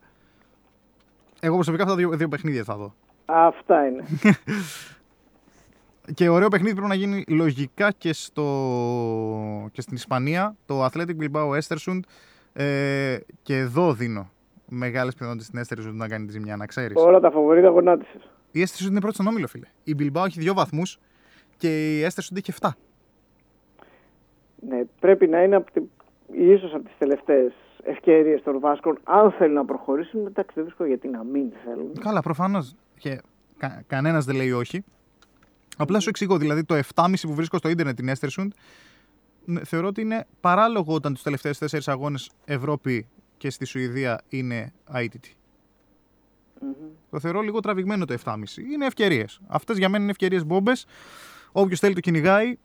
Εγώ 1.40 1.54
προσωπικά 1.54 1.82
αυτά 1.82 1.94
τα 1.94 2.00
δύο, 2.00 2.16
δύο 2.16 2.28
παιχνίδια 2.28 2.64
θα 2.64 2.76
δω. 2.76 2.94
Αυτά 3.24 3.86
είναι. 3.86 4.04
Και 6.14 6.28
ωραίο 6.28 6.48
παιχνίδι 6.48 6.74
πρέπει 6.74 6.88
να 6.88 6.94
γίνει 6.94 7.24
λογικά 7.28 7.90
και, 7.90 8.12
στο... 8.12 8.42
και 9.72 9.80
στην 9.80 9.96
Ισπανία. 9.96 10.56
Το 10.66 10.84
Athletic 10.84 11.16
Bilbao 11.20 11.58
Estersund. 11.58 12.00
Ε, 12.52 13.16
και 13.42 13.56
εδώ 13.56 13.92
δίνω 13.92 14.30
μεγάλες 14.68 15.14
πιθανότητες 15.14 15.46
στην 15.46 15.60
Estersund 15.88 15.94
να 15.94 16.08
κάνει 16.08 16.26
τη 16.26 16.32
ζημιά, 16.32 16.56
να 16.56 16.66
ξέρεις. 16.66 17.02
Όλα 17.02 17.20
τα 17.20 17.30
φαβορίδα 17.30 17.68
γονάτισες. 17.68 18.22
Η 18.50 18.62
Estersund 18.66 18.88
είναι 18.90 19.00
πρώτη 19.00 19.14
στον 19.14 19.26
όμιλο, 19.26 19.46
φίλε. 19.46 19.66
Η 19.84 19.96
Bilbao 19.98 20.24
έχει 20.26 20.40
δύο 20.40 20.54
βαθμούς 20.54 20.98
και 21.56 21.98
η 21.98 22.06
Estersund 22.08 22.36
έχει 22.36 22.52
7. 22.60 22.68
Ναι, 24.68 24.82
πρέπει 25.00 25.26
να 25.26 25.42
είναι 25.42 25.56
από 25.56 25.72
τη... 25.72 25.80
ίσως 26.32 26.74
από 26.74 26.84
τις 26.84 26.98
τελευταίες 26.98 27.52
ευκαιρίες 27.82 28.42
των 28.42 28.60
Βάσκων. 28.60 28.98
Αν 29.04 29.32
θέλουν 29.32 29.54
να 29.54 29.64
προχωρήσουν, 29.64 30.26
εντάξει 30.26 30.52
δεν 30.54 30.64
βρίσκω 30.64 30.84
γιατί 30.84 31.08
να 31.08 31.24
μην 31.24 31.52
θέλουν. 31.64 31.92
Καλά, 32.00 32.20
προφανώς. 32.20 32.74
Και 32.98 33.20
κα, 33.58 33.82
κανένας 33.86 34.24
δεν 34.24 34.36
λέει 34.36 34.52
όχι. 34.52 34.84
Απλά 35.76 36.00
σου 36.00 36.08
εξηγώ, 36.08 36.38
δηλαδή 36.38 36.64
το 36.64 36.74
7,5 36.94 37.12
που 37.22 37.34
βρίσκω 37.34 37.56
στο 37.56 37.68
ίντερνετ 37.68 37.96
την 37.96 38.08
Estersund 38.08 38.48
ναι, 39.44 39.64
θεωρώ 39.64 39.86
ότι 39.86 40.00
είναι 40.00 40.26
παράλογο 40.40 40.94
όταν 40.94 41.12
τους 41.12 41.22
τελευταίους 41.22 41.58
τέσσερις 41.58 41.88
αγώνες 41.88 42.30
Ευρώπη 42.44 43.06
και 43.36 43.50
στη 43.50 43.64
Σουηδία 43.64 44.20
είναι 44.28 44.72
αίτητη. 44.92 45.34
Το 47.10 47.20
θεωρώ 47.20 47.40
λίγο 47.40 47.60
τραβηγμένο 47.60 48.04
το 48.04 48.14
7,5. 48.24 48.34
Είναι 48.72 48.86
ευκαιρίες. 48.86 49.40
Αυτές 49.46 49.78
για 49.78 49.88
μένα 49.88 50.02
είναι 50.02 50.10
ευκαιρίες 50.10 50.44
μπόμπες. 50.46 50.86
Όποιος 51.52 51.80
θέλει 51.80 51.94
το 51.94 52.00
κυνηγάει. 52.00 52.58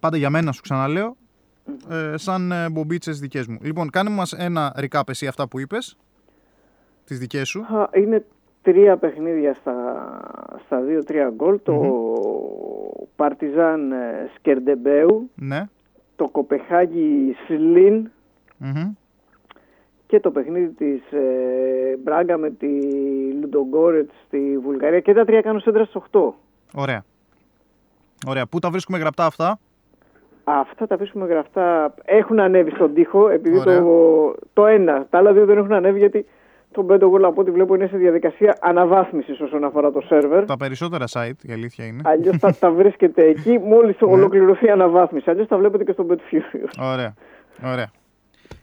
Πάντα 0.00 0.16
για 0.16 0.30
μένα 0.30 0.52
σου 0.52 0.62
ξαναλέω. 0.62 1.16
Ε, 1.90 2.16
σαν 2.16 2.52
ε, 2.52 2.68
μπομπίτσες 2.70 3.18
δικές 3.20 3.46
μου. 3.46 3.58
Λοιπόν, 3.62 3.90
κάνε 3.90 4.10
μας 4.10 4.32
ένα 4.32 4.74
recap 4.80 5.08
εσύ 5.08 5.26
αυτά 5.26 5.48
που 5.48 5.60
είπες. 5.60 5.96
Τις 7.04 7.18
δικές 7.18 7.48
σου. 7.48 7.60
Α, 7.60 7.88
Είναι 7.92 8.24
τρία 8.62 8.96
παιχνίδια 8.96 9.54
στα, 9.54 9.74
στα 10.66 10.80
δύο-τρία 10.80 11.32
γκολ. 11.36 11.60
Το 11.62 11.74
Παρτιζάν 13.16 13.92
ε, 13.92 14.30
Σκερντεμπέου, 14.38 15.30
Ναι. 15.34 15.68
το 16.16 16.28
Κοπεχάγι 16.28 17.34
Σλίν 17.46 18.10
Μμμ. 18.58 18.92
και 20.06 20.20
το 20.20 20.30
παιχνίδι 20.30 20.68
της 20.68 21.12
ε, 21.12 21.96
Μπράγκα 22.02 22.36
με 22.36 22.50
τη 22.50 22.66
Λουντογκόρετ 23.40 24.10
στη 24.26 24.58
Βουλγαρία. 24.62 25.00
Και 25.00 25.12
τα 25.14 25.24
τρία 25.24 25.40
κάνουν 25.40 25.60
σέντρα 25.60 25.84
στις 25.84 26.02
8. 26.12 26.20
Ωραία. 26.74 27.04
Ωραία. 28.26 28.46
Πού 28.46 28.58
τα 28.58 28.70
βρίσκουμε 28.70 28.98
γραπτά 28.98 29.26
αυτά; 29.26 29.58
Αυτά 30.44 30.86
τα 30.86 30.96
βρίσκουμε 30.96 31.26
γραφτά. 31.26 31.94
Έχουν 32.04 32.40
ανέβει 32.40 32.70
στον 32.70 32.94
τοίχο 32.94 33.28
επειδή 33.28 33.58
Ωραία. 33.58 33.78
το, 33.80 34.34
το 34.52 34.66
ένα. 34.66 35.06
Τα 35.10 35.18
άλλα 35.18 35.32
δύο 35.32 35.44
δεν 35.44 35.58
έχουν 35.58 35.72
ανέβει 35.72 35.98
γιατί 35.98 36.26
το 36.70 36.86
Pentagon 36.90 37.22
από 37.22 37.40
ό,τι 37.40 37.50
βλέπω 37.50 37.74
είναι 37.74 37.86
σε 37.86 37.96
διαδικασία 37.96 38.56
αναβάθμισης 38.60 39.40
όσον 39.40 39.64
αφορά 39.64 39.90
το 39.90 40.00
σερβερ. 40.00 40.44
Τα 40.44 40.56
περισσότερα 40.56 41.04
site, 41.12 41.44
η 41.48 41.52
αλήθεια 41.52 41.84
είναι. 41.84 42.00
Αλλιώς 42.04 42.36
θα 42.38 42.54
τα 42.54 42.70
βρίσκετε 42.70 43.24
εκεί 43.24 43.58
μόλις 43.72 43.96
Ναι. 44.00 44.12
ολοκληρωθεί 44.12 44.66
η 44.66 44.70
αναβάθμιση. 44.70 45.30
Αλλιώς 45.30 45.46
τα 45.46 45.56
βλέπετε 45.58 45.84
και 45.84 45.92
στο 45.92 46.06
Bet 46.10 46.12
Furious. 46.14 46.92
Ωραία. 46.92 47.14
Ωραία. 47.64 47.90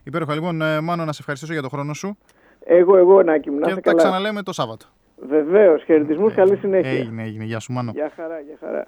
Υπέροχα. 0.04 0.34
Λοιπόν, 0.34 0.62
ε, 0.62 0.82
Μάνο, 0.82 1.06
να 1.06 1.12
σε 1.12 1.18
ευχαριστήσω 1.20 1.54
για 1.54 1.62
το 1.62 1.70
χρόνο 1.70 1.94
σου 1.94 2.18
Εγώ, 2.64 2.98
εγώ, 2.98 3.24
Νάκη 3.24 3.50
μου, 3.50 3.60
να 3.60 3.66
και 3.66 3.70
είστε 3.70 3.82
τα 3.82 3.90
καλά. 3.90 4.04
ξαναλέμε 4.04 4.42
το 4.44 4.54
Σάββατο. 4.54 4.86
Βεβαίως, 5.28 5.84
χαιρετισμούς, 5.84 6.34
καλή 6.34 6.56
συνέχεια. 6.56 6.92
Έγινε, 6.92 7.24
έγινε. 7.24 7.44
Γεια 7.44 7.60
σου, 7.60 7.74
Μάνο. 7.74 7.92
Γεια 7.94 8.12
χαρά, 8.16 8.40
γεια 8.40 8.58
χαρά. 8.60 8.88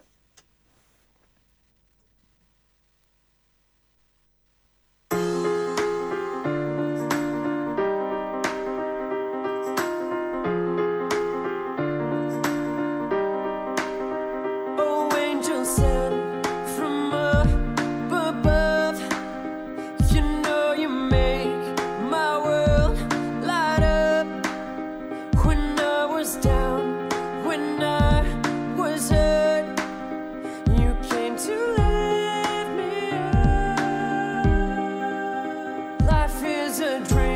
a 36.80 37.00
dream. 37.02 37.33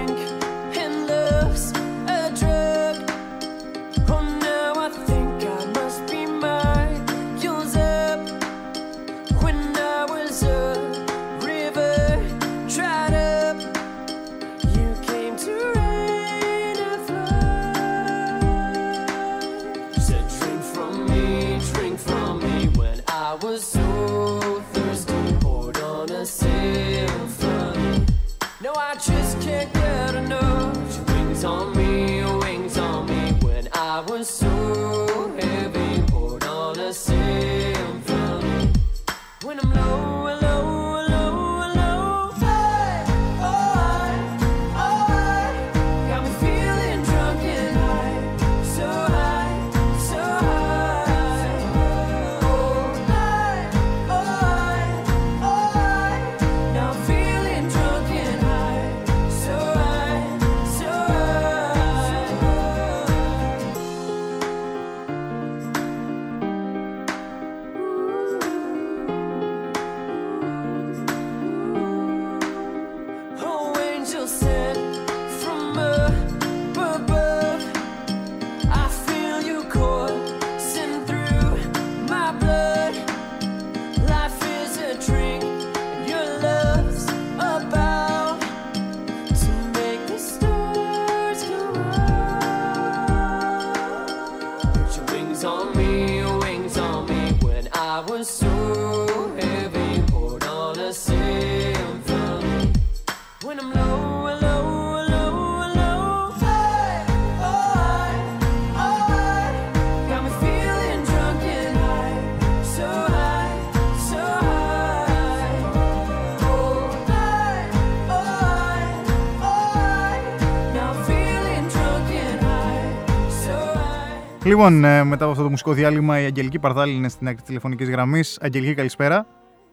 Λοιπόν, 124.48 124.84
ε, 124.84 125.04
μετά 125.04 125.24
από 125.24 125.32
αυτό 125.32 125.44
το 125.44 125.50
μουσικό 125.50 125.72
διάλειμμα, 125.72 126.22
η 126.22 126.26
Αγγελική 126.26 126.60
Παρδάλη 126.60 126.94
είναι 126.94 127.10
στην 127.10 127.26
άκρη 127.28 127.40
της 127.40 127.48
τηλεφωνικής 127.48 127.90
γραμμής. 127.90 128.40
Αγγελική, 128.42 128.74
καλησπέρα. 128.74 129.26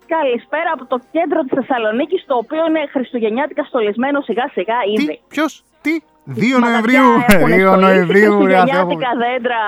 Καλησπέρα 0.06 0.70
από 0.74 0.84
το 0.86 0.98
κέντρο 1.10 1.40
της 1.40 1.52
Θεσσαλονίκης, 1.58 2.24
το 2.26 2.34
οποίο 2.34 2.62
είναι 2.68 2.82
χριστουγεννιάτικα 2.90 3.64
στολισμένο 3.64 4.20
σιγά 4.20 4.46
σιγά 4.52 4.78
ήδη. 4.94 5.06
Τι, 5.06 5.20
ποιος, 5.28 5.64
τι, 5.82 5.92
2 6.26 6.58
Μαγαζιά 6.60 6.68
Νοεμβρίου. 6.68 7.08
έχουν 7.34 7.50
2 7.54 7.60
στολίσει 7.60 7.80
Νοεμβρίου, 7.86 8.46
ρε 8.46 8.56
ανθρώπου. 8.56 8.86
Χριστουγεννιάτικα 8.86 9.10
δέντρα 9.24 9.62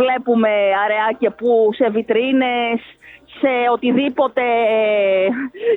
βλέπουμε 0.00 0.52
αραιάκια 0.84 1.30
που 1.38 1.50
σε 1.78 1.86
βιτρίνες, 1.94 2.78
σε 3.40 3.52
οτιδήποτε 3.74 4.44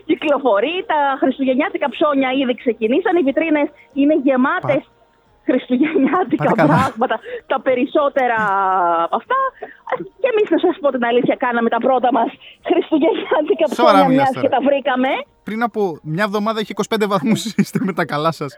κυκλοφορεί. 0.10 0.76
Τα 0.92 1.00
χριστουγεννιάτικα 1.22 1.88
ψώνια 1.96 2.30
ήδη 2.42 2.54
ξεκινήσαν. 2.64 3.14
Οι 3.20 3.24
βιτρίνες 3.30 3.68
είναι 4.00 4.16
γεμάτες 4.28 4.84
χριστουγεννιάτικα 5.48 6.44
Πάτε 6.44 6.56
καλά. 6.62 6.74
πράγματα. 6.78 7.16
Τα 7.52 7.58
περισσότερα 7.68 8.38
από 9.06 9.16
αυτά. 9.22 9.40
Και 10.22 10.28
εμείς 10.34 10.48
να 10.54 10.60
σας 10.66 10.76
πω 10.82 10.88
την 10.96 11.04
αλήθεια, 11.10 11.36
κάναμε 11.46 11.70
τα 11.76 11.80
πρώτα 11.86 12.10
μας 12.18 12.30
χριστουγεννιάτικα 12.70 13.66
Σοβαρά 13.80 13.98
ψώνια 13.98 14.10
μιλάς 14.12 14.30
μιας 14.30 14.30
τώρα. 14.36 14.44
και 14.46 14.52
τα 14.56 14.60
βρήκαμε. 14.70 15.10
Πριν 15.48 15.62
από 15.68 15.80
μια 16.14 16.24
εβδομάδα 16.30 16.58
είχε 16.62 16.74
25 16.76 17.08
βαθμούς. 17.14 17.40
Είστε 17.60 17.80
με 17.88 17.94
τα 18.00 18.04
καλά 18.14 18.32
σας. 18.42 18.52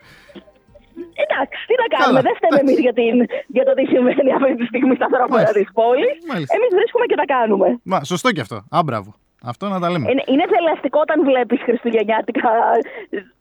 Εντάξει, 1.24 1.60
τι 1.70 1.76
να 1.84 1.88
κάνουμε, 1.96 2.20
Καλά, 2.20 2.22
δεν 2.28 2.36
φταίμε 2.40 2.56
εντάξει. 2.56 2.66
εμείς 2.66 2.78
για, 2.86 2.94
την- 3.00 3.24
για 3.56 3.64
το 3.68 3.72
τι 3.78 3.84
συμβαίνει 3.94 4.32
αυτή 4.38 4.56
τη 4.60 4.66
στιγμή 4.72 4.94
στα 5.00 5.06
ανθρώπινα 5.10 5.38
Μάλιστα. 5.38 5.60
της 5.60 5.70
πόλης. 5.80 6.14
Μάλιστα. 6.32 6.52
Εμείς 6.58 6.72
βρίσκουμε 6.80 7.06
και 7.10 7.18
τα 7.22 7.26
κάνουμε. 7.36 7.68
Μα, 7.92 7.98
σωστό 8.14 8.30
και 8.36 8.42
αυτό. 8.46 8.58
Α, 8.78 8.80
μπράβο. 8.88 9.10
Αυτό 9.52 9.64
να 9.74 9.80
τα 9.80 9.88
λέμε. 9.92 10.06
Είναι, 10.12 10.24
είναι 10.32 10.46
θελαστικό 10.54 11.00
όταν 11.06 11.18
βλέπεις 11.30 11.60
Χριστουγεννιάτικα 11.68 12.50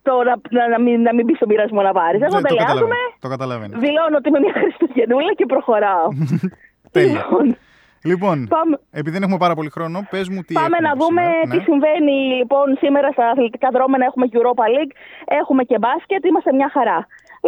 το 0.07 0.13
να, 0.27 0.33
να, 0.55 0.63
να, 0.73 0.79
μην, 0.85 1.01
να 1.07 1.13
μην 1.15 1.25
μπεις 1.25 1.35
στον 1.35 1.47
πειρασμό 1.51 1.81
να 1.81 1.91
πάρεις. 1.99 2.21
Εγώ 2.21 2.31
Δεν- 2.31 2.41
το 2.41 2.47
τελειάζουμε, 2.47 2.79
καταλαβαίνω. 2.79 3.19
Το 3.23 3.27
καταλαβαίνω. 3.35 3.73
δηλώνω 3.85 4.15
ότι 4.19 4.27
είμαι 4.29 4.39
μια 4.45 4.53
Χριστουγεννούλα 4.61 5.33
και 5.39 5.45
προχωράω. 5.45 6.07
Τέλεια. 6.95 7.13
λοιπόν, 7.21 7.45
Λοιπόν, 8.11 8.47
Πάμε. 8.47 8.75
επειδή 8.91 9.13
δεν 9.15 9.23
έχουμε 9.25 9.37
πάρα 9.45 9.55
πολύ 9.59 9.69
χρόνο, 9.69 9.97
πες 10.09 10.27
μου 10.29 10.41
τι. 10.47 10.53
πάμε 10.53 10.65
έχουμε 10.77 10.87
να 10.87 10.93
δούμε 11.01 11.21
σήμερα. 11.21 11.49
τι 11.51 11.57
Ναι. 11.57 11.63
συμβαίνει 11.69 12.15
λοιπόν 12.39 12.67
σήμερα 12.83 13.07
στα 13.11 13.25
αθλητικά 13.33 13.69
δρόμενα. 13.75 14.05
Έχουμε 14.05 14.25
Europa 14.37 14.65
League, 14.75 14.93
έχουμε 15.41 15.63
και 15.69 15.77
μπάσκετ, 15.83 16.25
είμαστε 16.25 16.51
μια 16.53 16.69
χαρά. 16.75 16.99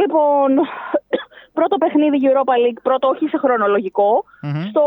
Λοιπόν, 0.01 0.49
πρώτο 1.57 1.76
παιχνίδι 1.82 2.18
Europa 2.30 2.55
League, 2.64 2.80
πρώτο 2.88 3.07
όχι 3.07 3.26
σε 3.28 3.38
χρονολογικό, 3.38 4.24
Μμμ. 4.41 4.62
στο, 4.70 4.84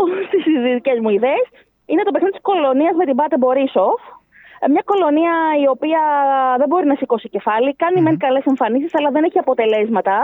στις 0.28 0.42
δικές 0.74 0.98
μου 1.02 1.08
ιδέες, 1.18 1.46
είναι 1.90 2.02
το 2.06 2.10
παιχνίδι 2.12 2.32
της 2.36 2.42
κολονίας 2.48 2.94
με 3.00 3.04
την 3.04 3.16
Πάτε 3.16 3.36
Μπορίσοφ. 3.38 4.00
Ε, 4.60 4.68
Μια 4.68 4.82
κολονία 4.90 5.34
η 5.64 5.66
οποία 5.74 6.00
δεν 6.60 6.68
μπορεί 6.68 6.86
να 6.86 6.94
σηκώσει 6.94 7.28
κεφάλι, 7.28 7.74
κάνει 7.82 8.00
μεν 8.00 8.16
καλές 8.18 8.44
εμφανίσεις 8.44 8.94
αλλά 8.94 9.10
δεν 9.10 9.24
έχει 9.24 9.38
αποτελέσματα 9.38 10.16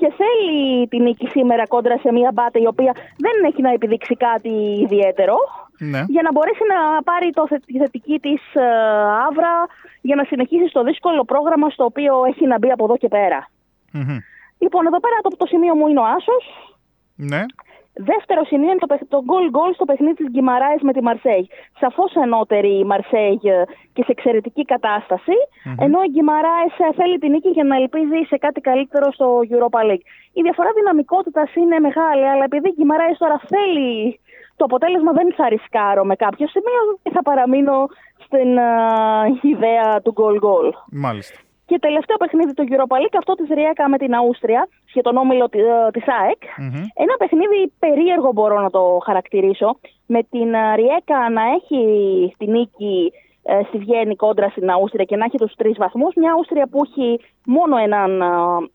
και 0.00 0.12
θέλει 0.20 0.88
την 0.88 1.02
νίκη 1.02 1.26
σήμερα 1.26 1.66
κόντρα 1.66 1.98
σε 1.98 2.12
μια 2.12 2.30
Μπάτε 2.34 2.58
η 2.60 2.66
οποία 2.66 2.92
δεν 3.24 3.36
έχει 3.50 3.62
να 3.62 3.70
επιδείξει 3.72 4.14
κάτι 4.16 4.52
ιδιαίτερο 4.86 5.36
Ναι. 5.78 6.04
για 6.08 6.22
να 6.22 6.32
μπορέσει 6.32 6.64
να 6.74 7.02
πάρει 7.02 7.30
το, 7.30 7.46
θε- 7.46 7.64
τη 7.66 7.78
θετική 7.78 8.18
της 8.20 8.42
ε, 8.54 8.62
άβρα 9.28 9.52
για 10.00 10.16
να 10.16 10.24
συνεχίσει 10.24 10.68
στο 10.68 10.82
δύσκολο 10.82 11.24
πρόγραμμα 11.24 11.70
στο 11.70 11.84
οποίο 11.84 12.24
έχει 12.24 12.46
να 12.46 12.58
μπει 12.58 12.70
από 12.70 12.84
εδώ 12.84 12.96
και 12.96 13.08
πέρα. 13.08 13.48
Μμμ. 13.92 14.16
Λοιπόν, 14.58 14.86
εδώ 14.86 15.00
πέρα 15.00 15.16
το, 15.22 15.28
το 15.36 15.46
σημείο 15.46 15.74
μου 15.74 15.86
είναι 15.88 16.00
ο 16.00 16.04
Άσος. 16.16 16.44
Ναι. 17.16 17.42
Δεύτερο 17.94 18.44
σημείο 18.44 18.70
είναι 18.70 18.78
το, 18.78 18.86
παιχ- 18.86 19.08
το 19.08 19.18
goal 19.30 19.46
goal 19.56 19.70
στο 19.74 19.84
παιχνίδι 19.84 20.14
της 20.14 20.28
Γκυμαράης 20.30 20.82
με 20.82 20.92
τη 20.92 21.02
Μαρσέγ. 21.02 21.44
Σαφώς 21.80 22.14
ενώτερη 22.14 22.78
η 22.78 22.84
Μαρσέγ 22.84 23.44
ε, 23.44 23.64
και 23.92 24.02
σε 24.02 24.10
εξαιρετική 24.16 24.64
κατάσταση, 24.64 25.36
ενώ 25.78 25.98
η 26.02 26.10
Γκυμαράης 26.10 26.74
ε, 26.78 26.92
θέλει 26.94 27.18
την 27.18 27.30
νίκη 27.30 27.48
για 27.48 27.64
να 27.64 27.76
ελπίζει 27.76 28.20
σε 28.26 28.36
κάτι 28.36 28.60
καλύτερο 28.60 29.12
στο 29.12 29.40
Europa 29.50 29.80
League. 29.88 30.04
Η 30.32 30.42
διαφορά 30.42 30.70
δυναμικότητας 30.74 31.54
είναι 31.54 31.78
μεγάλη, 31.78 32.24
αλλά 32.28 32.44
επειδή 32.44 32.68
η 32.68 32.74
Γκυμαράης 32.76 33.18
τώρα 33.18 33.40
θέλει 33.48 34.20
το 34.56 34.64
αποτέλεσμα 34.64 35.12
δεν 35.12 35.34
θα 35.36 35.48
ρισκάρω 35.48 36.04
με 36.04 36.16
κάποιο 36.16 36.46
σημείο 36.48 36.80
και 37.02 37.10
θα 37.10 37.22
παραμείνω 37.22 37.86
στην 38.24 38.56
ε, 38.56 38.70
ιδέα 39.42 40.00
του 40.04 40.14
goal 40.16 40.36
goal. 40.46 40.72
Μάλιστα. 40.92 41.38
Και 41.70 41.78
τελευταίο 41.78 42.16
παιχνίδι 42.16 42.54
του 42.54 42.64
Europa 42.70 42.96
League, 43.02 43.16
αυτό 43.18 43.32
της 43.34 43.48
Ριέκα 43.48 43.88
με 43.88 43.98
την 43.98 44.14
Αούστρια, 44.14 44.68
για 44.92 45.02
τον 45.02 45.16
όμιλο 45.16 45.48
τη- 45.48 45.58
ε, 45.58 45.90
της 45.92 46.04
ΑΕΚ. 46.20 46.42
Μμμ. 46.58 46.82
Ένα 47.04 47.14
παιχνίδι 47.18 47.72
περίεργο 47.78 48.32
μπορώ 48.32 48.60
να 48.60 48.70
το 48.70 48.98
χαρακτηρίσω. 49.04 49.78
Με 50.06 50.22
την 50.22 50.54
ε, 50.54 50.74
Ριέκα 50.74 51.30
να 51.30 51.42
έχει 51.56 51.80
τη 52.38 52.46
νίκη 52.46 53.12
ε, 53.42 53.60
στη 53.68 53.78
Βιέννη 53.78 54.16
κόντρα 54.16 54.48
στην 54.48 54.70
Αούστρια 54.70 55.04
και 55.04 55.16
να 55.16 55.24
έχει 55.24 55.36
τους 55.38 55.54
τρεις 55.54 55.76
βαθμούς. 55.78 56.14
Μια 56.14 56.32
Αούστρια 56.32 56.66
που 56.70 56.80
έχει 56.86 57.20
μόνο 57.46 57.76
έναν 57.76 58.20
ε, 58.20 58.26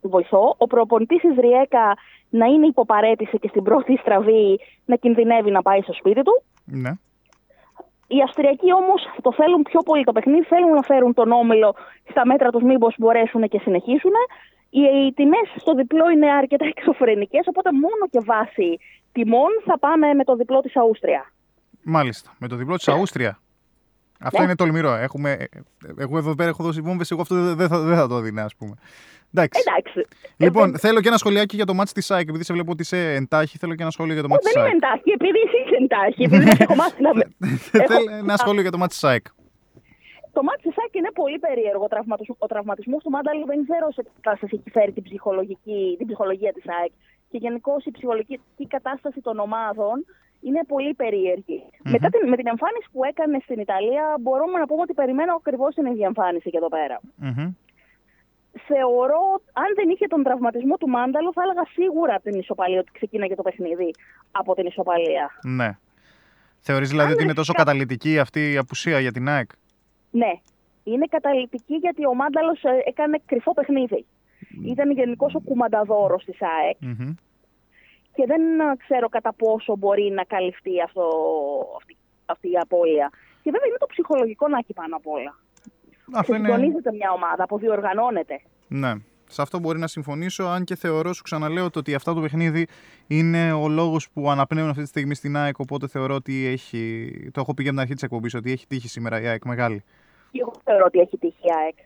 βοηθό. 0.01 0.55
Ο 0.57 0.67
προπονητής 0.67 1.21
της 1.21 1.35
Ριέκα 1.39 1.97
να 2.29 2.45
είναι 2.45 2.65
υποπαρέτηση 2.67 3.37
και 3.39 3.47
στην 3.47 3.63
πρώτη 3.63 3.97
στραβή 4.01 4.59
να 4.85 4.95
κινδυνεύει 4.95 5.51
να 5.51 5.61
πάει 5.61 5.81
στο 5.81 5.93
σπίτι 5.93 6.21
του. 6.21 6.43
Ναι. 6.65 6.91
Οι 8.07 8.21
Αυστριακοί 8.21 8.73
όμως 8.73 9.01
το 9.21 9.33
θέλουν 9.33 9.61
πιο 9.61 9.81
πολύ 9.81 10.03
το 10.03 10.11
παιχνίδι, 10.11 10.45
θέλουν 10.45 10.71
να 10.71 10.81
φέρουν 10.81 11.13
τον 11.13 11.31
όμιλο 11.31 11.75
στα 12.09 12.25
μέτρα 12.25 12.49
τους, 12.49 12.63
μήπως 12.63 12.95
μπορέσουν 12.97 13.47
και 13.47 13.59
συνεχίσουν. 13.59 14.15
Οι, 14.69 14.81
οι 14.81 15.13
τιμές 15.13 15.47
στο 15.55 15.73
διπλό 15.73 16.09
είναι 16.09 16.31
αρκετά 16.31 16.65
εξωφρενικές, 16.75 17.45
οπότε 17.47 17.71
μόνο 17.71 18.03
και 18.11 18.19
βάση 18.25 18.79
τιμών 19.11 19.51
θα 19.65 19.79
πάμε 19.79 20.13
με 20.13 20.23
το 20.23 20.35
διπλό 20.35 20.59
της 20.59 20.75
Αούστρια. 20.75 21.31
Μάλιστα. 21.83 22.35
Με 22.39 22.47
το 22.47 22.55
διπλό 22.55 22.75
της 22.75 22.87
Αούστρια. 22.87 23.39
Αυτό 24.25 24.37
Ναι. 24.37 24.43
είναι 24.43 24.55
τολμηρό. 24.55 24.91
Έχουμε... 24.93 25.31
ε, 25.31 25.47
Εγώ 25.97 26.17
εδώ 26.17 26.35
πέρα 26.35 26.49
έχω 26.49 26.63
δώσει 26.63 26.81
βόμβες, 26.81 27.11
εγώ 27.11 27.21
αυτό 27.21 27.35
δεν 27.35 27.55
δεν 27.55 27.67
θα, 27.67 27.79
δεν 27.79 27.95
θα 27.95 28.07
το 28.07 28.19
δίνω, 28.19 28.41
ας 28.41 28.55
πούμε. 28.55 28.73
Εντάξει. 29.33 29.61
Εντάξει. 29.67 30.05
Λοιπόν, 30.37 30.73
Ε, 30.73 30.77
θέλω 30.77 31.01
και 31.01 31.07
ένα 31.07 31.17
σχολιάκι 31.17 31.55
για 31.55 31.65
το 31.65 31.73
μάτς 31.73 31.91
της 31.91 32.11
ΑΕΚ. 32.11 32.27
Επειδή 32.29 32.43
σε 32.43 32.53
βλέπω 32.53 32.71
ότι 32.71 32.81
είσαι 32.81 33.13
εντάχει, 33.13 33.57
θέλω 33.57 33.75
και 33.75 33.81
ένα 33.81 33.91
σχόλιο 33.91 34.13
για 34.13 34.21
το 34.21 34.27
Ω, 34.27 34.31
μάτς 34.31 34.43
της 34.45 34.53
δεν 34.53 34.63
είμαι 34.63 34.71
ΑΕΚ. 34.71 34.83
εντάχει, 34.83 35.09
επειδή 35.19 35.39
εσύ 35.45 35.57
είσαι 35.65 35.77
εντάχει, 35.83 36.23
επειδή 36.23 36.43
δεν 36.49 36.57
έχω 36.59 36.75
μάθει 36.75 37.01
να 37.01 37.11
με. 37.17 37.23
έχω- 37.71 37.93
Θέλω 37.93 38.17
ένα 38.23 38.37
σχόλιο 38.37 38.61
για 38.61 38.71
το 38.71 38.77
μάτς 38.77 38.93
της 38.93 39.03
ΑΕΚ. 39.03 39.25
Το 40.37 40.43
μάτι 40.43 40.61
της 40.61 40.73
ΣΑΚ 40.77 40.91
είναι 40.99 41.11
πολύ 41.21 41.39
περίεργο. 41.39 41.83
Ο 41.83 41.87
τραυματισ- 41.93 42.35
Ο 42.45 42.47
τραυματισμός 42.47 43.03
του 43.03 43.09
Μάνταλη 43.15 43.43
δεν 43.51 43.59
ξέρω 43.65 43.87
σε 43.95 44.01
τι 44.03 44.09
κατάσταση 44.21 44.53
έχει 44.59 44.69
φέρει 44.77 44.91
την, 44.91 45.03
ψυχολογική, 45.03 45.79
την 45.97 46.05
ψυχολογία 46.07 46.51
της 46.57 46.63
ΑΕΚ. 46.77 46.91
Και 47.29 47.37
γενικώς 47.45 47.85
η 47.85 47.91
ψυχολογική 47.91 48.65
κατάσταση 48.75 49.19
των 49.27 49.35
ομάδων 49.39 49.95
είναι 50.47 50.61
πολύ 50.67 50.93
περίεργη. 50.93 51.59
Μετά 51.93 52.07
την, 52.09 52.29
με 52.29 52.35
την 52.39 52.47
εμφάνιση 52.53 52.87
που 52.91 53.03
έκανε 53.03 53.37
στην 53.45 53.59
Ιταλία, 53.59 54.03
μπορούμε 54.21 54.57
να 54.59 54.65
πούμε 54.65 54.81
ότι 54.81 54.93
περιμένω 54.93 55.33
ακριβώς 55.39 55.75
την 55.75 55.85
ίδια 55.85 56.05
εμφάνιση 56.05 56.49
και 56.49 56.57
εδώ 56.57 56.69
πέρα. 56.77 56.99
Μμμ. 57.15 57.47
Θεωρώ, 58.67 59.21
αν 59.53 59.69
δεν 59.75 59.89
είχε 59.89 60.07
τον 60.07 60.23
τραυματισμό 60.23 60.77
του 60.77 60.89
Μάνταλο, 60.89 61.31
θα 61.33 61.41
έλεγα 61.41 61.65
σίγουρα 61.77 62.13
από 62.15 62.23
την 62.29 62.39
ισοπαλία 62.39 62.79
ότι 62.79 62.91
ξεκίναγε 62.91 63.35
το 63.35 63.41
παιχνίδι 63.41 63.91
από 64.31 64.55
την 64.55 64.65
ισοπαλία. 64.65 65.31
Ναι. 65.43 65.69
Θεωρείς 66.59 66.89
δηλαδή 66.89 67.11
ότι 67.13 67.23
είναι 67.23 67.33
τόσο 67.33 67.53
καταλητική 67.53 68.19
αυτή 68.19 68.51
η 68.51 68.57
απουσία 68.57 68.99
για 68.99 69.11
την 69.11 69.27
ΑΕΚ; 69.27 69.49
Ναι. 70.11 70.33
Είναι 70.83 71.05
καταλητική 71.05 71.75
γιατί 71.75 72.05
ο 72.05 72.13
Μάνταλος 72.13 72.61
έκανε 72.85 73.21
κρυφό 73.25 73.53
παιχνίδι. 73.53 74.05
Ήταν 74.65 74.91
γενικώ 74.91 75.29
ο 75.33 75.39
κουμανταδόρος 75.39 76.23
της 76.25 76.41
ΑΕΚ 76.41 76.77
Μμμ. 76.79 77.13
Και 78.15 78.25
δεν 78.25 78.61
α, 78.61 78.75
ξέρω 78.77 79.09
κατά 79.09 79.33
πόσο 79.33 79.75
μπορεί 79.75 80.11
να 80.11 80.23
καλυφθεί 80.23 80.81
αυτό, 80.81 81.05
αυτή, 81.77 81.97
αυτή 82.25 82.51
η 82.51 82.57
απώλεια. 82.57 83.09
Και 83.41 83.51
βέβαια 83.51 83.67
είναι 83.67 83.77
το 83.77 83.85
ψυχολογικό 83.85 84.47
να 84.47 84.57
έχει 84.57 84.73
πάνω 84.73 84.95
απ' 84.95 85.07
όλα. 85.07 85.39
Αυτό 86.13 86.35
είναι... 86.35 86.47
Συντονίζεται 86.47 86.91
μια 86.91 87.11
ομάδα, 87.11 87.43
αποδιοργανώνεται. 87.43 88.41
Ναι. 88.67 88.93
Σε 89.27 89.41
αυτό 89.41 89.59
μπορεί 89.59 89.79
να 89.79 89.87
συμφωνήσω, 89.87 90.43
αν 90.43 90.63
και 90.63 90.75
θεωρώ, 90.75 91.13
σου 91.13 91.23
ξαναλέω, 91.23 91.69
το 91.69 91.79
ότι 91.79 91.95
αυτό 91.95 92.13
το 92.13 92.21
παιχνίδι 92.21 92.67
είναι 93.07 93.51
ο 93.51 93.67
λόγος 93.67 94.09
που 94.11 94.29
αναπνέουν 94.29 94.69
αυτή 94.69 94.81
τη 94.81 94.87
στιγμή 94.87 95.15
στην 95.15 95.37
ΑΕΚ. 95.37 95.59
Οπότε 95.59 95.87
θεωρώ 95.87 96.15
ότι 96.15 96.45
έχει. 96.45 97.11
Το 97.33 97.41
έχω 97.41 97.53
πει 97.53 97.61
για 97.61 97.71
την 97.71 97.79
αρχή 97.79 97.93
της 97.93 98.03
εκπομπής, 98.03 98.33
ότι 98.33 98.51
έχει 98.51 98.67
τύχει 98.67 98.87
σήμερα 98.87 99.21
η 99.21 99.27
ΑΕΚ 99.27 99.45
μεγάλη. 99.45 99.83
Και 100.31 100.39
εγώ 100.41 100.53
θεωρώ 100.63 100.83
ότι 100.85 100.99
έχει 100.99 101.17
τύχει 101.17 101.47
η 101.47 101.49
ΑΕΚ. 101.63 101.77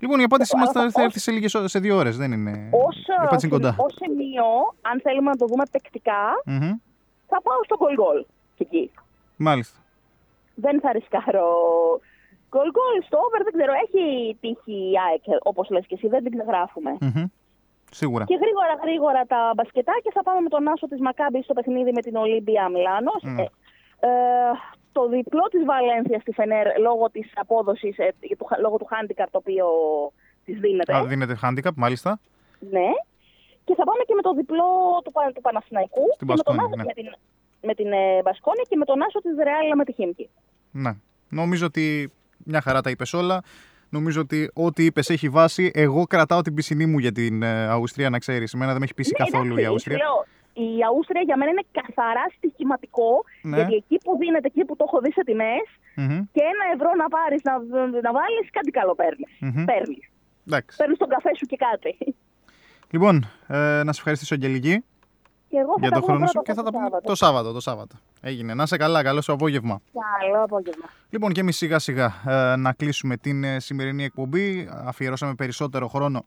Λοιπόν, 0.00 0.20
η 0.20 0.22
απάντησή 0.22 0.52
Εγώ- 0.56 0.64
μας 0.64 0.72
θα, 0.74 0.80
θα 0.80 0.86
ως- 1.00 1.04
έρθει 1.06 1.18
σε, 1.20 1.30
λίγες, 1.30 1.54
ώρες- 1.54 1.70
σε 1.70 1.78
δύο 1.78 1.96
ώρες, 1.96 2.16
δεν 2.16 2.32
είναι. 2.32 2.68
Ως, 2.86 2.96
η 2.96 3.12
απάντηση 3.22 3.46
είναι 3.46 3.56
κοντά. 3.56 3.74
ως 3.78 3.94
σημείο, 4.02 4.44
αν 4.90 5.00
θέλουμε 5.00 5.30
να 5.30 5.36
το 5.36 5.46
δούμε 5.46 5.64
παικτικά, 5.70 6.22
Μμμ. 6.44 6.70
θα 7.26 7.38
πάω 7.42 7.60
στο 7.64 7.76
goal 7.80 7.94
goal. 8.02 8.24
Και 8.56 8.62
εκεί. 8.70 8.90
Μάλιστα. 9.36 9.78
Δεν 10.54 10.80
θα 10.80 10.92
ρισκάρω. 10.92 11.48
Goal 12.54 12.70
goal 12.78 12.96
στο 13.06 13.16
over 13.26 13.40
δεν 13.46 13.52
ξέρω. 13.56 13.72
Έχει 13.84 14.04
τύχει 14.40 14.76
η 14.92 14.94
ΑΕΚ, 15.06 15.24
όπως 15.42 15.68
λες 15.70 15.86
και 15.86 15.94
εσύ, 15.94 16.08
δεν 16.08 16.22
την 16.24 16.40
γράφουμε. 16.48 16.90
Μμμ. 17.00 17.24
Σίγουρα. 17.90 18.24
Και 18.24 18.38
γρήγορα 18.42 18.74
γρήγορα 18.82 19.22
τα 19.26 19.52
μπασκετάκια 19.56 20.10
θα 20.14 20.22
πάμε 20.22 20.40
με 20.40 20.48
τον 20.48 20.68
Άσο 20.68 20.86
της 20.88 21.00
Μακάμπης 21.00 21.44
στο 21.44 21.54
παιχνίδι 21.54 21.92
με 21.92 22.00
την 22.00 22.16
Ολύμπια 22.16 22.68
Μιλάνος. 22.68 23.22
Μμ. 23.22 23.38
Ε, 23.38 23.42
ε, 24.00 24.08
το 24.98 25.02
διπλό 25.16 25.44
της 25.52 25.62
Βαλένθιας 25.70 26.20
στη 26.24 26.32
Φενέρ 26.38 26.66
λόγω 26.86 27.04
της 27.10 27.26
απόδοσης, 27.42 27.94
ε, 27.98 28.08
του, 28.38 28.46
λόγω 28.64 28.76
του 28.80 28.88
handicap 28.92 29.28
το 29.34 29.38
οποίο 29.42 29.66
της 30.44 30.56
δίνεται. 30.64 30.92
Α, 30.96 31.04
δίνεται 31.04 31.36
handicap, 31.42 31.74
μάλιστα. 31.84 32.10
Ναι. 32.76 32.88
Και 33.66 33.74
θα 33.78 33.84
πάμε 33.88 34.02
και 34.08 34.14
με 34.14 34.22
το 34.22 34.32
διπλό 34.40 34.68
του, 35.04 35.12
Πα- 35.12 35.32
του 35.34 35.40
Παναθηναϊκού 35.46 36.04
Στην 36.14 36.26
και 36.26 36.32
με, 36.36 36.42
τον, 36.42 36.54
Μπασκόνια, 36.54 36.64
Άσο- 36.66 36.76
ναι. 36.76 36.84
με 36.84 36.92
την, 36.98 37.06
με 37.68 37.74
την 37.74 37.92
ε, 37.92 38.22
Μπασκόνια 38.24 38.64
και 38.68 38.76
με 38.76 38.84
τον 38.84 39.02
Άσο 39.02 39.18
της 39.20 39.34
Ρεάλ 39.46 39.66
με 39.76 39.84
τη 39.84 39.92
Χίμκι. 39.92 40.28
Ναι. 40.70 40.90
Νομίζω 41.28 41.66
ότι 41.66 42.12
μια 42.38 42.60
χαρά 42.60 42.80
τα 42.80 42.90
είπες 42.90 43.12
όλα. 43.12 43.42
Νομίζω 43.88 44.20
ότι 44.20 44.50
ό,τι 44.54 44.84
είπες 44.84 45.10
έχει 45.10 45.28
βάση. 45.28 45.70
Εγώ 45.74 46.04
κρατάω 46.06 46.40
την 46.42 46.54
πισινή 46.54 46.86
μου 46.86 46.98
για 46.98 47.12
την 47.12 47.42
ε, 47.42 47.66
Αυστρία, 47.66 48.10
να 48.10 48.18
ξέρεις. 48.18 48.52
Εμένα 48.54 48.70
δεν 48.70 48.78
με 48.80 48.84
έχει 48.84 48.94
πείσει 48.94 49.12
Ναι, 49.18 49.24
καθόλου 49.24 49.52
εντάξει, 49.52 49.62
η 49.70 49.74
Αυστρία. 49.74 49.96
σου 49.98 50.02
Λέω, 50.04 50.24
η 50.64 50.68
Αούστρια 50.88 51.22
για 51.28 51.36
μένα 51.38 51.50
είναι 51.54 51.66
καθαρά 51.80 52.24
στοιχηματικό, 52.36 53.10
Ναι. 53.48 53.56
γιατί 53.56 53.74
εκεί 53.82 53.96
που 54.04 54.12
δίνεται, 54.20 54.46
εκεί 54.52 54.62
που 54.66 54.74
το 54.78 54.84
έχω 54.88 54.98
δει 55.04 55.12
σε 55.16 55.22
τιμές, 55.28 55.66
Μμμ. 56.00 56.18
και 56.34 56.42
ένα 56.52 56.64
ευρώ 56.74 56.90
να 57.02 57.06
πάρεις, 57.16 57.40
να, 57.48 57.52
να 58.06 58.10
βάλεις, 58.18 58.44
κάτι 58.56 58.70
καλό 58.78 58.94
παίρνεις. 59.00 59.30
Μμμ. 59.40 59.64
Παίρνεις. 59.70 60.04
Εντάξει. 60.46 60.76
Παίρνεις 60.80 60.98
τον 61.02 61.08
καφέ 61.14 61.30
σου 61.38 61.46
και 61.50 61.58
κάτι. 61.66 61.90
Λοιπόν, 62.94 63.14
ε, 63.46 63.82
να 63.86 63.92
σε 63.92 63.98
ευχαριστήσω, 64.00 64.34
Αγγελική, 64.34 64.76
Και 65.48 65.56
εγώ 65.62 65.72
θα 65.72 65.78
για 65.80 65.90
τα 65.90 65.94
τον 65.96 66.00
πούμε 66.04 66.12
χρόνο 66.16 66.26
σου 66.26 66.32
πρώτα 66.32 66.46
και 66.52 66.54
θα 66.58 66.62
τα 66.62 66.70
το 66.70 66.76
πούμε 66.76 66.84
Σάββατο. 66.88 67.08
το 67.08 67.14
Σάββατο. 67.14 67.52
Το 67.52 67.60
Σάββατο. 67.60 67.96
Έγινε. 68.20 68.54
Να 68.54 68.66
σε 68.66 68.76
καλά, 68.76 69.02
καλό 69.02 69.20
σου 69.20 69.32
απόγευμα. 69.32 69.80
Καλό 70.20 70.42
απόγευμα. 70.44 70.84
Λοιπόν, 71.10 71.32
και 71.32 71.40
εμείς 71.40 71.56
σιγά 71.56 71.78
σιγά 71.78 72.12
ε, 72.26 72.56
να 72.56 72.72
κλείσουμε 72.72 73.16
την 73.16 73.44
ε, 73.44 73.60
σημερινή 73.60 74.04
εκπομπή. 74.04 74.68
Αφιερώσαμε 74.72 75.34
περισσότερο 75.34 75.88
χρόνο, 75.88 76.22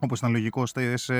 όπως 0.00 0.18
ήταν 0.18 0.30
λογικό, 0.32 0.66
στις 0.66 1.10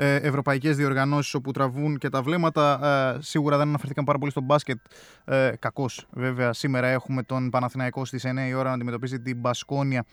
ε, 0.00 0.14
ε, 0.14 0.16
ευρωπαϊκές 0.16 0.76
διοργανώσεις 0.76 1.34
όπου 1.34 1.50
τραβούν 1.50 1.98
και 1.98 2.08
τα 2.08 2.22
βλέμματα. 2.22 2.86
Ε, 3.16 3.22
σίγουρα 3.22 3.56
δεν 3.56 3.68
αναφερθήκαν 3.68 4.04
πάρα 4.04 4.18
πολύ 4.18 4.30
στο 4.30 4.40
μπάσκετ. 4.40 4.78
Ε, 5.24 5.52
Κακώς, 5.58 6.06
βέβαια. 6.10 6.52
Σήμερα 6.52 6.86
έχουμε 6.86 7.22
τον 7.22 7.50
Παναθηναϊκό 7.50 8.04
στις 8.04 8.24
9 8.26 8.48
η 8.48 8.54
ώρα 8.54 8.68
να 8.68 8.74
αντιμετωπίζει 8.74 9.20
την 9.20 9.36
Μπασκόνια 9.36 10.04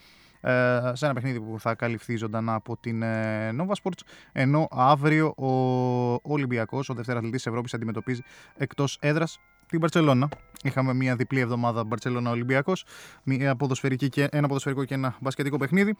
ε, 0.42 0.92
σε 0.94 1.06
ένα 1.06 1.14
παιχνίδι 1.14 1.42
που 1.42 1.60
θα 1.60 1.76
καλυφθεί 1.76 2.16
ζωντανά 2.16 2.54
από 2.54 2.78
την 2.78 3.02
ε, 3.02 3.50
Nova 3.50 3.74
Sports. 3.84 4.02
Ενώ 4.32 4.68
αύριο 4.72 5.34
ο 5.38 6.34
Ολυμπιακός, 6.34 6.90
ο 6.90 6.94
Δευτέρα 6.94 7.18
Αθλητή 7.18 7.44
Ευρώπης, 7.46 7.74
αντιμετωπίζει 7.74 8.22
εκτός 8.58 8.98
έδρας 9.02 9.40
την 9.76 9.84
Μπαρσελόνα. 9.84 10.30
Είχαμε 10.64 10.94
μια 10.94 11.16
διπλή 11.16 11.40
εβδομάδα 11.40 11.84
Μπαρσελόνα 11.84 12.30
Ολυμπιακός. 12.30 12.86
Ένα 13.24 13.56
ποδοσφαιρικό 14.48 14.86
και 14.86 14.94
ένα 14.94 15.16
μπασκετικό 15.20 15.58
παιχνίδι. 15.58 15.96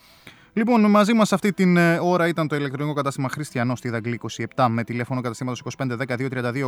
Λοιπόν, 0.54 0.90
μαζί 0.90 1.14
μας 1.14 1.34
αυτή 1.34 1.54
την 1.54 1.78
ε, 1.78 2.00
ώρα 2.02 2.28
ήταν 2.28 2.48
το 2.48 2.56
ηλεκτρονικό 2.56 2.96
κατάστημα 2.96 3.30
Χριστιανό 3.30 3.76
στη 3.76 3.90
Δαγκλή 3.90 4.20
27 4.56 4.68
με 4.70 4.84
τηλέφωνο 4.84 5.22
καταστήματος 5.22 5.62
25 5.78 5.98
10 6.08 6.18
232 6.30 6.68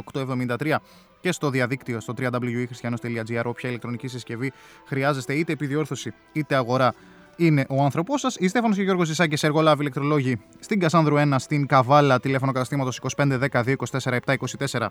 873 0.57 0.75
και 1.19 1.31
στο 1.31 1.49
διαδίκτυο 1.49 1.99
στο 1.99 2.13
www.christianos.gr. 2.17 3.43
Όποια 3.45 3.69
ηλεκτρονική 3.69 4.07
συσκευή 4.07 4.51
χρειάζεστε, 4.85 5.33
είτε 5.33 5.51
επιδιόρθωση 5.51 6.13
είτε 6.31 6.55
αγορά, 6.55 6.93
είναι 7.35 7.65
ο 7.69 7.83
άνθρωπός 7.83 8.21
σας. 8.21 8.35
Η 8.35 8.47
Στέφανος 8.47 8.75
και 8.75 8.83
Γιώργος 8.83 9.07
Ζησάκη, 9.07 9.45
εργολάβοι 9.45 9.81
ηλεκτρολόγοι 9.81 10.39
στην 10.59 10.79
Κασάνδρου 10.79 11.15
1 11.17 11.35
στην 11.37 11.67
Καβάλα, 11.67 12.19
τηλέφωνο 12.19 12.51
καταστήματος 12.51 13.01
25 13.17 13.39
10 13.51 13.63
224 13.63 14.17
7 14.25 14.35
24 14.71 14.87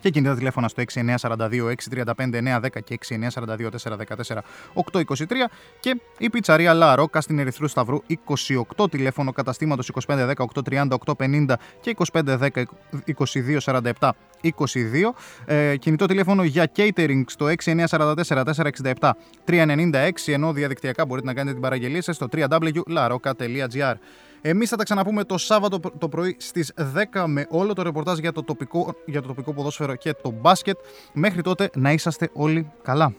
και 0.00 0.10
κινητά 0.10 0.34
τηλέφωνα 0.34 0.68
στο 0.68 0.82
6942 0.92 1.72
635 1.90 2.12
910 2.14 2.68
και 2.84 2.98
6942 3.34 3.68
414 3.84 4.38
823 4.92 5.14
και 5.80 6.00
η 6.18 6.30
πιτσαρία 6.30 6.72
La 6.74 6.98
Rocca 6.98 7.18
στην 7.20 7.38
Ερυθρού 7.38 7.68
Σταυρού 7.68 7.98
28 8.76 8.90
τηλέφωνο 8.90 9.32
καταστήματος 9.32 9.90
2510 10.06 10.32
830 10.64 10.88
850 11.18 11.52
και 11.80 11.96
2510 12.12 12.62
2247 13.18 14.10
22 14.42 14.50
ε, 15.44 15.76
κινητό 15.76 16.06
τηλέφωνο 16.06 16.42
για 16.42 16.70
catering 16.76 17.22
στο 17.26 17.46
6944 17.64 18.14
467 18.24 19.10
396 19.46 20.10
ενώ 20.26 20.52
διαδικτυακά 20.52 21.06
μπορείτε 21.06 21.26
να 21.26 21.34
κάνετε 21.34 21.52
την 21.52 21.62
παραγγελία 21.62 22.02
σας 22.02 22.16
στο 22.16 22.26
www.larocca.gr 22.32 23.94
εμείς 24.40 24.68
θα 24.68 24.76
τα 24.76 24.84
ξαναπούμε 24.84 25.24
το 25.24 25.38
Σάββατο 25.38 25.80
το 25.98 26.08
πρωί 26.08 26.36
στις 26.38 26.72
10 27.12 27.24
με 27.26 27.46
όλο 27.50 27.72
το 27.72 27.82
ρεπορτάζ 27.82 28.18
για 28.18 28.32
το 28.32 28.42
τοπικό, 28.42 28.94
για 29.06 29.22
το 29.22 29.28
τοπικό 29.28 29.52
ποδόσφαιρο 29.52 29.94
και 29.94 30.14
το 30.22 30.30
μπάσκετ. 30.30 30.78
Μέχρι 31.12 31.42
τότε 31.42 31.70
να 31.74 31.92
είσαστε 31.92 32.30
όλοι 32.32 32.70
καλά. 32.82 33.12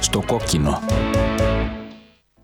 Στο 0.00 0.22
κόκκινο. 0.26 0.80